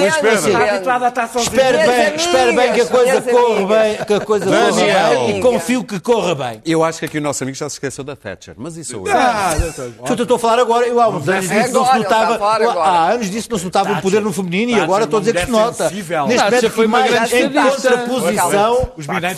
Mas, 0.00 0.16
Pedro. 0.16 0.48
Está 0.50 0.74
habituado 0.74 1.02
a 1.04 1.08
estar 1.08 1.28
sozinho. 1.28 1.52
Espero 1.52 1.78
Minhas 1.78 1.88
bem, 1.90 2.16
espero 2.16 2.54
bem 2.56 2.72
que 2.72 2.80
a 2.80 2.86
coisa 2.86 3.20
minhas 3.20 3.24
corra 3.30 3.66
bem, 3.66 3.96
que 4.04 4.14
a 4.14 4.20
coisa 4.20 4.46
corra 4.46 4.72
bem 4.72 5.38
e 5.38 5.40
confio 5.40 5.84
que 5.84 6.00
corra 6.00 6.34
bem. 6.34 6.62
Eu 6.64 6.84
acho 6.84 6.98
que 6.98 7.04
aqui 7.06 7.18
o 7.18 7.20
nosso 7.20 7.42
amigo 7.42 7.56
já 7.56 7.68
se 7.68 7.76
esqueceu 7.76 8.04
da 8.04 8.16
Thatcher, 8.16 8.54
mas 8.56 8.76
isso 8.76 8.94
eu. 8.96 9.04
Eu 9.06 10.14
estou 10.22 10.36
a 10.36 10.38
falar 10.38 10.58
agora, 10.60 10.86
eu 10.86 11.00
há 11.00 11.08
uns 11.08 11.28
anos 11.28 11.48
disse 11.48 11.64
que 11.64 11.72
não 11.72 11.84
se 11.86 11.98
notava, 11.98 12.38
há 12.82 13.08
anos 13.10 13.30
disse 13.30 13.46
que 13.46 13.52
não 13.52 13.58
se 13.58 13.64
notava 13.64 13.92
um 13.92 14.00
poder 14.00 14.20
no 14.20 14.32
feminino 14.32 14.72
e 14.72 14.80
agora 14.80 15.04
estou 15.04 15.18
a 15.18 15.20
dizer 15.20 15.34
que 15.34 15.46
se 15.46 15.50
nota. 15.52 15.90
Neste 15.90 16.44
momento, 16.44 16.70
foi 16.70 16.86
uma 16.86 16.98
mais 17.00 17.10
grande 17.12 17.36
em 17.36 17.50
contraposição 17.52 18.88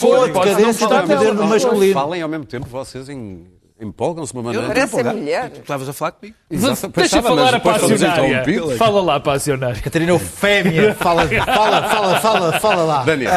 com 0.01 0.15
a 0.15 0.19
não 0.27 0.33
decadência 0.33 0.87
do 0.89 0.95
poder 1.07 1.35
no 1.35 1.47
masculino. 1.47 1.95
Falem 1.95 2.23
ao 2.23 2.29
mesmo 2.29 2.45
tempo, 2.45 2.67
vocês 2.69 3.09
em- 3.09 3.47
empolgam-se 3.83 4.33
de 4.33 4.39
uma 4.39 4.45
maneira. 4.45 4.67
Parece 4.69 4.95
ser 4.95 5.05
mulher. 5.05 5.51
Tu 5.51 5.61
estavas 5.61 5.89
a 5.89 5.93
falar 5.93 6.13
comigo. 6.13 6.37
Exato, 6.51 6.89
Deixa 6.89 7.19
estava, 7.19 7.29
falar 7.37 7.55
a 7.55 7.61
passionária. 7.61 8.27
interrompidos. 8.29 8.77
Fala 8.79 9.03
lá, 9.03 9.21
passionária. 9.21 9.83
Catarina 9.83 10.13
Eufémia, 10.13 10.95
fala, 11.01 11.27
fala, 11.29 11.89
fala, 11.91 12.21
fala, 12.21 12.61
fala 12.61 12.83
lá. 12.85 13.03
Daniel, 13.05 13.31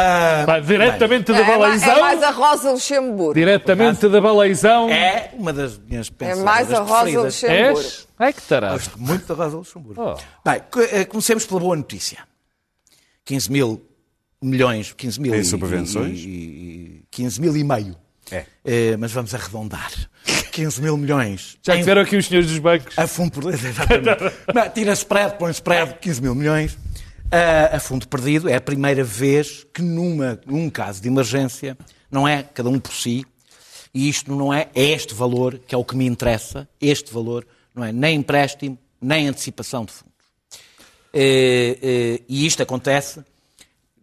Vai, 0.45 0.61
diretamente 0.61 1.31
da 1.33 1.39
É, 1.39 1.43
ma- 1.43 1.53
é 1.53 1.57
baleizão. 1.57 1.99
mais 2.01 2.23
a 2.23 2.29
Rosa 2.31 2.71
Luxemburgo. 2.71 3.33
Diretamente 3.33 4.07
da 4.07 4.21
baleizão. 4.21 4.89
É 4.89 5.31
uma 5.33 5.51
das 5.51 5.77
minhas 5.77 6.07
É 6.07 6.11
pensadas 6.11 6.43
mais 6.43 6.71
a 6.71 6.79
Rosa 6.79 6.93
preferidas. 7.03 7.23
Luxemburgo. 7.25 7.79
És? 7.79 8.07
Ai 8.19 8.33
que 8.33 8.41
tarado. 8.43 8.73
Gosto 8.73 8.99
muito 9.01 9.25
da 9.35 9.43
Rosa 9.43 9.57
Luxemburgo. 9.57 10.01
Oh. 10.01 10.49
Bem, 10.49 10.61
eh, 10.91 11.05
comecemos 11.05 11.45
pela 11.45 11.59
boa 11.59 11.75
notícia. 11.75 12.19
15 13.25 13.51
mil 13.51 13.81
milhões, 14.41 14.93
15 14.95 15.19
mil 15.19 15.33
Em 15.33 15.39
e- 15.39 15.43
subvenções? 15.45 16.19
E, 16.19 16.27
e- 16.29 17.03
15 17.09 17.41
mil 17.41 17.55
e 17.57 17.63
meio. 17.63 17.95
É. 18.31 18.45
Eh, 18.63 18.97
mas 18.97 19.11
vamos 19.11 19.33
arredondar. 19.35 19.91
15 20.55 20.81
mil 20.81 20.95
milhões. 20.95 21.57
Já 21.61 21.75
tiveram 21.75 22.01
aqui 22.01 22.15
os 22.15 22.27
senhores 22.27 22.49
dos 22.49 22.59
bancos. 22.59 22.97
A 22.97 23.05
fundo 23.05 23.41
perdido, 23.41 23.67
exatamente. 23.67 24.35
Não, 24.53 24.69
Tira 24.69 24.93
spread, 24.93 25.37
põe 25.37 25.51
spread, 25.51 25.95
15 25.99 26.21
mil 26.21 26.33
milhões. 26.33 26.77
Ah, 27.29 27.75
a 27.75 27.79
fundo 27.79 28.07
perdido 28.07 28.47
é 28.47 28.55
a 28.55 28.61
primeira 28.61 29.03
vez 29.03 29.65
que 29.73 29.81
numa, 29.81 30.39
num 30.45 30.69
caso 30.69 31.01
de 31.01 31.09
emergência, 31.09 31.77
não 32.09 32.25
é 32.25 32.41
cada 32.41 32.69
um 32.69 32.79
por 32.79 32.93
si, 32.93 33.25
e 33.93 34.07
isto 34.07 34.33
não 34.33 34.53
é, 34.53 34.69
é 34.73 34.91
este 34.91 35.13
valor 35.13 35.59
que 35.59 35.75
é 35.75 35.77
o 35.77 35.83
que 35.83 35.95
me 35.97 36.05
interessa, 36.05 36.69
este 36.79 37.13
valor 37.13 37.45
não 37.73 37.83
é 37.83 37.91
nem 37.91 38.15
empréstimo, 38.15 38.77
nem 39.01 39.27
antecipação 39.27 39.83
de 39.83 39.91
fundos. 39.91 40.15
Eh, 41.13 41.77
eh, 41.81 42.21
e 42.29 42.45
isto 42.45 42.63
acontece, 42.63 43.19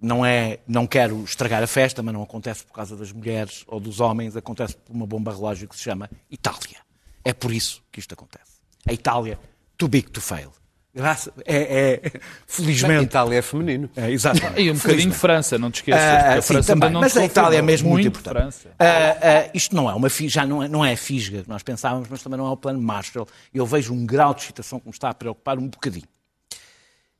não 0.03 0.27
é, 0.27 0.59
não 0.67 0.87
quero 0.87 1.23
estragar 1.23 1.63
a 1.63 1.67
festa, 1.67 2.03
mas 2.03 2.13
não 2.13 2.23
acontece 2.23 2.65
por 2.65 2.73
causa 2.73 2.97
das 2.97 3.13
mulheres 3.13 3.65
ou 3.69 3.79
dos 3.79 4.01
homens, 4.01 4.37
acontece 4.37 4.77
por 4.77 4.93
uma 4.93 5.07
bomba 5.07 5.33
relógio 5.33 5.69
que 5.69 5.77
se 5.77 5.83
chama 5.83 6.11
Itália. 6.31 6.79
É 7.25 7.33
por 7.33 7.53
isso 7.53 7.83
que 7.91 8.01
isto 8.01 8.13
acontece. 8.13 8.61
A 8.87 8.93
Itália, 8.93 9.39
too 9.79 9.89
big 9.89 10.11
to 10.11 10.21
fail. 10.21 10.53
Graça, 10.95 11.33
é, 11.47 12.03
é, 12.05 12.21
felizmente. 12.47 13.05
Itália 13.05 13.39
é 13.39 13.43
feminino. 13.43 13.89
É, 13.97 14.11
exatamente. 14.11 14.61
E 14.61 14.71
um 14.71 14.75
bocadinho 14.75 15.11
de. 15.11 15.17
França, 15.17 15.57
não 15.57 15.71
te 15.71 15.77
esqueças. 15.77 16.03
Ah, 16.03 16.35
a 16.35 16.43
sim, 16.43 16.49
França 16.49 16.73
também. 16.75 16.93
mas 16.93 17.17
a 17.17 17.25
Itália 17.25 17.59
é 17.59 17.63
mesmo 17.63 17.89
muito, 17.89 18.09
importante. 18.09 18.37
França. 18.37 18.69
Ah, 18.79 19.17
ah, 19.23 19.51
isto 19.55 19.75
não 19.75 19.89
é 19.89 19.95
uma 19.95 20.09
já 20.11 20.45
não 20.45 20.63
é, 20.63 20.69
não 20.69 20.85
é 20.85 20.93
a 20.93 20.97
fisga 20.97 21.43
que 21.43 21.49
nós 21.49 21.63
pensávamos, 21.63 22.09
mas 22.11 22.23
também 22.23 22.37
não 22.37 22.47
é 22.47 22.51
o 22.51 22.57
plano 22.59 22.83
Marshall. 22.83 23.27
Eu 23.55 23.65
vejo 23.65 23.95
um 23.95 24.05
grau 24.05 24.35
de 24.35 24.43
excitação 24.43 24.79
que 24.79 24.87
me 24.87 24.93
está 24.93 25.09
a 25.09 25.15
preocupar 25.15 25.59
um 25.59 25.67
bocadinho. 25.67 26.09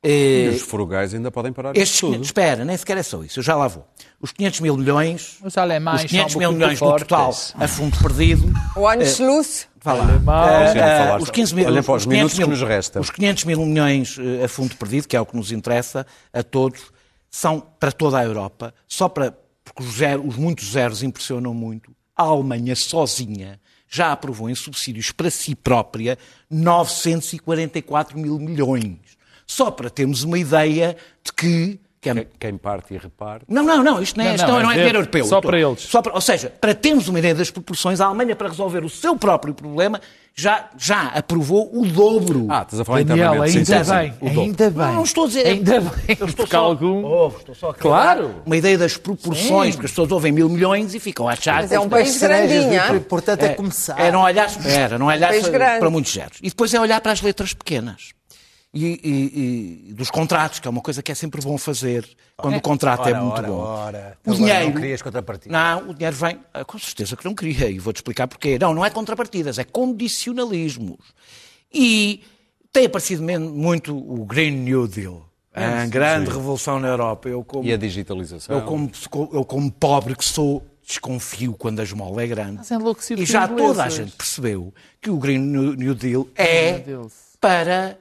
E 0.03 0.47
Eh, 0.51 0.55
os 0.55 0.61
frugais 0.61 1.13
ainda 1.13 1.31
podem 1.31 1.53
parar 1.53 1.75
estes, 1.77 1.99
tudo. 2.01 2.09
500 2.13 2.27
espera, 2.27 2.65
nem 2.65 2.75
sequer 2.75 2.97
é 2.97 3.03
só 3.03 3.23
isso, 3.23 3.39
eu 3.39 3.43
já 3.43 3.55
lá 3.55 3.67
vou. 3.67 3.87
Os 4.19 4.31
500 4.33 4.59
mil 4.59 4.75
milhões, 4.77 5.37
Os 5.43 5.57
alemães 5.57 6.03
os 6.03 6.09
500 6.09 6.31
são 6.33 6.39
mil 6.39 6.51
milhões 6.51 6.73
no 6.81 6.87
fortes. 6.87 7.07
total 7.07 7.35
a 7.55 7.67
fundo 7.67 7.97
perdido, 7.99 8.51
O 8.75 8.87
Anschluss. 8.87 9.67
vá 9.81 9.93
lá. 9.93 10.03
Ah, 10.27 11.05
falar. 11.05 11.21
os 11.21 11.29
15 11.29 11.55
mil, 11.55 11.65
Olhem 11.67 11.81
para 11.83 11.93
os 11.95 12.03
500 12.05 12.07
minutos 12.07 12.33
que 12.33 12.39
mil- 12.39 12.49
nos 12.49 12.61
restam. 12.61 13.01
Os 13.01 13.09
500 13.09 13.43
mil 13.45 13.65
milhões 13.65 14.17
eh, 14.19 14.43
a 14.43 14.47
fundo 14.49 14.75
perdido, 14.75 15.07
que 15.07 15.15
é 15.15 15.21
o 15.21 15.25
que 15.25 15.35
nos 15.37 15.51
interessa 15.53 16.05
a 16.33 16.43
todos, 16.43 16.81
são 17.31 17.61
para 17.79 17.91
toda 17.91 18.19
a 18.19 18.23
Europa, 18.25 18.73
só 18.87 19.07
para, 19.07 19.33
porque 19.63 19.83
os, 19.83 19.95
zero- 19.95 20.27
os 20.27 20.35
muitos 20.35 20.71
zeros 20.71 21.01
impressionam 21.01 21.53
muito. 21.53 21.91
A 22.15 22.23
Alemanha 22.23 22.75
sozinha 22.75 23.59
já 23.89 24.11
aprovou 24.11 24.49
em 24.49 24.55
subsídios 24.55 25.11
para 25.11 25.29
si 25.29 25.55
própria 25.55 26.17
944 26.49 28.17
mil 28.17 28.39
milhões. 28.39 28.97
Só 29.47 29.69
para 29.71 29.89
termos 29.89 30.23
uma 30.23 30.37
ideia 30.37 30.95
de 31.23 31.31
que. 31.33 31.79
é- 32.05 32.27
Quem 32.37 32.57
parte 32.57 32.93
e 32.93 32.97
reparte. 32.97 33.45
não, 33.47 33.63
não, 33.63 33.81
não, 33.81 34.01
isto 34.01 34.17
não 34.17 34.25
é, 34.25 34.29
Não, 34.29 34.35
isto 34.35 34.47
não, 34.47 34.59
não, 34.61 34.69
é 34.71 34.73
é 34.73 34.75
ver- 34.75 34.79
dinheiro 34.81 34.97
europeu. 34.99 35.25
só 35.25 35.39
para 35.39 35.57
eles. 35.59 35.79
Só 35.81 36.01
para- 36.01 36.13
ou 36.13 36.19
seja, 36.21 36.49
para 36.59 36.75
termos 36.75 37.07
uma 37.07 37.17
ideia 37.19 37.33
das 37.33 37.49
proporções, 37.49 38.01
a 38.01 38.05
Alemanha, 38.07 38.35
para 38.35 38.49
resolver 38.49 38.83
o 38.83 38.89
seu 38.89 39.15
próprio 39.15 39.53
problema, 39.53 40.01
já, 40.35 40.67
já 40.77 41.03
aprovou 41.09 41.69
o 41.73 41.85
dobro. 41.85 42.47
Ah, 42.49 42.63
estás 42.63 42.79
a 42.81 42.83
falar 42.83 43.03
Daniel, 43.05 43.27
internamente. 43.45 43.51
Sim, 43.53 43.57
ainda 43.73 43.83
sim, 43.85 43.89
sim. 43.91 43.97
bem. 43.97 44.13
O 44.19 44.25
dobro. 44.33 44.41
Ainda 44.41 44.69
bem. 44.69 44.85
Não, 44.87 44.93
não 44.95 45.03
estou 45.03 45.23
a 45.23 45.27
dizer. 45.27 45.47
Ainda 45.47 45.79
bem, 45.79 46.17
Eu 46.19 46.25
estou 46.27 46.47
só, 46.47 46.57
algum- 46.57 47.05
Oh, 47.05 47.27
estou 47.37 47.55
só 47.55 47.69
a 47.69 47.73
Claro. 47.73 48.35
Uma 48.45 48.57
ideia 48.57 48.77
das 48.77 48.97
proporções, 48.97 49.75
porque 49.75 49.85
as 49.85 49.91
pessoas 49.91 50.11
ouvem 50.11 50.31
mil 50.33 50.49
milhões 50.49 50.93
e 50.93 50.99
ficam 50.99 51.29
a 51.29 51.33
achar 51.33 51.61
Mas 51.61 51.71
é 51.71 51.79
um 51.79 51.87
país 51.87 52.19
grandinho, 52.19 52.69
O 52.69 52.73
hein? 52.73 52.95
importante 52.97 53.45
é, 53.45 53.49
começar. 53.53 53.97
é 53.97 54.11
não 54.11 54.23
olhar, 54.23 54.49
era, 54.65 54.97
não 54.99 55.05
olhar 55.05 55.29
para, 55.31 55.49
grande. 55.49 55.79
para 55.79 55.89
muitos 55.89 56.11
zeros. 56.11 56.37
E 56.41 56.49
depois 56.49 56.73
é 56.73 56.79
olhar 56.81 56.99
para 56.99 57.13
as 57.13 57.21
letras 57.21 57.53
pequenas. 57.53 58.09
E, 58.75 58.85
e- 59.03 59.89
e 59.89 59.93
dos 59.93 60.09
contratos, 60.09 60.59
que 60.59 60.67
é 60.67 60.71
uma 60.71 60.81
coisa 60.81 61.03
que 61.03 61.11
é 61.11 61.15
sempre 61.15 61.39
bom 61.41 61.57
fazer 61.59 62.09
quando 62.35 62.57
o 62.57 62.61
contrato 62.61 63.07
é 63.07 63.11
Ora, 63.11 63.21
muito 63.21 63.37
ora, 63.37 63.47
bom. 63.47 63.53
ora. 63.59 64.17
O 64.25 64.31
Agora 64.31 64.37
dinheiro. 64.37 64.65
Não 64.65 64.73
querias 64.81 65.01
contrapartida. 65.03 65.51
Não, 65.53 65.89
o 65.91 65.93
dinheiro 65.93 66.15
vem. 66.15 66.39
ah, 66.51 66.65
Com 66.65 66.79
certeza 66.79 67.15
que 67.15 67.23
não 67.23 67.35
queria, 67.35 67.69
e 67.69 67.77
vou-te 67.77 67.97
explicar 67.97 68.27
porquê. 68.27 68.57
Não, 68.59 68.73
não 68.73 68.83
é 68.83 68.89
contrapartidas, 68.89 69.59
é 69.59 69.63
condicionalismos. 69.63 70.97
E 71.71 72.23
tem 72.71 72.85
aparecido 72.87 73.21
muito 73.39 73.95
o 73.95 74.25
Green 74.25 74.51
New 74.51 74.87
Deal. 74.87 75.23
A 75.53 75.85
grande 75.85 76.31
revolução 76.31 76.79
na 76.79 76.87
Europa. 76.87 77.29
Eu, 77.29 77.43
como, 77.43 77.63
E 77.63 77.71
a 77.71 77.77
digitalização. 77.77 78.55
eu, 78.55 78.63
como, 78.63 78.89
eu, 79.33 79.45
como 79.45 79.71
pobre 79.71 80.15
que 80.15 80.25
sou, 80.25 80.65
desconfio 80.83 81.53
quando 81.53 81.79
a 81.79 81.83
esmola 81.83 82.23
é 82.23 82.27
grande. 82.27 82.61
E 83.19 83.25
já 83.25 83.47
toda 83.47 83.83
a 83.83 83.89
gente 83.89 84.13
percebeu 84.13 84.73
que 84.99 85.11
o 85.11 85.17
Green 85.19 85.37
New 85.37 85.93
Deal 85.93 86.27
é 86.35 86.83
para 87.39 87.99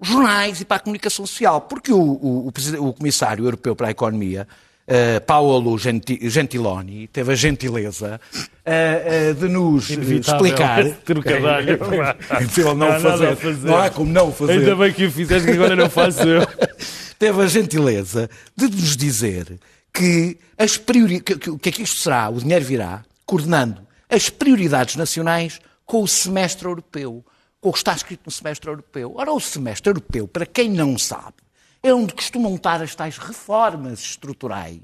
os 0.00 0.08
jornais 0.08 0.60
e 0.60 0.64
para 0.64 0.78
a 0.78 0.80
comunicação 0.80 1.26
social. 1.26 1.60
Porque 1.62 1.92
o, 1.92 1.98
o, 2.00 2.48
o 2.48 2.88
o 2.88 2.92
Comissário 2.92 3.44
Europeu 3.44 3.74
para 3.76 3.88
a 3.88 3.90
Economia, 3.90 4.46
eh, 4.86 5.20
Paolo 5.20 5.78
Genti- 5.78 6.18
Gentiloni, 6.28 7.06
teve 7.08 7.32
a 7.32 7.34
gentileza 7.34 8.20
eh, 8.64 9.02
eh, 9.06 9.32
de 9.32 9.48
nos 9.48 9.88
Inevitável. 9.90 10.46
explicar. 10.46 10.84
Impossível 12.42 12.74
não, 12.74 12.88
Não 12.88 12.92
há 12.96 13.00
fazer. 13.00 13.36
fazer. 13.36 13.66
Não 13.68 13.78
há 13.78 13.90
como 13.90 14.12
não 14.12 14.32
fazer. 14.32 14.52
Ainda 14.52 14.76
bem 14.76 14.92
que 14.92 15.06
o 15.06 15.10
fizeste, 15.10 15.46
que 15.48 15.54
agora 15.54 15.76
não 15.76 15.88
faço 15.90 16.22
eu. 16.22 16.42
teve 17.18 17.42
a 17.42 17.46
gentileza 17.46 18.28
de 18.56 18.66
nos 18.68 18.96
dizer 18.96 19.58
que, 19.92 20.36
as 20.58 20.76
priori... 20.76 21.20
que, 21.20 21.36
que, 21.36 21.70
que 21.72 21.82
isto 21.82 22.00
será, 22.00 22.28
o 22.28 22.40
dinheiro 22.40 22.64
virá, 22.64 23.04
coordenando 23.24 23.80
as 24.10 24.28
prioridades 24.28 24.96
nacionais 24.96 25.60
com 25.86 26.02
o 26.02 26.08
semestre 26.08 26.66
europeu, 26.66 27.24
com 27.64 27.70
o 27.70 27.72
que 27.72 27.78
está 27.78 27.94
escrito 27.94 28.20
no 28.26 28.30
semestre 28.30 28.68
europeu. 28.68 29.14
Ora, 29.16 29.32
o 29.32 29.40
semestre 29.40 29.88
europeu, 29.88 30.28
para 30.28 30.44
quem 30.44 30.68
não 30.68 30.98
sabe, 30.98 31.36
é 31.82 31.94
onde 31.94 32.12
costumam 32.12 32.56
estar 32.56 32.82
as 32.82 32.94
tais 32.94 33.16
reformas 33.16 34.00
estruturais 34.00 34.82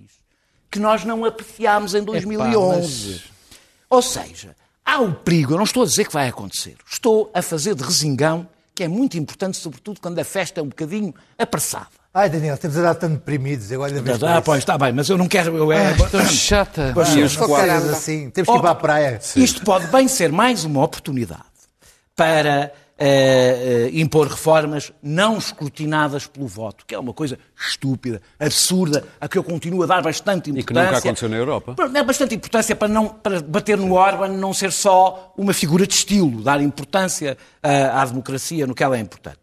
que 0.71 0.79
nós 0.79 1.05
não 1.05 1.27
apreciámos 1.27 1.95
em 1.95 2.03
2011. 2.03 3.21
Ou 3.91 4.01
seja, 4.01 4.57
há 4.83 4.99
o 4.99 5.13
perigo, 5.13 5.53
eu 5.53 5.57
não 5.59 5.65
estou 5.65 5.83
a 5.83 5.87
dizer 5.87 6.07
que 6.07 6.13
vai 6.15 6.27
acontecer, 6.27 6.77
estou 6.91 7.31
a 7.35 7.43
fazer 7.43 7.75
de 7.75 7.85
resingão 7.85 8.49
que 8.75 8.83
é 8.83 8.89
muito 8.89 9.19
importante, 9.19 9.59
sobretudo 9.59 10.01
quando 10.01 10.19
a 10.19 10.25
festa 10.25 10.61
é 10.61 10.63
um 10.63 10.69
bocadinho 10.69 11.15
apressada. 11.39 11.89
Ai, 12.15 12.31
Daniel, 12.31 12.57
temos 12.57 12.79
a 12.79 12.83
dar 12.83 12.95
tão 12.95 13.11
deprimidos. 13.11 13.71
Eu 13.71 13.83
olho 13.83 13.99
a 13.99 14.39
Ah, 14.39 14.41
pois, 14.41 14.61
está 14.61 14.79
bem, 14.79 14.91
mas 14.91 15.07
eu 15.11 15.19
não 15.19 15.29
quero... 15.29 15.55
Eu, 15.55 15.71
é, 15.71 15.93
Estou 15.93 16.25
chata. 16.25 16.93
Pois, 16.95 17.11
coisas 17.37 17.91
assim. 17.91 18.31
Temos 18.31 18.49
que 18.49 18.57
ir 18.57 18.61
para 18.61 18.71
a 18.71 18.75
praia. 18.75 19.21
Isto 19.37 19.63
pode 19.65 19.87
bem 19.89 20.09
ser 20.09 20.33
mais 20.33 20.65
uma 20.65 20.83
oportunidade 20.83 21.50
para 22.21 22.71
eh, 22.99 23.89
eh, 23.89 23.99
impor 23.99 24.29
reformas 24.29 24.93
não 25.03 25.39
escrutinadas 25.39 26.27
pelo 26.27 26.47
voto, 26.47 26.85
que 26.85 26.95
é 26.95 26.99
uma 26.99 27.15
coisa 27.15 27.39
estúpida, 27.59 28.21
absurda, 28.39 29.03
a 29.19 29.27
que 29.27 29.39
eu 29.39 29.43
continuo 29.43 29.83
a 29.85 29.87
dar 29.87 30.03
bastante 30.03 30.51
E 30.51 30.53
que 30.53 30.61
importância. 30.61 30.85
nunca 30.85 30.99
aconteceu 30.99 31.29
na 31.31 31.37
Europa. 31.39 31.77
É 31.95 32.03
bastante 32.03 32.35
importância 32.35 32.77
para, 32.77 32.89
não, 32.89 33.09
para 33.09 33.41
bater 33.41 33.79
no 33.79 33.95
Orban 33.95 34.29
não 34.29 34.53
ser 34.53 34.71
só 34.71 35.33
uma 35.35 35.55
figura 35.55 35.87
de 35.87 35.95
estilo, 35.95 36.43
dar 36.43 36.61
importância 36.61 37.39
ah, 37.63 38.03
à 38.03 38.05
democracia 38.05 38.67
no 38.67 38.75
que 38.75 38.85
ela 38.85 38.99
é 38.99 39.01
importante. 39.01 39.39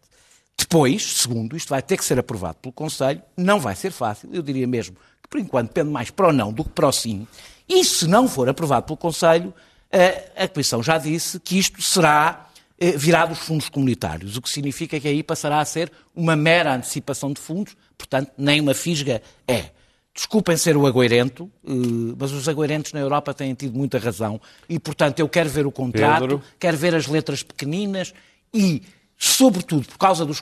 Depois, 0.56 1.02
segundo, 1.20 1.56
isto 1.56 1.70
vai 1.70 1.82
ter 1.82 1.96
que 1.96 2.04
ser 2.04 2.16
aprovado 2.16 2.58
pelo 2.62 2.72
Conselho, 2.72 3.20
não 3.36 3.58
vai 3.58 3.74
ser 3.74 3.90
fácil, 3.90 4.28
eu 4.32 4.40
diria 4.40 4.68
mesmo 4.68 4.94
que 5.20 5.28
por 5.28 5.40
enquanto 5.40 5.70
depende 5.70 5.90
mais 5.90 6.10
para 6.10 6.28
o 6.28 6.32
não 6.32 6.52
do 6.52 6.62
que 6.62 6.70
para 6.70 6.86
o 6.86 6.92
sim, 6.92 7.26
e 7.68 7.84
se 7.84 8.06
não 8.06 8.28
for 8.28 8.48
aprovado 8.48 8.86
pelo 8.86 8.96
Conselho, 8.96 9.52
ah, 9.92 10.44
a 10.44 10.46
Comissão 10.46 10.80
já 10.80 10.96
disse 10.96 11.40
que 11.40 11.58
isto 11.58 11.82
será 11.82 12.44
eh, 12.46 12.47
virá 12.96 13.26
dos 13.26 13.38
fundos 13.38 13.68
comunitários, 13.68 14.36
o 14.36 14.42
que 14.42 14.48
significa 14.48 15.00
que 15.00 15.08
aí 15.08 15.22
passará 15.22 15.60
a 15.60 15.64
ser 15.64 15.90
uma 16.14 16.36
mera 16.36 16.74
antecipação 16.74 17.32
de 17.32 17.40
fundos, 17.40 17.76
portanto, 17.96 18.30
nem 18.38 18.60
uma 18.60 18.74
fisga 18.74 19.20
é. 19.46 19.70
Desculpem 20.14 20.56
ser 20.56 20.76
o 20.76 20.84
agoirento, 20.86 21.50
eh, 21.64 21.70
mas 22.18 22.32
os 22.32 22.48
agoirentos 22.48 22.92
na 22.92 22.98
Europa 22.98 23.32
têm 23.32 23.54
tido 23.54 23.76
muita 23.76 23.98
razão 23.98 24.40
e, 24.68 24.78
portanto, 24.78 25.20
eu 25.20 25.28
quero 25.28 25.48
ver 25.48 25.64
o 25.64 25.70
contrato, 25.70 26.22
Pedro. 26.22 26.42
quero 26.58 26.76
ver 26.76 26.94
as 26.94 27.06
letras 27.06 27.42
pequeninas 27.42 28.12
e, 28.52 28.82
sobretudo, 29.18 29.86
por 29.88 29.98
causa 29.98 30.24
dos, 30.24 30.40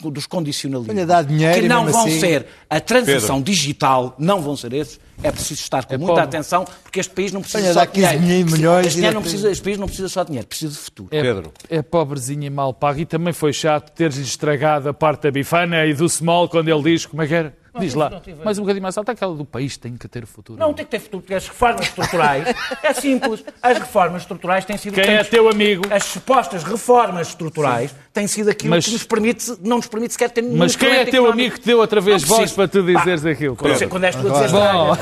dos 0.00 0.26
condicionalismos, 0.26 1.26
dinheiro 1.26 1.62
que 1.62 1.68
não 1.68 1.86
vão 1.86 2.02
assim- 2.06 2.20
ser 2.20 2.46
a 2.68 2.78
transição 2.78 3.38
Pedro. 3.42 3.52
digital, 3.54 4.14
não 4.18 4.42
vão 4.42 4.54
ser 4.56 4.72
esses. 4.74 5.00
É 5.20 5.32
preciso 5.32 5.60
estar 5.62 5.84
com 5.84 5.94
muita 5.98 6.06
pobre. 6.06 6.22
atenção, 6.24 6.64
porque 6.84 7.00
este 7.00 7.12
país 7.12 7.32
não 7.32 7.40
precisa 7.40 7.72
só 7.72 7.84
de 7.84 7.90
15 7.90 8.18
dinheiro. 8.18 8.50
milhões 8.52 8.86
Este, 8.86 8.94
dinheiro 8.96 9.14
não 9.16 9.22
precisa, 9.22 9.50
este 9.50 9.64
país 9.64 9.76
não 9.78 9.86
precisa 9.88 10.08
só 10.08 10.22
de 10.22 10.28
dinheiro, 10.28 10.46
precisa 10.46 10.72
de 10.72 10.78
futuro. 10.78 11.08
É, 11.10 11.22
Pedro. 11.22 11.52
é 11.68 11.82
pobrezinho 11.82 12.44
e 12.44 12.50
mal 12.50 12.72
pago. 12.72 13.00
E 13.00 13.06
também 13.06 13.32
foi 13.32 13.52
chato 13.52 13.90
teres-lhe 13.92 14.22
estragado 14.22 14.88
a 14.88 14.94
parte 14.94 15.22
da 15.22 15.30
bifana 15.32 15.84
e 15.86 15.94
do 15.94 16.08
small 16.08 16.48
quando 16.48 16.68
ele 16.68 16.82
diz 16.82 17.04
como 17.06 17.22
é 17.22 17.26
que 17.26 17.34
era. 17.34 17.56
Diz 17.80 17.94
lá. 17.94 18.10
Mais 18.44 18.58
um 18.58 18.62
bocadinho 18.62 18.82
mais 18.82 18.96
alto. 18.98 19.10
Aquela 19.10 19.34
do 19.34 19.44
país 19.44 19.76
tem 19.76 19.96
que 19.96 20.06
ter 20.08 20.26
futuro. 20.26 20.58
Não 20.58 20.72
tem 20.74 20.84
que 20.84 20.90
ter 20.90 20.98
futuro, 21.00 21.22
porque 21.22 21.34
as 21.34 21.46
reformas 21.48 21.86
estruturais 21.86 22.54
é 22.82 22.92
simples. 22.94 23.44
As 23.62 23.78
reformas 23.78 24.22
estruturais 24.22 24.64
têm 24.64 24.76
sido 24.76 24.94
Quem 24.94 25.04
têm- 25.04 25.14
é 25.14 25.24
teu 25.24 25.48
amigo? 25.48 25.84
As 25.90 26.04
supostas 26.04 26.62
reformas 26.64 27.28
estruturais 27.28 27.94
têm 28.12 28.26
sido 28.26 28.50
aquilo 28.50 28.70
Mas- 28.70 28.84
que 28.86 28.92
nos 28.92 29.04
permite, 29.04 29.52
não 29.62 29.76
nos 29.78 29.86
permite 29.86 30.12
sequer 30.12 30.30
ter 30.30 30.42
nenhum 30.42 30.56
Mas 30.58 30.76
quem 30.76 30.88
é 30.90 31.04
teu 31.04 31.24
económico. 31.24 31.32
amigo 31.32 31.54
que 31.54 31.60
te 31.60 31.66
deu 31.66 31.78
outra 31.78 32.00
vez 32.00 32.22
voz 32.24 32.52
para 32.52 32.68
tu 32.68 32.82
Pá, 32.84 32.98
dizeres 33.00 33.24
aquilo? 33.24 33.56
Quando, 33.56 33.88
quando 33.88 34.04
és 34.04 34.14
tu 34.16 34.28
a 34.28 34.32
dizer 34.42 34.48
Bom. 34.52 34.96
tu 34.96 34.98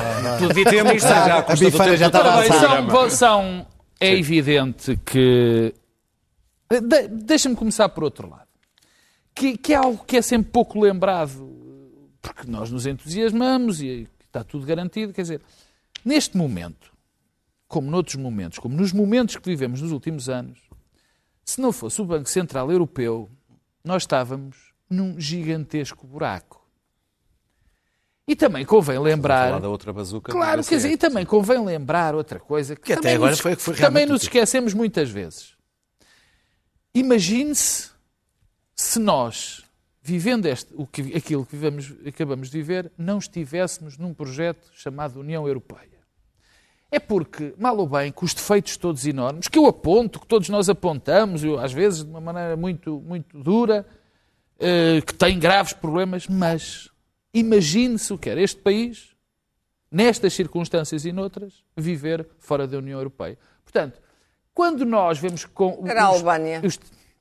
já 0.99 1.35
a 1.35 1.37
A 1.39 1.41
custa 1.43 1.65
do 1.65 1.71
bifana 1.71 1.85
tempo 1.91 1.97
já 1.97 2.07
estava 2.07 2.29
a 2.39 2.43
são, 2.43 3.09
são- 3.09 3.67
é 3.99 4.13
evidente 4.15 4.99
que. 5.05 5.73
De- 6.69 7.07
Deixa-me 7.07 7.55
começar 7.55 7.89
por 7.89 8.03
outro 8.03 8.29
lado. 8.29 8.45
Que, 9.33 9.55
que 9.57 9.73
é 9.73 9.77
algo 9.77 10.03
que 10.05 10.17
é 10.17 10.21
sempre 10.21 10.51
pouco 10.51 10.79
lembrado, 10.79 11.56
porque 12.33 12.49
nós 12.51 12.69
nos 12.71 12.85
entusiasmamos 12.85 13.81
e 13.81 14.07
está 14.25 14.43
tudo 14.43 14.65
garantido. 14.65 15.13
Quer 15.13 15.21
dizer, 15.21 15.41
neste 16.05 16.35
momento, 16.37 16.91
como 17.67 17.89
noutros 17.89 18.15
momentos, 18.15 18.59
como 18.59 18.75
nos 18.75 18.91
momentos 18.93 19.35
que 19.37 19.49
vivemos 19.49 19.81
nos 19.81 19.91
últimos 19.91 20.29
anos, 20.29 20.59
se 21.43 21.59
não 21.61 21.71
fosse 21.71 22.01
o 22.01 22.05
Banco 22.05 22.29
Central 22.29 22.71
Europeu, 22.71 23.29
nós 23.83 24.03
estávamos 24.03 24.73
num 24.89 25.19
gigantesco 25.19 26.05
buraco. 26.05 26.57
E 28.27 28.35
também 28.35 28.65
convém 28.65 28.99
lembrar. 28.99 29.47
Falar 29.47 29.59
da 29.61 29.69
outra 29.69 29.93
bazuca. 29.93 30.31
Claro, 30.33 30.61
quer 30.63 30.75
dizer, 30.75 30.89
BCE. 30.89 30.93
e 30.95 30.97
também 30.97 31.25
convém 31.25 31.63
lembrar 31.63 32.13
outra 32.13 32.39
coisa 32.39 32.75
que, 32.75 32.81
Que 32.81 32.93
até 32.93 33.01
também 33.01 33.15
agora 33.15 33.31
nos, 33.31 33.39
foi- 33.39 33.55
foi 33.55 33.75
também 33.75 34.05
nos 34.05 34.23
esquecemos 34.23 34.73
muitas 34.73 35.09
vezes. 35.09 35.55
Imagine-se 36.93 37.89
se 38.75 38.99
nós, 38.99 39.63
vivendo 40.11 40.45
este, 40.45 40.73
o 40.75 40.87
que, 40.87 41.15
aquilo 41.15 41.45
que 41.45 41.55
vivemos, 41.55 41.93
acabamos 42.07 42.49
de 42.49 42.57
viver, 42.57 42.91
não 42.97 43.17
estivéssemos 43.17 43.97
num 43.97 44.13
projeto 44.13 44.69
chamado 44.73 45.19
União 45.19 45.45
Europeia. 45.47 45.97
É 46.89 46.99
porque, 46.99 47.53
mal 47.57 47.77
ou 47.77 47.87
bem, 47.87 48.11
com 48.13 48.25
os 48.25 48.33
defeitos 48.33 48.77
todos 48.77 49.05
enormes, 49.05 49.49
que 49.49 49.59
eu 49.59 49.65
aponto, 49.65 50.19
que 50.21 50.25
todos 50.27 50.47
nós 50.47 50.69
apontamos, 50.69 51.43
eu, 51.43 51.59
às 51.59 51.73
vezes 51.73 52.03
de 52.05 52.09
uma 52.09 52.21
maneira 52.21 52.55
muito, 52.55 53.01
muito 53.01 53.37
dura, 53.37 53.85
eh, 54.57 55.01
que 55.05 55.13
tem 55.13 55.37
graves 55.37 55.73
problemas, 55.73 56.25
mas 56.27 56.89
imagine-se 57.33 58.13
o 58.13 58.17
que 58.17 58.29
era 58.29 58.41
este 58.41 58.61
país, 58.61 59.09
nestas 59.91 60.33
circunstâncias 60.33 61.03
e 61.03 61.11
noutras, 61.11 61.61
viver 61.75 62.25
fora 62.39 62.65
da 62.65 62.77
União 62.77 62.97
Europeia. 62.97 63.37
Portanto, 63.65 63.99
quando 64.53 64.85
nós 64.85 65.19
vemos 65.19 65.43
com 65.43 65.83
Era 65.85 66.05
a 66.05 66.11
os- 66.11 66.17
Albânia. 66.17 66.61
os- 66.63 66.79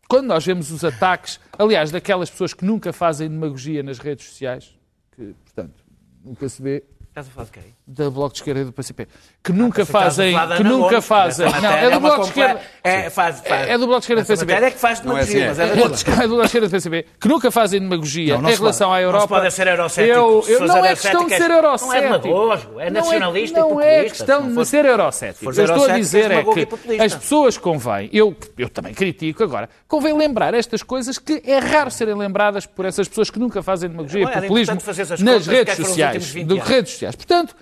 quando 0.09 0.27
nós 0.27 0.45
vemos 0.45 0.71
os 0.71 0.85
ataques, 0.85 1.41
aliás, 1.59 1.91
daquelas 1.91 2.31
pessoas 2.31 2.55
que 2.55 2.65
nunca 2.65 2.93
fazem 2.93 3.29
demagogia 3.29 3.83
nas 3.83 3.99
redes 3.99 4.27
sociais, 4.27 4.77
que, 5.13 5.35
portanto, 5.45 5.85
nunca 6.25 6.49
se 6.49 6.63
vê 6.63 6.85
Estás 7.09 7.29
a 7.29 7.31
falar 7.31 7.47
de 7.47 7.53
quem? 7.53 7.77
da 7.87 8.11
Bloco 8.11 8.35
de 8.35 8.41
Esquerda 8.41 8.61
e 8.61 8.65
do 8.65 8.73
PCP, 8.73 9.09
que 9.47 9.53
nunca 9.53 9.82
Estás 9.82 10.18
a 10.18 10.24
fazem, 10.24 10.57
que 10.57 10.64
nunca 10.64 11.01
fazem, 11.01 11.47
não, 11.49 11.70
é 11.70 11.82
do 11.88 11.99
uma 11.99 12.01
Bloco 12.01 12.22
de 12.22 12.28
Esquerda, 12.30 12.61
É, 12.82 13.11
faz, 13.11 13.40
faz. 13.40 13.68
É- 13.68 13.72
é 13.74 13.78
do 13.78 13.86
Bloco 13.86 14.01
de 14.01 14.05
Esquerda 14.12 14.22
e 14.22 14.36
do 14.36 14.40
matéria 14.40 14.66
é 14.66 14.70
que 14.72 14.78
faz 14.78 15.03
Não 15.03 15.16
é 15.16 15.20
demagogia, 15.20 15.38
assim, 15.38 15.49
mas 15.49 15.59
é. 15.59 15.62
é 15.62 15.66
É 15.66 15.70
do 15.70 15.76
Bloco 15.76 15.90
de 15.90 15.97
Esquerda 15.97 16.24
e 16.66 16.68
do 16.68 16.70
PCP, 16.72 17.07
que 17.20 17.28
nunca 17.28 17.51
fazem 17.53 17.80
demagogia 17.80 18.34
Não, 18.34 18.42
não 18.42 18.51
em 18.51 18.55
relação 18.57 18.88
pode. 18.88 18.99
à 18.99 19.03
Não 19.03 19.07
Europa. 19.09 19.22
se 19.22 19.28
pode 19.40 19.51
ser 19.55 19.66
eurocético. 19.68 20.16
Eu, 20.16 20.20
não 20.66 20.76
é 20.76 20.78
eurocético, 20.90 21.01
questão 21.03 21.26
de 21.26 21.36
ser 21.36 21.49
não 21.49 21.55
é 21.55 21.59
eurocético. 21.59 22.22
demagogo, 22.22 22.80
é 22.80 22.90
Não 22.90 23.01
nacionalista 23.01 23.59
e 23.59 23.62
Não 23.62 23.80
é 23.80 23.84
populista. 23.84 24.16
questão 24.16 24.42
Se 24.42 24.49
não 24.51 24.62
de 24.62 24.68
ser 24.68 24.84
eurocético. 24.84 25.44
Eu 25.44 25.51
estou 25.51 25.64
a 25.64 25.68
eurocético, 25.68 25.99
dizer 26.01 26.30
é 26.32 26.40
e 26.40 26.97
que 26.99 27.03
as 27.05 27.14
pessoas 27.14 27.57
convém, 27.59 28.11
eu, 28.12 28.36
eu 28.59 28.68
também 28.68 28.92
critico 28.94 29.44
agora, 29.44 29.68
convém 29.86 30.12
lembrar 30.16 30.55
estas 30.55 30.82
coisas 30.82 31.18
que 31.18 31.40
é 31.47 31.59
raro 31.59 31.90
serem 31.90 32.14
lembradas 32.16 32.66
por 32.66 32.84
essas 32.84 33.07
pessoas 33.07 33.30
que 33.30 33.38
nunca 33.38 33.62
fazem 33.62 33.88
demagogia 33.88 34.24
e 34.24 34.26
populismo 34.26 34.78
nas 35.20 35.47
é 35.47 35.51
redes 35.53 35.76
sociais. 35.76 36.14
últimos 36.16 36.30
20 36.30 36.47
do- 36.49 36.59
redes 36.59 36.92
sociais. 36.92 37.14
Portanto, 37.14 37.55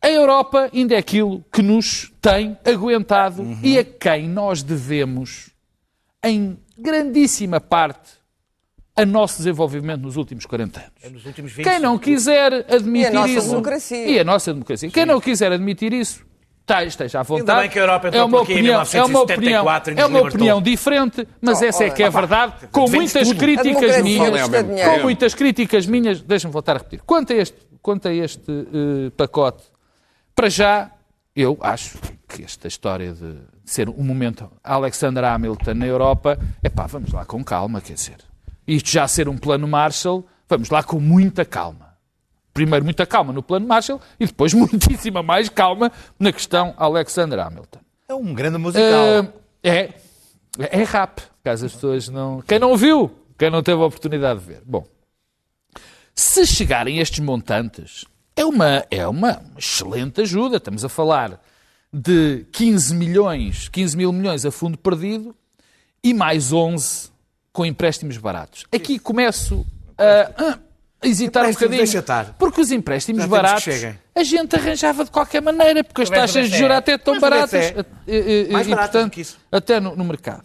a 0.00 0.08
Europa 0.08 0.70
ainda 0.72 0.94
é 0.94 0.98
aquilo 0.98 1.44
que 1.52 1.62
nos 1.62 2.12
tem 2.20 2.56
aguentado 2.64 3.42
Uhum. 3.42 3.58
e 3.62 3.78
a 3.78 3.84
quem 3.84 4.28
nós 4.28 4.62
devemos, 4.62 5.50
em 6.24 6.56
grandíssima 6.78 7.60
parte, 7.60 8.18
a 8.96 9.04
nosso 9.06 9.38
desenvolvimento 9.38 10.02
nos 10.02 10.16
últimos 10.16 10.44
40 10.46 10.80
anos. 10.80 11.12
Nos 11.12 11.26
últimos 11.26 11.52
20 11.52 11.64
Quem 11.64 11.78
não 11.78 11.96
quiser 11.98 12.52
admitir 12.72 13.14
E 13.14 13.34
isso. 13.36 13.48
democracia. 13.50 14.06
E 14.08 14.18
a 14.18 14.24
nossa 14.24 14.52
democracia. 14.52 14.90
Quem 14.90 15.06
não 15.06 15.20
quiser 15.20 15.52
admitir 15.52 15.92
isso, 15.92 16.24
tá- 16.66 16.84
esteja 16.84 17.20
à 17.20 17.22
vontade. 17.22 17.60
bem 17.60 17.70
que 17.70 17.78
a 17.78 17.82
Europa 17.82 18.08
entrou 18.08 18.22
é 18.22 18.24
uma 18.26 18.40
opinião, 18.40 18.82
é 18.92 19.04
uma 19.04 19.20
opinião, 19.20 19.64
1974 19.64 19.94
é 20.00 20.06
uma 20.06 20.20
opinião 20.20 20.60
diferente, 20.62 21.28
mas 21.40 21.60
Oh, 21.60 21.64
essa 21.64 21.84
é 21.84 21.90
que 21.90 22.02
é 22.02 22.10
verdade, 22.10 22.66
com 22.72 22.88
muitas 22.90 23.28
tudo. 23.28 23.38
Críticas 23.38 24.02
minhas. 24.02 24.48
Com 24.84 25.02
muitas 25.02 25.34
críticas 25.34 25.86
minhas, 25.86 26.20
deixa-me 26.20 26.52
voltar 26.52 26.74
a 26.74 26.78
repetir. 26.78 27.00
Quanto 27.06 27.32
a 27.32 27.36
este, 27.36 27.56
quanto 27.80 28.08
a 28.08 28.12
este 28.12 28.50
eh, 28.50 29.10
pacote, 29.16 29.62
para 30.38 30.48
já, 30.48 30.92
eu 31.34 31.58
acho 31.60 31.98
que 32.28 32.44
esta 32.44 32.68
história 32.68 33.12
de 33.12 33.38
ser 33.64 33.88
um 33.88 34.04
momento 34.04 34.48
Alexander 34.62 35.24
Hamilton 35.24 35.74
na 35.74 35.84
Europa, 35.84 36.38
é 36.62 36.68
pá, 36.68 36.86
vamos 36.86 37.12
lá 37.12 37.24
com 37.24 37.42
calma, 37.42 37.80
quer 37.80 37.94
dizer. 37.94 38.18
Isto 38.64 38.88
já 38.88 39.08
ser 39.08 39.28
um 39.28 39.36
plano 39.36 39.66
Marshall, 39.66 40.24
vamos 40.48 40.70
lá 40.70 40.80
com 40.84 41.00
muita 41.00 41.44
calma. 41.44 41.92
Primeiro, 42.54 42.84
muita 42.84 43.04
calma 43.04 43.32
no 43.32 43.42
plano 43.42 43.66
Marshall 43.66 44.00
e 44.20 44.26
depois 44.26 44.54
muitíssima 44.54 45.24
mais 45.24 45.48
calma 45.48 45.90
na 46.20 46.30
questão 46.30 46.72
Alexander 46.76 47.40
Hamilton. 47.40 47.80
É 48.08 48.14
um 48.14 48.32
grande 48.32 48.58
musical. 48.58 49.24
Ah, 49.24 49.32
é, 49.60 49.92
é 50.56 50.84
rap, 50.84 51.20
caso 51.42 51.66
as 51.66 51.72
pessoas 51.72 52.08
não. 52.08 52.42
Quem 52.42 52.60
não 52.60 52.76
viu, 52.76 53.10
quem 53.36 53.50
não 53.50 53.60
teve 53.60 53.82
a 53.82 53.86
oportunidade 53.86 54.38
de 54.38 54.46
ver. 54.46 54.62
Bom, 54.64 54.86
se 56.14 56.46
chegarem 56.46 57.00
estes 57.00 57.18
montantes, 57.18 58.04
é 58.38 58.44
uma, 58.44 58.84
é 58.90 59.06
uma 59.06 59.42
excelente 59.56 60.20
ajuda. 60.20 60.56
Estamos 60.58 60.84
a 60.84 60.88
falar 60.88 61.40
de 61.92 62.46
15 62.52 62.94
milhões, 62.94 63.68
15 63.68 63.96
mil 63.96 64.12
milhões 64.12 64.44
a 64.46 64.50
fundo 64.50 64.76
perdido 64.78 65.34
e 66.02 66.14
mais 66.14 66.52
11 66.52 67.10
com 67.52 67.64
empréstimos 67.66 68.16
baratos. 68.16 68.64
Aqui 68.72 68.98
começo 68.98 69.66
a, 69.96 70.58
a 71.02 71.06
hesitar 71.06 71.44
um 71.44 71.50
bocadinho. 71.52 71.82
Porque 72.38 72.60
os 72.60 72.70
empréstimos 72.70 73.22
Já 73.22 73.28
baratos 73.28 73.64
a 74.14 74.22
gente 74.22 74.54
arranjava 74.54 75.04
de 75.04 75.10
qualquer 75.10 75.42
maneira, 75.42 75.82
porque 75.82 76.02
as 76.02 76.10
taxas 76.10 76.48
de 76.50 76.58
juros 76.58 76.76
até 76.76 76.94
estão 76.94 77.18
baratas. 77.18 77.70
BCE. 77.72 77.86
e- 78.06 78.46
e- 78.48 78.52
Mais 78.52 78.68
e, 78.68 78.74
portanto, 78.76 79.12
que 79.12 79.20
isso. 79.22 79.38
até 79.50 79.80
no, 79.80 79.96
no 79.96 80.04
mercado. 80.04 80.44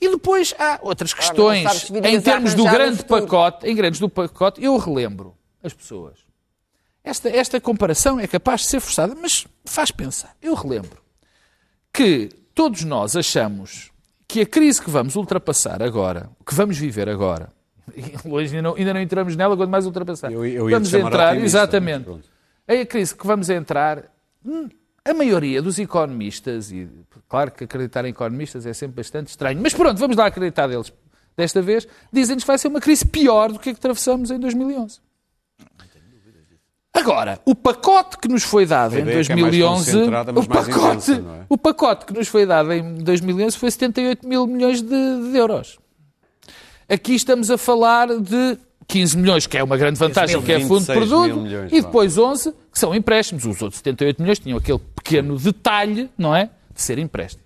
E 0.00 0.08
depois 0.08 0.54
há 0.58 0.78
outras 0.82 1.10
sabes 1.10 1.26
questões. 1.28 1.90
em 1.90 2.20
termos 2.20 2.54
do 2.54 2.64
grande 2.64 3.04
pacote, 3.04 3.66
em 3.66 3.74
grandes 3.76 4.00
do 4.00 4.08
pacote, 4.08 4.64
eu 4.64 4.76
relembro 4.78 5.36
as 5.62 5.74
pessoas. 5.74 6.29
Esta, 7.02 7.28
esta 7.30 7.60
comparação 7.60 8.20
é 8.20 8.26
capaz 8.26 8.62
de 8.62 8.66
ser 8.68 8.80
forçada, 8.80 9.14
mas 9.20 9.46
faz 9.64 9.90
pensar. 9.90 10.34
Eu 10.42 10.54
relembro 10.54 10.98
que 11.92 12.28
todos 12.54 12.84
nós 12.84 13.16
achamos 13.16 13.90
que 14.28 14.42
a 14.42 14.46
crise 14.46 14.80
que 14.80 14.90
vamos 14.90 15.16
ultrapassar 15.16 15.82
agora, 15.82 16.30
que 16.46 16.54
vamos 16.54 16.76
viver 16.78 17.08
agora, 17.08 17.48
hoje 18.24 18.56
ainda 18.56 18.68
não, 18.68 18.76
ainda 18.76 18.94
não 18.94 19.00
entramos 19.00 19.34
nela, 19.34 19.56
quanto 19.56 19.70
mais 19.70 19.86
ultrapassar. 19.86 20.30
Eu- 20.30 20.44
eu 20.46 20.68
vamos 20.70 20.88
entrar, 21.08 21.34
exatamente. 21.44 22.04
É 22.68 22.80
a 22.82 22.86
crise 22.86 23.14
que 23.14 23.26
vamos 23.26 23.48
entrar, 23.50 24.04
hum, 24.44 24.68
a 25.04 25.14
maioria 25.14 25.60
dos 25.60 25.78
economistas, 25.78 26.70
e 26.70 26.88
claro 27.28 27.50
que 27.50 27.64
acreditar 27.64 28.04
em 28.04 28.10
economistas 28.10 28.66
é 28.66 28.72
sempre 28.72 28.96
bastante 28.96 29.28
estranho, 29.28 29.58
mas 29.60 29.72
pronto, 29.74 29.98
vamos 29.98 30.16
lá 30.16 30.26
acreditar 30.26 30.68
deles 30.68 30.92
desta 31.36 31.60
vez, 31.62 31.88
dizem-nos 32.12 32.44
que 32.44 32.48
vai 32.48 32.58
ser 32.58 32.68
uma 32.68 32.80
crise 32.80 33.04
pior 33.06 33.50
do 33.50 33.58
que 33.58 33.70
a 33.70 33.72
que 33.72 33.78
atravessamos 33.78 34.30
em 34.30 34.38
2011. 34.38 35.00
Agora, 37.00 37.40
o 37.44 37.54
pacote 37.54 38.18
que 38.18 38.28
nos 38.28 38.42
foi 38.42 38.66
dado 38.66 38.96
em 38.96 39.00
ideia 39.00 39.20
é 39.20 39.24
que 39.24 39.32
é 39.32 39.36
2011, 39.36 39.96
mas 40.10 40.46
o 40.46 40.48
mais 40.48 40.68
pacote, 40.68 40.86
intensa, 40.88 41.18
não 41.18 41.34
é? 41.34 41.44
o 41.48 41.58
pacote 41.58 42.06
que 42.06 42.12
nos 42.12 42.28
foi 42.28 42.44
dado 42.44 42.72
em 42.72 42.94
2011 42.96 43.56
foi 43.56 43.70
78 43.70 44.28
mil 44.28 44.46
milhões 44.46 44.82
de, 44.82 44.88
de 44.88 45.36
euros. 45.36 45.78
Aqui 46.88 47.14
estamos 47.14 47.50
a 47.50 47.56
falar 47.56 48.08
de 48.18 48.58
15 48.86 49.16
milhões, 49.16 49.46
que 49.46 49.56
é 49.56 49.62
uma 49.62 49.76
grande 49.76 49.98
vantagem, 49.98 50.36
mil, 50.36 50.44
que 50.44 50.52
é 50.52 50.60
fundo 50.60 50.80
de 50.80 50.92
26 50.92 50.98
mil 50.98 51.08
produto, 51.08 51.40
milhões, 51.40 51.72
e 51.72 51.80
depois 51.80 52.18
11, 52.18 52.52
que 52.72 52.78
são 52.78 52.94
empréstimos. 52.94 53.46
Os 53.46 53.62
outros 53.62 53.78
78 53.78 54.20
milhões 54.20 54.38
tinham 54.38 54.58
aquele 54.58 54.80
pequeno 54.94 55.38
detalhe, 55.38 56.10
não 56.18 56.34
é? 56.34 56.50
De 56.74 56.82
ser 56.82 56.98
empréstimo. 56.98 57.44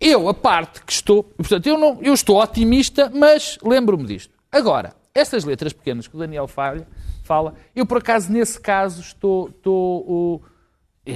Eu, 0.00 0.28
a 0.28 0.34
parte 0.34 0.80
que 0.84 0.92
estou. 0.92 1.24
Portanto, 1.24 1.66
eu, 1.66 1.76
não, 1.76 1.98
eu 2.00 2.14
estou 2.14 2.40
otimista, 2.40 3.10
mas 3.12 3.58
lembro-me 3.62 4.06
disto. 4.06 4.32
Agora, 4.50 4.94
estas 5.12 5.44
letras 5.44 5.72
pequenas 5.72 6.06
que 6.06 6.14
o 6.14 6.18
Daniel 6.18 6.46
fala, 6.46 6.86
fala 7.28 7.54
eu, 7.76 7.84
por 7.86 7.98
acaso, 7.98 8.32
nesse 8.32 8.58
caso, 8.60 9.00
estou. 9.02 9.48
estou 9.50 10.04
o- 10.08 10.42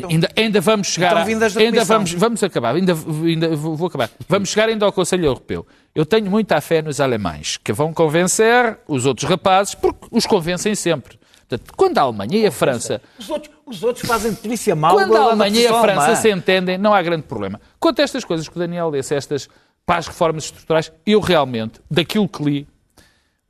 ainda, 0.09 0.29
ainda 0.37 0.61
vamos 0.61 0.87
chegar. 0.89 1.13
então 1.13 1.25
vindas 1.25 1.55
da 1.55 1.61
ainda 1.61 1.73
Comissão. 1.79 1.97
vamos, 1.97 2.13
vamos 2.13 2.43
acabar, 2.43 2.75
ainda, 2.77 2.93
ainda 3.25 3.57
vou 3.57 3.87
acabar. 3.87 4.11
Vamos 4.29 4.51
chegar 4.51 4.69
ainda 4.69 4.85
ao 4.87 4.93
Conselho 4.93 5.25
Europeu. 5.27 5.67
Eu 5.95 6.07
tenho 6.07 6.31
muita 6.31 6.61
fé 6.61 6.81
nos 6.81 7.01
alemães, 7.01 7.57
que 7.57 7.73
vão 7.73 7.93
convencer 7.93 8.79
os 8.89 9.05
outros 9.07 9.29
rapazes, 9.29 9.75
porque 9.75 10.07
os 10.11 10.25
convencem 10.27 10.75
sempre. 10.75 11.19
Portanto, 11.49 11.75
quando 11.77 11.99
a 11.99 12.03
Alemanha 12.03 12.39
e 12.39 12.47
a 12.47 12.51
França 12.51 13.03
Os 13.19 13.29
outros, 13.29 13.55
os 13.67 13.83
outros 13.83 14.07
fazem 14.07 14.35
polícia 14.35 14.75
mal. 14.75 14.95
quando 14.95 15.15
a 15.17 15.21
Alemanha 15.21 15.61
e 15.61 15.67
a 15.67 15.81
França 15.83 16.01
alemã. 16.05 16.17
se 16.17 16.31
entendem, 16.31 16.79
não 16.79 16.95
há 16.95 17.03
grande 17.03 17.25
problema. 17.25 17.61
Quanto 17.79 18.01
a 18.01 18.03
estas 18.03 18.25
coisas 18.25 18.49
que 18.49 18.57
o 18.57 18.59
Daniel 18.59 18.91
disse, 18.91 19.15
estas 19.15 19.49
para 19.85 19.97
as 19.99 20.07
reformas 20.07 20.45
estruturais, 20.45 20.91
eu 21.05 21.21
realmente, 21.21 21.81
daquilo 21.91 22.27
que 22.29 22.43
li, 22.43 22.67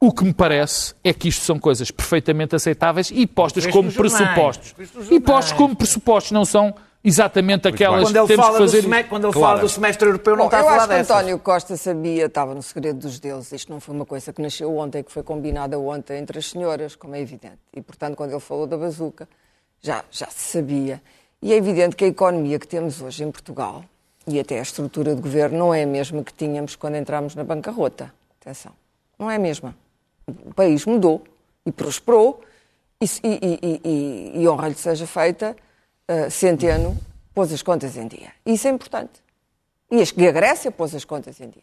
o 0.05 0.13
que 0.13 0.25
me 0.25 0.35
parece 0.35 0.95
é 1.05 1.13
que 1.15 1.29
isto 1.29 1.45
são 1.45 1.61
coisas 1.61 1.89
perfeitamente 1.93 2.57
aceitáveis 2.57 3.13
e 3.15 3.25
postas 3.25 3.65
como 3.69 3.93
pressupostos. 3.93 4.75
E 5.09 5.21
postos 5.21 5.53
como 5.53 5.77
pressupostos, 5.77 6.33
não 6.33 6.45
são 6.45 6.75
exatamente 7.05 7.69
aquelas 7.69 8.03
Quando 8.03 8.13
que 8.13 8.19
ele 8.19 8.27
temos 8.27 8.45
fala, 8.47 8.59
que 8.59 8.65
do, 8.65 8.69
fazer. 8.69 8.83
semestre, 8.83 9.09
quando 9.09 9.25
ele 9.27 9.33
Claro. 9.33 9.47
fala 9.49 9.61
do 9.61 9.69
semestre 9.69 10.09
europeu, 10.09 10.33
não 10.37 10.45
Bom, 10.45 10.47
está 10.49 10.57
a 10.57 10.61
eu 10.61 10.65
falar 10.65 10.77
acho 10.79 10.89
que 10.89 10.95
dessas. 10.95 11.17
António 11.17 11.39
Costa 11.39 11.77
sabia, 11.77 12.27
estava 12.27 12.53
no 12.53 12.63
segredo 12.63 12.99
dos 12.99 13.21
deuses. 13.21 13.53
Isto 13.53 13.73
não 13.73 13.79
foi 13.79 13.95
uma 13.95 14.05
coisa 14.05 14.33
que 14.33 14.43
nasceu 14.43 14.77
ontem, 14.77 15.05
que 15.05 15.13
foi 15.13 15.23
combinada 15.23 15.79
ontem 15.79 16.19
entre 16.19 16.37
as 16.37 16.47
senhoras, 16.47 16.97
como 16.97 17.15
é 17.15 17.21
evidente. 17.21 17.59
E, 17.73 17.81
portanto, 17.81 18.17
quando 18.17 18.33
ele 18.33 18.41
falou 18.41 18.67
da 18.67 18.77
bazuca, 18.77 19.29
já, 19.81 20.05
já 20.11 20.27
se 20.27 20.51
sabia. 20.59 21.01
E 21.41 21.53
é 21.53 21.57
evidente 21.57 21.95
que 21.95 22.05
a 22.05 22.09
economia 22.09 22.59
que 22.59 22.67
temos 22.67 23.01
hoje 23.01 23.23
em 23.23 23.31
Portugal, 23.31 23.85
e 24.27 24.41
até 24.41 24.59
a 24.59 24.63
estrutura 24.63 25.15
de 25.15 25.21
governo, 25.21 25.59
não 25.59 25.73
é 25.75 25.85
a 25.85 25.87
mesma 25.87 26.25
que 26.25 26.33
tínhamos 26.35 26.75
quando 26.75 26.97
entramos 26.97 27.37
na 27.37 27.45
bancarrota. 27.45 28.13
Atenção. 28.41 28.73
Não 29.17 29.31
é 29.31 29.37
a 29.37 29.39
mesma. 29.39 29.77
O 30.27 30.55
país 30.55 30.85
mudou 30.87 31.23
e 31.65 31.73
prosperou, 31.73 32.41
e, 33.01 33.07
e, 33.25 33.81
e, 33.85 34.43
e, 34.43 34.49
honra-lhe 34.49 34.75
seja 34.75 35.07
feita, 35.07 35.57
uh, 36.09 36.31
Centeno 36.31 36.97
pôs 37.35 37.53
as 37.53 37.63
contas 37.63 37.97
em 37.97 38.07
dia. 38.07 38.31
Isso 38.47 38.69
é 38.69 38.71
importante. 38.71 39.23
E 39.91 40.27
a 40.27 40.33
Grécia 40.33 40.71
pôs 40.71 40.95
as 40.95 41.05
contas 41.05 41.41
em 41.41 41.49
dia. 41.49 41.63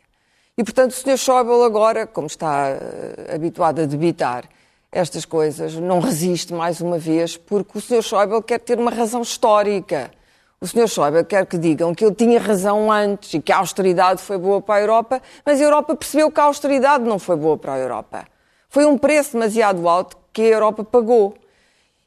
E, 0.57 0.63
portanto, 0.63 0.91
o 0.91 0.93
Sr. 0.93 1.17
Schäuble 1.17 1.63
agora, 1.63 2.05
como 2.05 2.27
está 2.27 2.67
eh, 2.67 3.33
habituado 3.33 3.81
a 3.81 3.85
debitar 3.85 4.43
estas 4.91 5.23
coisas, 5.23 5.73
não 5.75 5.99
resiste 5.99 6.53
mais 6.53 6.81
uma 6.81 6.99
vez, 6.99 7.37
porque 7.37 7.77
o 7.77 7.81
Sr. 7.81 8.03
Schäuble 8.03 8.43
quer 8.43 8.59
ter 8.59 8.77
uma 8.77 8.91
razão 8.91 9.21
histórica. 9.21 10.11
O 10.59 10.67
Sr. 10.67 10.87
Schäuble 10.87 11.23
quer 11.23 11.45
que 11.45 11.57
digam 11.57 11.95
que 11.95 12.03
ele 12.03 12.13
tinha 12.13 12.39
razão 12.39 12.91
antes 12.91 13.33
e 13.33 13.39
que 13.39 13.53
a 13.53 13.57
austeridade 13.57 14.21
foi 14.21 14.37
boa 14.37 14.61
para 14.61 14.75
a 14.75 14.81
Europa, 14.81 15.21
mas 15.45 15.61
a 15.61 15.63
Europa 15.63 15.95
percebeu 15.95 16.29
que 16.29 16.39
a 16.39 16.43
austeridade 16.43 17.05
não 17.05 17.17
foi 17.17 17.37
boa 17.37 17.57
para 17.57 17.75
a 17.75 17.77
Europa. 17.79 18.25
Foi 18.69 18.85
um 18.85 18.99
preço 18.99 19.33
demasiado 19.33 19.89
alto 19.89 20.15
que 20.31 20.43
a 20.43 20.45
Europa 20.45 20.83
pagou. 20.83 21.35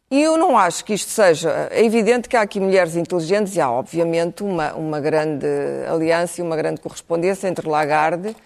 E 0.08 0.22
eu 0.22 0.36
não 0.36 0.56
acho 0.56 0.84
que 0.84 0.94
isto 0.94 1.10
seja. 1.10 1.68
É 1.72 1.84
evidente 1.84 2.28
que 2.28 2.36
há 2.36 2.42
aqui 2.42 2.60
mulheres 2.60 2.94
inteligentes 2.94 3.56
e 3.56 3.60
há, 3.60 3.68
obviamente, 3.68 4.44
uma, 4.44 4.72
uma 4.74 5.00
grande 5.00 5.46
aliança 5.90 6.40
e 6.40 6.44
uma 6.44 6.54
grande 6.54 6.80
correspondência 6.80 7.48
entre 7.48 7.68
Lagarde, 7.68 8.36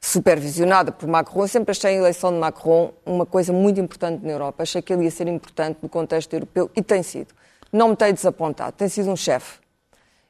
supervisionada 0.00 0.92
por 0.92 1.08
Macron. 1.08 1.42
Eu 1.42 1.48
sempre 1.48 1.72
achei 1.72 1.96
a 1.96 1.98
eleição 1.98 2.30
de 2.32 2.38
Macron 2.38 2.92
uma 3.04 3.26
coisa 3.26 3.52
muito 3.52 3.80
importante 3.80 4.24
na 4.24 4.30
Europa. 4.30 4.62
Achei 4.62 4.80
que 4.80 4.92
ele 4.92 5.04
ia 5.04 5.10
ser 5.10 5.26
importante 5.26 5.78
no 5.82 5.88
contexto 5.88 6.32
europeu 6.32 6.70
e 6.76 6.82
tem 6.82 7.02
sido. 7.02 7.34
Não 7.72 7.88
me 7.88 7.96
tem 7.96 8.14
desapontado. 8.14 8.72
Tem 8.76 8.88
sido 8.88 9.10
um 9.10 9.16
chefe. 9.16 9.58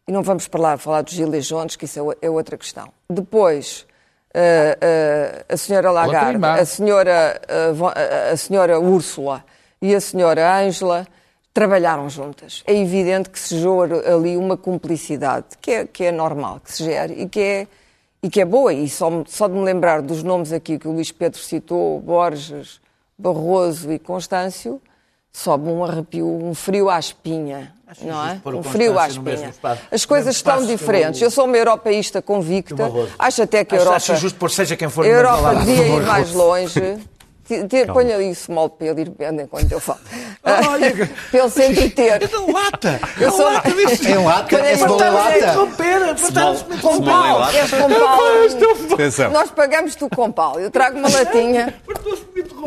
E 0.08 0.12
não 0.12 0.22
vamos 0.22 0.48
falar 0.78 1.02
dos 1.02 1.12
Gilets 1.12 1.46
Jaunes, 1.46 1.76
que 1.76 1.84
isso 1.84 2.12
é 2.12 2.26
é 2.26 2.30
outra 2.30 2.56
questão. 2.56 2.90
Depois, 3.10 3.86
a 5.48 5.56
senhora 5.56 5.90
Lagarde, 5.90 6.26
a 6.60 6.64
senhora, 6.64 7.40
a- 8.32 8.36
senhora 8.36 8.80
Úrsula 8.80 9.44
e 9.80 9.94
a 9.94 10.00
senhora 10.00 10.58
Ângela 10.60 11.06
trabalharam 11.52 12.08
juntas. 12.10 12.62
É 12.66 12.74
evidente 12.74 13.30
que 13.30 13.38
se 13.38 13.58
gera 13.58 14.12
ali 14.14 14.36
uma 14.36 14.56
cumplicidade, 14.56 15.46
que 15.60 15.70
é, 15.70 15.86
que 15.86 16.04
é 16.04 16.12
normal 16.12 16.60
que 16.64 16.72
se 16.72 16.82
gere 16.84 17.14
e 17.22 17.28
que 17.28 17.40
é, 17.40 17.66
e 18.22 18.28
que 18.28 18.40
é 18.40 18.44
boa. 18.44 18.72
E 18.72 18.88
só, 18.88 19.22
só 19.26 19.46
de 19.46 19.54
me 19.54 19.62
lembrar 19.62 20.02
dos 20.02 20.22
nomes 20.22 20.52
aqui 20.52 20.78
que 20.78 20.88
o 20.88 20.92
Luís 20.92 21.12
Pedro 21.12 21.38
citou, 21.38 22.00
Borges, 22.00 22.80
Barroso 23.16 23.92
e 23.92 23.98
Constâncio, 24.00 24.82
sobe 25.36 25.68
um 25.68 25.84
arrepio, 25.84 26.26
um 26.26 26.54
frio 26.54 26.88
à 26.88 26.98
espinha. 26.98 27.72
Não 28.00 28.26
é? 28.26 28.40
o 28.44 28.48
Um 28.58 28.62
frio 28.62 28.98
à 28.98 29.06
espinha. 29.08 29.48
espaço- 29.50 29.82
As 29.90 30.04
coisas 30.04 30.34
estão 30.36 30.58
o- 30.60 30.66
diferentes. 30.66 31.20
Eu 31.20 31.30
sou 31.30 31.44
uma 31.44 31.56
europeísta 31.56 32.22
convicta. 32.22 32.90
Acho 33.18 33.42
até 33.42 33.64
que 33.64 33.74
a 33.74 33.76
Acho- 33.78 33.82
Europa. 33.84 33.96
acho 33.96 34.12
injusto 34.14 34.38
por 34.38 34.50
seja 34.50 34.76
quem 34.76 34.88
for 34.88 35.04
A 35.04 35.08
Europa 35.08 35.54
devia 35.56 35.86
ir 35.88 36.02
mais 36.02 36.32
longe. 36.32 36.98
Ponha 37.92 38.14
ali 38.14 38.30
o 38.30 38.34
small 38.34 38.70
para 38.70 38.86
ele 38.86 39.02
ir 39.02 39.12
vendo 39.18 39.42
enquanto 39.42 39.70
eu 39.70 39.78
falo. 39.78 40.00
Olha, 40.42 40.94
para 41.30 41.40
ele 41.40 41.50
se 41.50 41.62
entreter. 41.66 42.30
lata! 42.50 42.98
Eu 43.20 43.30
sou- 43.30 43.44
lata 43.52 43.70
disso! 43.70 44.08
Em 44.08 44.24
lata, 44.24 44.48
Quando 44.48 44.64
é 44.64 44.72
é 44.72 44.76
small 44.78 44.98
lata. 44.98 45.38
interromper! 45.38 46.14
De 46.14 46.80
Com 46.80 47.02
pau. 47.04 47.38
lata. 47.40 47.52
Queres 47.52 47.70
com 47.70 47.88
pau? 47.90 49.30
Nós 49.30 49.50
pagamos 49.50 49.94
tu 49.94 50.08
com 50.08 50.32
pau. 50.32 50.58
Eu 50.58 50.70
trago 50.70 50.98
uma 50.98 51.08
latinha. 51.10 51.74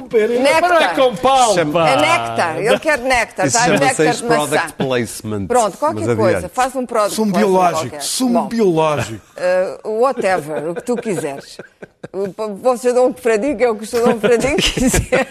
De 0.01 0.05
interromper! 0.05 0.29
Mas 0.29 0.39
não 0.39 0.47
é 0.47 0.79
Néctar. 0.79 0.95
com 0.95 1.15
pau, 1.15 1.53
Chama-. 1.55 1.89
É 1.89 1.95
néctar. 1.97 2.57
Ele 2.59 2.79
quer 2.79 2.97
néctar. 2.99 3.45
Isso 3.47 3.57
Tá? 3.57 3.63
chama-se 3.65 3.83
Néctar 3.85 4.13
de 4.15 4.23
maçã. 4.23 4.35
product 4.47 4.73
placement. 4.73 5.47
Pronto, 5.47 5.77
qualquer 5.77 6.05
Mas 6.07 6.17
coisa. 6.17 6.37
adiante. 6.37 6.53
Faz 6.53 6.75
um 6.75 6.85
product 6.85 7.15
Sumo 7.15 7.33
biológico, 7.33 8.01
sumo 8.03 8.47
biológico. 8.47 9.25
Uh, 9.83 10.01
whatever, 10.01 10.69
o 10.69 10.75
que 10.75 10.81
tu 10.83 10.95
quiseres. 10.95 11.57
O- 12.13 12.55
Você 12.61 12.93
dá 12.93 13.01
um 13.01 13.13
é 13.63 13.69
o 13.69 13.75
que 13.75 13.83
o 13.83 13.87
senhor 13.87 14.07
dá 14.07 14.15
um 14.15 14.19
fradinho 14.19 14.57
quiser. 14.57 15.27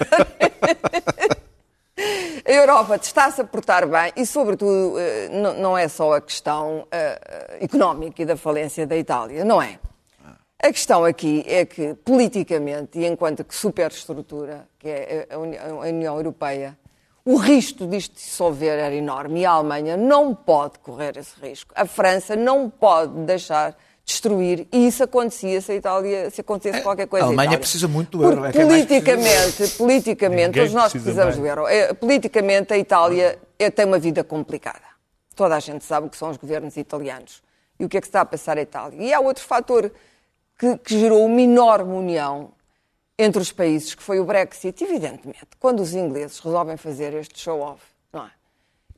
A 2.45 2.51
Europa 2.53 2.97
está-se 3.03 3.41
a 3.41 3.45
portar 3.45 3.87
bem 3.87 4.13
e, 4.17 4.27
sobretudo, 4.27 4.99
eh, 4.99 5.29
não- 5.33 5.55
é 5.79 5.89
só 5.89 6.15
a 6.15 6.21
questão 6.21 6.87
eh, 6.91 7.59
económica 7.63 8.23
e 8.23 8.27
da 8.27 8.37
falência 8.37 8.87
da 8.87 8.97
Itália, 8.97 9.45
não 9.45 9.61
é? 9.63 9.79
A 10.63 10.73
questão 10.73 11.05
aqui 11.05 11.45
é 11.47 11.65
que, 11.67 11.95
politicamente, 11.95 12.99
e 12.99 13.07
enquanto 13.07 13.45
que 13.45 13.55
superestrutura, 13.55 14.67
que 14.79 14.89
é 14.89 15.27
a 15.31 15.39
Uni- 15.39 15.59
a 15.59 15.67
União 15.75 16.17
Europeia, 16.17 16.77
o 17.25 17.37
risco 17.37 17.87
disto 17.87 18.19
se 18.19 18.27
dissolver 18.27 18.79
era 18.79 18.95
enorme 18.95 19.41
e 19.41 19.45
a 19.47 19.51
Alemanha 19.51 19.97
não 19.97 20.35
pode 20.35 20.79
correr 20.79 21.17
esse 21.19 21.39
risco. 21.41 21.73
A 21.77 21.85
França 21.85 22.35
não 22.35 22.71
pode 22.71 23.13
deixar 23.25 23.77
destruir 24.05 24.67
e 24.73 24.87
isso 24.87 25.03
acontecia 25.03 25.61
se 25.61 25.73
a 25.73 25.75
Itália, 25.75 26.31
se 26.31 26.41
acontecesse 26.41 26.83
qualquer 26.83 27.07
coisa 27.09 27.27
a 27.27 27.29
Alemanha 27.29 27.49
à 27.51 27.53
Itália. 27.53 27.59
precisa 27.61 27.89
muito 27.89 28.17
do 28.17 28.25
euro, 28.25 28.37
Porque 28.43 28.49
é 28.49 28.53
que 28.53 28.59
é 28.61 28.65
politicamente, 28.67 29.69
politicamente, 29.77 30.47
Ninguém 30.47 30.63
todos 30.63 30.73
nós 30.75 30.93
precisa 30.93 31.05
precisamos 31.23 31.37
mais. 31.37 31.37
do 31.37 31.47
euro. 31.61 31.67
É, 31.69 31.93
Politicamente, 31.93 32.73
a 32.73 32.79
Itália 32.79 33.39
é, 33.59 33.71
tem 33.71 33.85
uma 33.85 33.99
vida 33.99 34.23
complicada. 34.25 34.87
Toda 35.35 35.55
a 35.57 35.61
gente 35.61 35.85
sabe 35.85 36.07
o 36.07 36.11
que 36.11 36.17
são 36.17 36.31
os 36.31 36.37
governos 36.37 36.77
italianos 36.77 37.43
e 37.79 37.85
o 37.85 37.89
que 37.89 37.99
é 37.99 38.01
que 38.01 38.07
está 38.07 38.21
a 38.21 38.25
passar 38.25 38.57
a 38.57 38.63
Itália. 38.63 39.03
E 39.03 39.13
há 39.13 39.19
outro 39.21 39.45
fator 39.45 39.91
que, 40.59 40.79
que 40.79 40.99
gerou 40.99 41.25
uma 41.25 41.41
enorme 41.41 41.93
união 41.93 42.51
entre 43.19 43.41
os 43.41 43.51
países, 43.51 43.95
que 43.95 44.03
foi 44.03 44.21
o 44.21 44.25
Brexit, 44.25 44.83
evidentemente. 44.85 45.49
Quando 45.59 45.81
os 45.81 45.95
ingleses 45.95 46.39
resolvem 46.39 46.77
fazer 46.77 47.15
este 47.15 47.39
show-off, 47.39 47.83
não 48.13 48.27
é? 48.27 48.31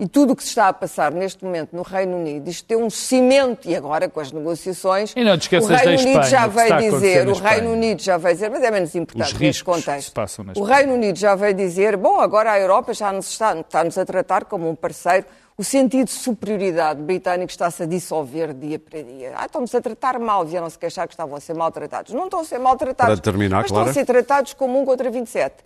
E 0.00 0.06
tudo 0.06 0.32
o 0.32 0.36
que 0.36 0.44
se 0.44 0.50
está 0.50 0.68
a 0.68 0.72
passar 0.72 1.10
neste 1.10 1.44
momento 1.44 1.74
no 1.74 1.82
Reino 1.82 2.16
Unido, 2.16 2.48
isto 2.48 2.64
tem 2.66 2.76
um 2.76 2.88
cimento, 2.88 3.68
e 3.68 3.74
agora 3.74 4.08
com 4.08 4.20
as 4.20 4.30
negociações, 4.30 5.12
E 5.16 5.24
não 5.24 5.36
te 5.36 5.42
esqueças 5.42 5.68
o 5.68 5.74
Reino 5.74 6.02
Unido 6.02 6.24
já 6.24 6.46
veio 6.46 6.78
dizer, 6.78 7.28
o 7.28 7.32
Reino. 7.32 7.72
Unido 7.72 8.02
já 8.02 8.16
veio 8.16 8.34
dizer, 8.34 8.48
mas 8.50 8.62
é 8.62 8.70
menos 8.70 8.90
Os 8.90 8.94
importante 8.94 9.32
neste 9.32 9.44
riscos 9.44 9.80
que 9.80 9.86
contexto. 9.86 10.20
o. 10.56 10.62
Reino 10.62 10.94
Unido 10.94 11.18
já 11.18 11.34
veio 11.34 11.54
dizer, 11.54 11.96
bom, 11.96 12.20
agora 12.20 12.52
a 12.52 12.60
Europa 12.60 12.94
já 12.94 13.12
nos 13.12 13.28
está, 13.28 13.58
está-nos 13.58 13.98
a 13.98 14.04
tratar 14.04 14.44
como 14.44 14.68
um 14.68 14.74
parceiro. 14.76 15.26
O 15.58 15.64
sentido 15.64 16.04
de 16.06 16.12
superioridade 16.12 17.02
britânico 17.02 17.50
está-se 17.50 17.82
a 17.82 17.86
dissolver 17.86 18.54
dia 18.54 18.78
para 18.78 19.02
dia. 19.02 19.32
Ah, 19.34 19.46
estão-se 19.46 19.76
a 19.76 19.80
tratar 19.80 20.16
mal, 20.20 20.44
vieram-se 20.46 20.78
queixar 20.78 21.08
que 21.08 21.14
estavam 21.14 21.34
a 21.36 21.40
ser 21.40 21.54
maltratados. 21.54 22.14
Não 22.14 22.26
estão 22.26 22.40
a 22.40 22.44
ser 22.44 22.58
maltratados, 22.58 23.14
Para 23.18 23.22
terminar, 23.32 23.62
mas 23.62 23.70
Clara. 23.72 23.88
estão 23.90 23.90
a 23.90 23.94
ser 23.94 24.06
tratados 24.06 24.54
como 24.54 24.80
um 24.80 24.84
contra 24.84 25.10
27. 25.10 25.56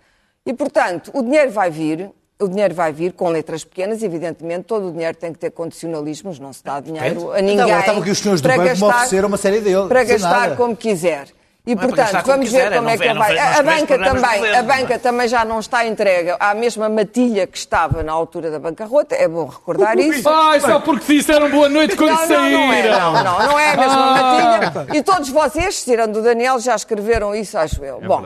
E, 0.47 0.53
portanto, 0.53 1.11
o 1.13 1.21
dinheiro 1.21 1.51
vai 1.51 1.69
vir, 1.69 2.09
o 2.41 2.47
dinheiro 2.47 2.73
vai 2.73 2.91
vir 2.91 3.13
com 3.13 3.29
letras 3.29 3.63
pequenas, 3.63 4.01
evidentemente, 4.01 4.63
todo 4.63 4.87
o 4.87 4.91
dinheiro 4.91 5.15
tem 5.15 5.31
que 5.31 5.37
ter 5.37 5.51
condicionalismos, 5.51 6.39
não 6.39 6.51
se 6.51 6.63
dá 6.63 6.79
dinheiro 6.79 7.31
a 7.31 7.39
ninguém. 7.39 7.53
Então, 7.65 7.79
estavam 7.79 8.01
aqui 8.01 8.09
os 8.11 8.17
senhores 8.17 8.41
do 8.41 8.45
para 8.47 8.57
banco 8.57 8.63
me 8.63 8.69
gastar- 8.71 8.87
ofereceram 8.95 9.27
uma 9.27 9.37
série 9.37 9.61
deles, 9.61 9.87
Para 9.87 10.03
gastar 10.03 10.29
nada. 10.41 10.55
como 10.55 10.75
quiser. 10.75 11.27
E, 11.65 11.75
Não 11.75 11.83
é 11.83 11.87
portanto, 11.87 12.11
como 12.11 12.23
vamos 12.25 12.45
quiser, 12.47 12.69
ver 12.69 12.75
como 12.75 12.89
é 12.89 12.93
é 12.93 12.97
que 12.97 13.03
não- 13.05 13.11
ele 13.11 13.19
vai. 13.19 13.35
não- 13.35 13.41
A, 13.59 13.63
banca 13.63 13.97
também, 13.97 14.37
governo, 14.39 14.57
a 14.59 14.63
banca 14.63 14.83
não 14.89 14.95
é? 14.95 14.97
também 14.97 15.27
já 15.29 15.45
não 15.45 15.59
está 15.61 15.85
entregue 15.87 16.35
à 16.37 16.53
mesma 16.53 16.89
matilha 16.89 17.47
que 17.47 17.57
estava 17.57 18.03
na 18.03 18.11
altura 18.11 18.51
da 18.51 18.59
bancarrota, 18.59 19.15
é 19.15 19.29
bom 19.29 19.45
recordar 19.45 19.97
isso. 19.97 20.27
Ai, 20.27 20.59
só 20.59 20.81
porque 20.81 21.13
disseram 21.15 21.49
boa 21.49 21.69
noite 21.69 21.95
quando 21.95 22.09
Não, 22.09 22.27
não, 22.27 22.51
não 22.51 22.73
é, 22.73 22.81
saíram. 22.83 22.99
não, 22.99 23.23
não, 23.23 23.39
não 23.47 23.59
é 23.59 23.71
a 23.71 23.77
mesma 23.77 23.95
Ah. 23.95 24.61
matilha. 24.73 24.97
E 24.97 25.01
todos 25.03 25.29
vocês, 25.29 25.85
tirando 25.85 26.17
o 26.17 26.21
Daniel, 26.21 26.59
já 26.59 26.75
escreveram 26.75 27.33
isso, 27.33 27.57
acho 27.57 27.81
eu. 27.81 28.01
Bom, 28.01 28.25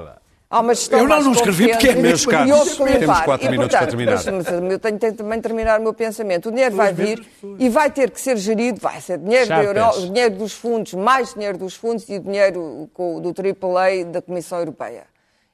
há 0.49 0.59
uma 0.59 0.73
gestão 0.73 0.99
Eu 0.99 1.07
não, 1.07 1.21
não 1.21 1.31
escrevi 1.33 1.69
porque 1.69 1.89
é 1.89 1.95
Meus 1.95 2.25
caros, 2.25 2.73
e 2.73 2.99
temos 2.99 3.21
quatro 3.21 3.47
E, 3.47 3.49
minutos 3.49 3.75
para 3.75 3.87
terminar. 3.87 4.23
mas 4.31 4.47
Eu 4.71 4.79
tenho, 4.79 4.99
tenho 4.99 5.13
também 5.13 5.41
terminar 5.41 5.79
o 5.79 5.83
meu 5.83 5.93
pensamento. 5.93 6.49
O 6.49 6.51
dinheiro 6.51 6.75
vai 6.75 6.93
vir 6.93 7.25
e 7.59 7.69
vai 7.69 7.91
ter 7.91 8.11
que 8.11 8.19
ser 8.19 8.37
gerido, 8.37 8.79
vai 8.79 8.99
ser 9.01 9.17
dinheiro, 9.17 9.47
da 9.47 9.63
Euro, 9.63 10.01
dinheiro 10.01 10.35
dos 10.35 10.53
fundos, 10.53 10.93
mais 10.93 11.33
dinheiro 11.33 11.57
dos 11.57 11.75
fundos 11.75 12.07
e 12.09 12.19
dinheiro 12.19 12.89
do 12.95 13.33
AAA 13.33 14.05
da 14.05 14.21
Comissão 14.21 14.59
Europeia. 14.59 15.03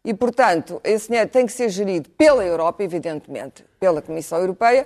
E, 0.06 0.14
portanto, 0.14 0.82
esse 0.84 1.08
dinheiro 1.08 1.30
tem 1.30 1.46
que 1.46 1.54
ser 1.54 1.70
gerido 1.70 2.10
pela 2.10 2.44
Europa, 2.44 2.84
evidentemente, 2.84 3.64
pela 3.80 4.02
Comissão 4.02 4.38
Europeia 4.38 4.86